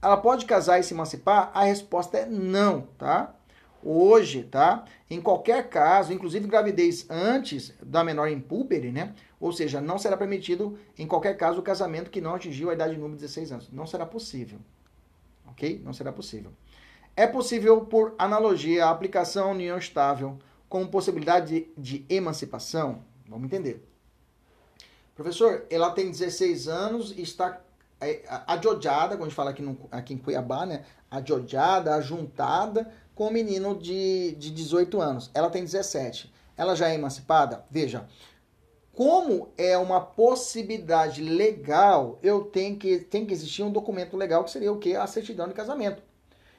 [0.00, 1.50] ela pode casar e se emancipar?
[1.54, 3.34] A resposta é não, tá?
[3.82, 4.84] Hoje, tá?
[5.08, 9.14] Em qualquer caso, inclusive gravidez antes da menor impúbere, né?
[9.38, 12.94] Ou seja, não será permitido, em qualquer caso, o casamento que não atingiu a idade
[12.94, 13.70] mínima de 16 anos.
[13.70, 14.58] Não será possível.
[15.46, 15.80] Ok?
[15.84, 16.52] Não será possível.
[17.14, 20.38] É possível, por analogia, a aplicação união estável
[20.68, 23.04] com possibilidade de, de emancipação?
[23.28, 23.86] Vamos entender.
[25.14, 27.60] Professor, ela tem 16 anos e está
[28.00, 30.84] é, adjodiada, como a gente fala aqui, no, aqui em Cuiabá, né?
[31.10, 35.30] Adjodiada, ajuntada com o menino de, de 18 anos.
[35.34, 36.32] Ela tem 17.
[36.56, 37.64] Ela já é emancipada?
[37.70, 38.06] Veja,
[38.92, 44.50] como é uma possibilidade legal, eu tenho que, tem que existir um documento legal que
[44.50, 44.94] seria o que?
[44.94, 46.02] A certidão de casamento.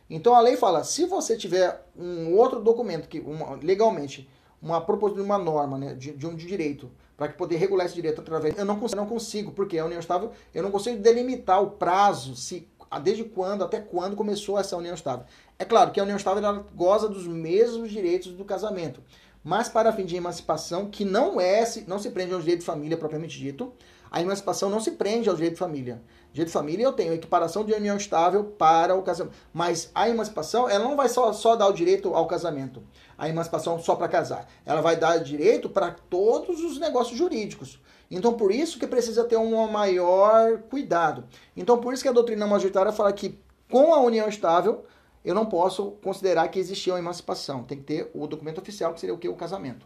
[0.09, 4.27] Então a lei fala, se você tiver um outro documento que uma, legalmente
[4.59, 8.21] uma proposta de uma norma, né, de, de um direito, para poder regular esse direito
[8.21, 11.71] através, eu não consigo, não consigo, porque a união estável, eu não consigo delimitar o
[11.71, 12.67] prazo, se
[13.01, 15.25] desde quando, até quando começou essa união estável.
[15.59, 19.01] É claro que a união estável goza dos mesmos direitos do casamento,
[19.43, 22.97] mas para fim de emancipação, que não é, não se prende ao direito de família
[22.97, 23.73] propriamente dito,
[24.11, 26.01] a emancipação não se prende ao direito de família.
[26.31, 29.35] Direito de família eu tenho equiparação de união estável para o casamento.
[29.53, 32.83] Mas a emancipação, ela não vai só, só dar o direito ao casamento.
[33.17, 34.47] A emancipação só para casar.
[34.65, 37.81] Ela vai dar direito para todos os negócios jurídicos.
[38.09, 41.25] Então, por isso que precisa ter um maior cuidado.
[41.55, 43.37] Então, por isso que a doutrina majoritária fala que
[43.69, 44.85] com a união estável,
[45.27, 47.65] eu não posso considerar que existia uma emancipação.
[47.65, 49.27] Tem que ter o documento oficial, que seria o que?
[49.27, 49.85] O casamento.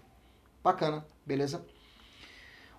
[0.64, 1.66] Bacana, beleza?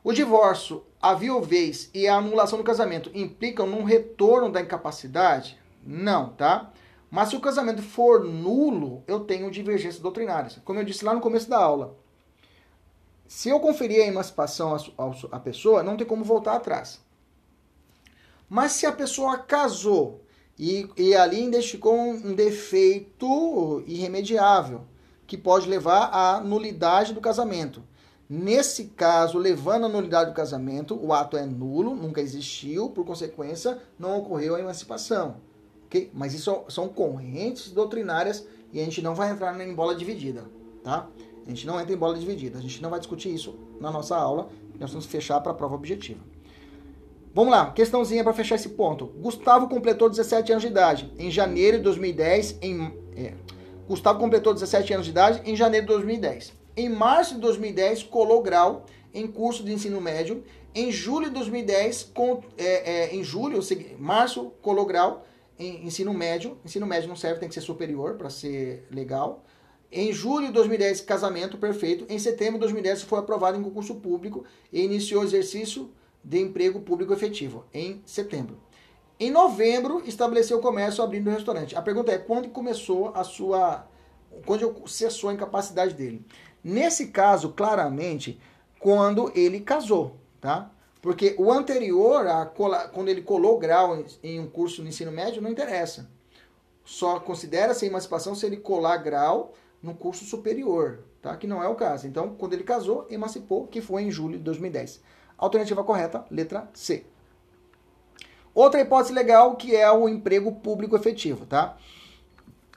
[0.05, 5.59] O divórcio, a viuvez e a anulação do casamento implicam num retorno da incapacidade?
[5.85, 6.73] Não, tá?
[7.11, 10.61] Mas se o casamento for nulo, eu tenho divergências doutrinárias.
[10.65, 11.99] Como eu disse lá no começo da aula.
[13.27, 14.77] Se eu conferir a emancipação
[15.33, 17.01] à pessoa, não tem como voltar atrás.
[18.49, 20.22] Mas se a pessoa casou
[20.59, 24.83] e, e ali identificou um defeito irremediável,
[25.27, 27.83] que pode levar à nulidade do casamento,
[28.35, 33.79] Nesse caso, levando a nulidade do casamento, o ato é nulo, nunca existiu, por consequência,
[33.99, 35.37] não ocorreu a emancipação.
[35.85, 36.11] Okay?
[36.15, 40.47] Mas isso são correntes doutrinárias e a gente não vai entrar em bola dividida,
[40.83, 41.11] tá?
[41.45, 44.17] A gente não entra em bola dividida, a gente não vai discutir isso na nossa
[44.17, 44.49] aula,
[44.81, 46.21] nós vamos fechar para a prova objetiva.
[47.35, 49.07] Vamos lá, questãozinha para fechar esse ponto.
[49.07, 52.59] Gustavo completou 17 anos de idade em janeiro de 2010.
[52.61, 53.33] Em, é,
[53.89, 56.53] Gustavo completou 17 anos de idade em janeiro de 2010.
[56.77, 58.85] Em março de 2010, colou grau
[59.15, 60.45] em curso de ensino médio.
[60.75, 63.61] Em julho de 2010, com, é, é, em julho,
[63.99, 65.25] março, colou grau
[65.59, 66.59] em ensino médio.
[66.63, 69.43] Ensino médio não serve, tem que ser superior para ser legal.
[69.91, 72.05] Em julho de 2010, casamento perfeito.
[72.11, 75.91] Em setembro de 2010, foi aprovado em concurso público e iniciou o exercício
[76.25, 78.61] de emprego público efetivo, em setembro.
[79.19, 81.77] Em novembro, estabeleceu o comércio abrindo um restaurante.
[81.77, 83.87] A pergunta é, quando começou a sua...
[84.47, 86.25] Quando cessou a incapacidade dele?
[86.65, 88.41] Nesse caso, claramente,
[88.79, 90.71] quando ele casou, tá?
[91.01, 95.51] Porque o anterior, a quando ele colou grau em um curso de ensino médio, não
[95.51, 96.09] interessa.
[96.85, 101.37] Só considera-se emancipação se ele colar grau no curso superior, tá?
[101.37, 102.07] Que não é o caso.
[102.07, 105.01] Então, quando ele casou, emancipou, que foi em julho de 2010.
[105.43, 107.05] Alternativa correta, letra C.
[108.55, 111.77] Outra hipótese legal que é o emprego público efetivo, tá?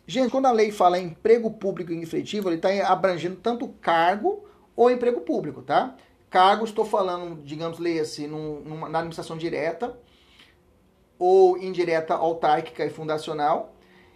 [0.07, 4.43] Gente, quando a lei fala em emprego público e efetivo, ele está abrangendo tanto cargo
[4.75, 5.95] ou emprego público, tá?
[6.27, 9.95] Cargo, estou falando, digamos, leia-se na administração direta
[11.19, 13.75] ou indireta autárquica e fundacional.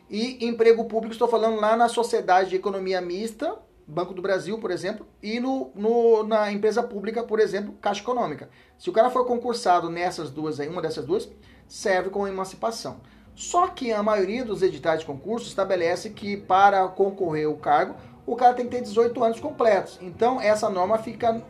[0.09, 3.59] E emprego público, estou falando lá na sociedade de economia mista,
[3.89, 8.49] Banco do Brasil, por exemplo, e no, no, na empresa pública, por exemplo, Caixa Econômica.
[8.77, 11.27] Se o cara for concursado nessas duas aí, uma dessas duas,
[11.67, 13.01] serve como emancipação.
[13.33, 17.95] Só que a maioria dos editais de concurso estabelece que para concorrer o cargo,
[18.27, 19.97] o cara tem que ter 18 anos completos.
[20.01, 21.41] Então essa norma fica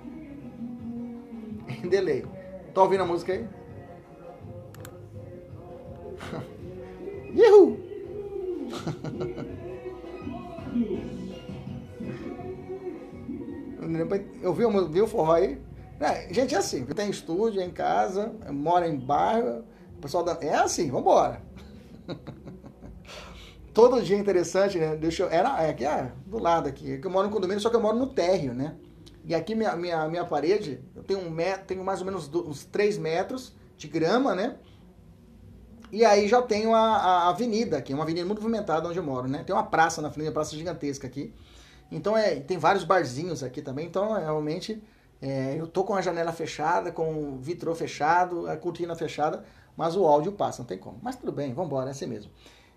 [1.67, 2.25] em delay.
[2.73, 3.45] Tá ouvindo a música aí?
[7.35, 7.79] Uhul!
[14.41, 15.61] Eu vi, vi o forró aí.
[15.99, 19.65] É, gente, é assim, tem estúdio, é em casa, mora em bairro,
[19.97, 20.37] o pessoal da...
[20.41, 21.41] É assim, vambora.
[23.73, 24.95] Todo dia interessante, né?
[24.95, 26.99] Deixa eu, era é aqui é, do lado aqui.
[27.03, 28.75] Eu moro no condomínio, só que eu moro no térreo, né?
[29.25, 32.65] E aqui minha, minha, minha parede, eu tenho, um metro, tenho mais ou menos uns
[32.65, 34.55] 3 metros de grama, né?
[35.91, 39.27] E aí já tenho a, a, avenida aqui, uma avenida muito movimentada onde eu moro,
[39.27, 39.43] né?
[39.43, 41.33] Tem uma praça na frente, uma praça gigantesca aqui.
[41.91, 44.81] Então é, tem vários barzinhos aqui também, então realmente
[45.21, 49.43] é, eu tô com a janela fechada, com o vitrô fechado, a cortina fechada,
[49.75, 50.99] mas o áudio passa, não tem como.
[51.01, 52.31] Mas tudo bem, vamos embora, é assim mesmo.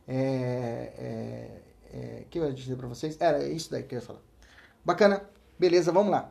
[0.09, 1.63] É, é,
[1.93, 3.17] é, que eu ia dizer para vocês?
[3.21, 4.21] Era isso daí que eu ia falar.
[4.85, 5.23] Bacana,
[5.59, 6.31] beleza, vamos lá.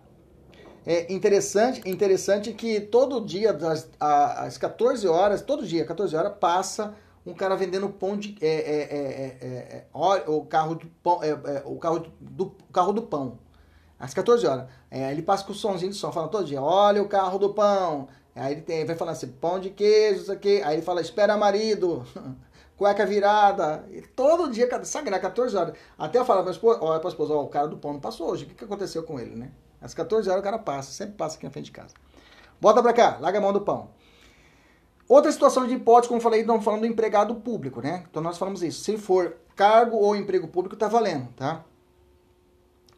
[0.86, 6.96] É interessante, interessante que todo dia, às, às 14 horas, todo dia, 14 horas, passa
[7.26, 8.36] um cara vendendo pão de.
[8.42, 11.20] É, é, é, é, é o carro do pão.
[11.66, 13.40] o carro do, carro do pão.
[14.00, 14.68] Às 14 horas.
[14.90, 18.08] ele passa com o somzinho de som, falando todo dia, olha o carro do pão.
[18.36, 20.62] Aí ele tem, vai falando assim, pão de queijo, isso aqui.
[20.64, 22.04] Aí ele fala, espera marido,
[22.78, 23.86] cueca virada.
[23.92, 25.78] E todo dia, sagrado, 14 horas.
[25.98, 28.32] Até eu falo pra esposa, ó, pra esposa, ó, o cara do pão não passou
[28.32, 28.46] hoje.
[28.46, 29.52] O que, que aconteceu com ele, né?
[29.82, 31.94] Às 14 horas o cara passa, sempre passa aqui na frente de casa.
[32.60, 33.90] Bota pra cá, larga a mão do pão.
[35.12, 38.06] Outra situação de hipótese, como falei, estamos falando do empregado público, né?
[38.10, 38.82] Então nós falamos isso.
[38.82, 41.66] Se for cargo ou emprego público, tá valendo, tá?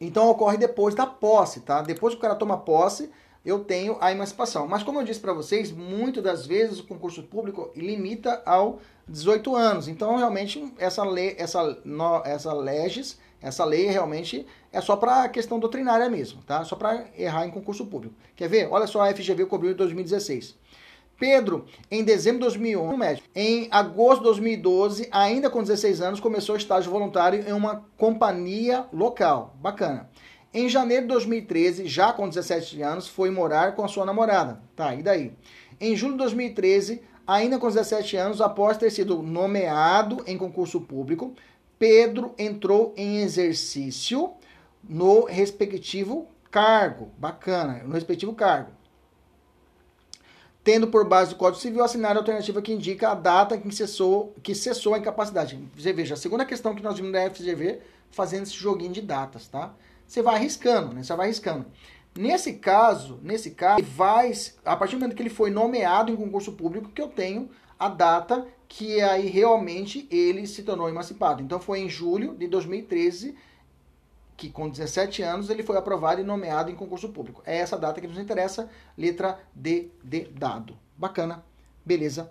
[0.00, 1.82] Então ocorre depois da posse, tá?
[1.82, 3.10] Depois que o cara toma posse,
[3.44, 4.68] eu tenho a emancipação.
[4.68, 8.78] Mas como eu disse para vocês, muitas das vezes o concurso público limita ao
[9.08, 9.88] 18 anos.
[9.88, 15.58] Então realmente essa lei, essa no, essa legis essa lei realmente é só para questão
[15.58, 16.64] doutrinária mesmo, tá?
[16.64, 18.14] Só para errar em concurso público.
[18.36, 18.68] Quer ver?
[18.70, 20.56] Olha só a FGV cobriu em 2016.
[21.18, 23.28] Pedro, em dezembro de 2001, médico.
[23.34, 29.56] Em agosto de 2012, ainda com 16 anos, começou estágio voluntário em uma companhia local.
[29.60, 30.10] Bacana.
[30.52, 34.60] Em janeiro de 2013, já com 17 anos, foi morar com a sua namorada.
[34.76, 35.32] Tá, e daí?
[35.80, 41.34] Em julho de 2013, ainda com 17 anos, após ter sido nomeado em concurso público,
[41.78, 44.32] Pedro entrou em exercício
[44.88, 47.10] no respectivo cargo.
[47.18, 48.70] Bacana, no respectivo cargo.
[50.64, 54.34] Tendo por base do Código Civil assinar a alternativa que indica a data que cessou,
[54.42, 55.58] que cessou a incapacidade.
[55.76, 57.80] Você veja, a segunda questão que nós vimos da FGV
[58.10, 59.74] fazendo esse joguinho de datas, tá?
[60.06, 61.02] Você vai arriscando, né?
[61.02, 61.66] Você vai arriscando.
[62.16, 64.32] Nesse caso, nesse caso, vai,
[64.64, 67.88] a partir do momento que ele foi nomeado em concurso público, que eu tenho a
[67.88, 71.42] data que aí realmente ele se tornou emancipado.
[71.42, 73.34] Então foi em julho de 2013
[74.36, 77.42] que com 17 anos ele foi aprovado e nomeado em concurso público.
[77.44, 80.76] É essa data que nos interessa, letra D de dado.
[80.96, 81.44] Bacana,
[81.84, 82.30] beleza.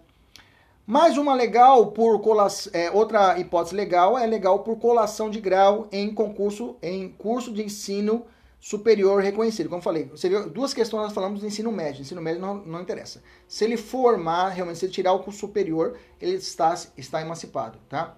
[0.85, 5.87] Mais uma legal por colação, é, outra hipótese legal é legal por colação de grau
[5.91, 8.25] em concurso, em curso de ensino
[8.59, 9.69] superior reconhecido.
[9.69, 10.11] Como falei,
[10.53, 12.01] duas questões nós falamos do ensino médio.
[12.01, 13.23] Ensino médio não, não interessa.
[13.47, 18.15] Se ele formar, realmente, se ele tirar o curso superior, ele está, está emancipado, tá?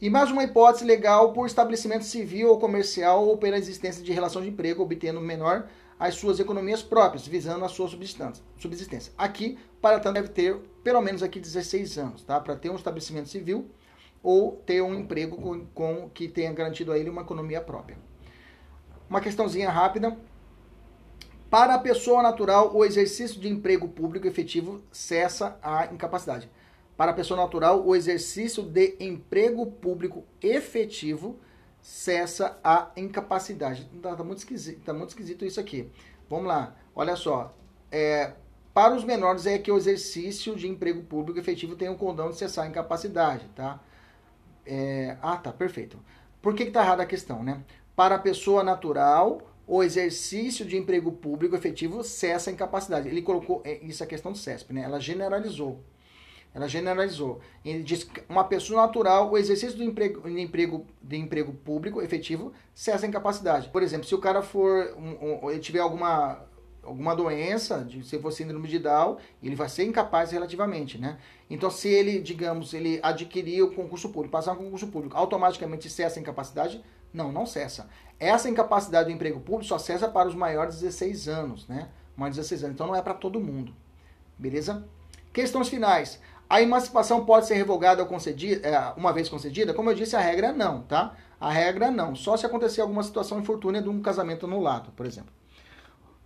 [0.00, 4.40] E mais uma hipótese legal por estabelecimento civil ou comercial ou pela existência de relação
[4.40, 5.68] de emprego, obtendo menor
[5.98, 9.12] as suas economias próprias, visando a sua subsistência.
[9.18, 12.40] Aqui, para tanto, deve ter pelo menos aqui 16 anos, tá?
[12.40, 13.70] Para ter um estabelecimento civil
[14.22, 17.98] ou ter um emprego com, com que tenha garantido a ele uma economia própria.
[19.08, 20.16] Uma questãozinha rápida.
[21.50, 26.48] Para a pessoa natural, o exercício de emprego público efetivo cessa a incapacidade.
[27.00, 31.40] Para a pessoa natural, o exercício de emprego público efetivo
[31.80, 33.88] cessa a incapacidade.
[34.02, 35.90] Tá, tá, muito, esquisito, tá muito esquisito isso aqui.
[36.28, 37.56] Vamos lá, olha só.
[37.90, 38.34] É,
[38.74, 42.36] para os menores é que o exercício de emprego público efetivo tem o condão de
[42.36, 43.80] cessar a incapacidade, tá?
[44.66, 45.98] É, ah, tá, perfeito.
[46.42, 47.64] Por que, que tá errada a questão, né?
[47.96, 53.08] Para a pessoa natural, o exercício de emprego público efetivo cessa a incapacidade.
[53.08, 54.82] Ele colocou, é, isso é questão do CESP, né?
[54.82, 55.82] Ela generalizou.
[56.52, 57.40] Ela generalizou.
[57.64, 62.02] Ele diz que uma pessoa natural, o exercício do emprego, de, emprego, de emprego público
[62.02, 63.68] efetivo cessa a incapacidade.
[63.68, 66.44] Por exemplo, se o cara for, um, um, ele tiver alguma,
[66.82, 71.18] alguma doença, de, se for síndrome de Down, ele vai ser incapaz relativamente, né?
[71.48, 76.18] Então, se ele, digamos, ele adquirir o concurso público, passar um concurso público, automaticamente cessa
[76.18, 76.82] a incapacidade?
[77.12, 77.88] Não, não cessa.
[78.18, 81.88] Essa incapacidade do emprego público só cessa para os maiores de 16 anos, né?
[82.16, 82.74] Mais de 16 anos.
[82.74, 83.74] Então não é para todo mundo.
[84.38, 84.86] Beleza?
[85.32, 86.20] Questões finais.
[86.50, 89.72] A emancipação pode ser revogada ou concedida, é, uma vez concedida?
[89.72, 91.14] Como eu disse, a regra é não, tá?
[91.40, 92.16] A regra é não.
[92.16, 95.32] Só se acontecer alguma situação infortúnia de um casamento anulado, por exemplo.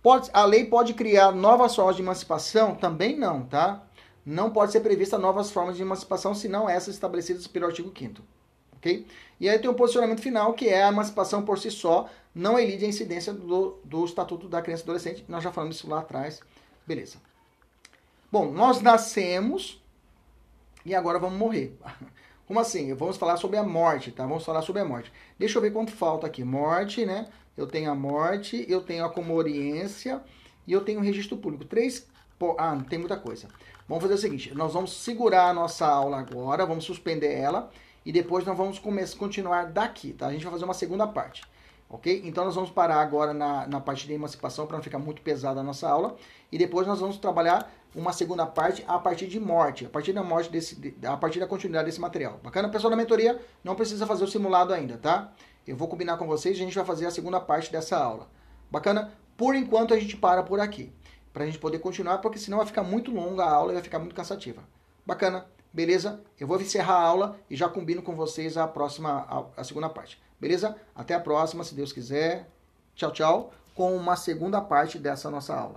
[0.01, 2.73] Pode, a lei pode criar novas formas de emancipação?
[2.73, 3.83] Também não, tá?
[4.25, 8.23] Não pode ser prevista novas formas de emancipação, senão essas estabelecidas pelo artigo 5
[8.77, 9.05] ok?
[9.39, 12.57] E aí tem o um posicionamento final, que é a emancipação por si só, não
[12.57, 15.25] elide a incidência do, do Estatuto da Criança e Adolescente.
[15.27, 16.39] Nós já falamos isso lá atrás.
[16.87, 17.17] Beleza.
[18.31, 19.84] Bom, nós nascemos
[20.85, 21.77] e agora vamos morrer.
[22.47, 22.93] Como assim?
[22.93, 24.25] Vamos falar sobre a morte, tá?
[24.25, 25.11] Vamos falar sobre a morte.
[25.37, 26.43] Deixa eu ver quanto falta aqui.
[26.43, 27.27] Morte, né?
[27.57, 30.21] Eu tenho a morte, eu tenho a comoriência
[30.67, 31.65] e eu tenho o registro público.
[31.65, 32.07] Três.
[32.57, 33.47] Ah, tem muita coisa.
[33.87, 37.71] Vamos fazer o seguinte: nós vamos segurar a nossa aula agora, vamos suspender ela
[38.05, 40.27] e depois nós vamos começar, continuar daqui, tá?
[40.27, 41.43] A gente vai fazer uma segunda parte,
[41.89, 42.21] ok?
[42.25, 45.59] Então nós vamos parar agora na, na parte de emancipação para não ficar muito pesada
[45.59, 46.15] a nossa aula
[46.51, 50.21] e depois nós vamos trabalhar uma segunda parte a partir de morte, a partir da
[50.21, 52.39] morte desse, a partir da continuidade desse material.
[52.43, 52.69] Bacana?
[52.69, 55.31] Pessoal da mentoria, não precisa fazer o simulado ainda, tá?
[55.65, 58.27] Eu vou combinar com vocês e a gente vai fazer a segunda parte dessa aula.
[58.69, 59.13] Bacana?
[59.37, 60.91] Por enquanto a gente para por aqui,
[61.33, 63.83] para a gente poder continuar, porque senão vai ficar muito longa a aula e vai
[63.83, 64.63] ficar muito cansativa.
[65.05, 65.45] Bacana?
[65.73, 66.21] Beleza?
[66.39, 69.89] Eu vou encerrar a aula e já combino com vocês a próxima, a, a segunda
[69.89, 70.21] parte.
[70.39, 70.75] Beleza?
[70.93, 72.49] Até a próxima, se Deus quiser.
[72.95, 73.53] Tchau, tchau.
[73.73, 75.75] Com uma segunda parte dessa nossa aula.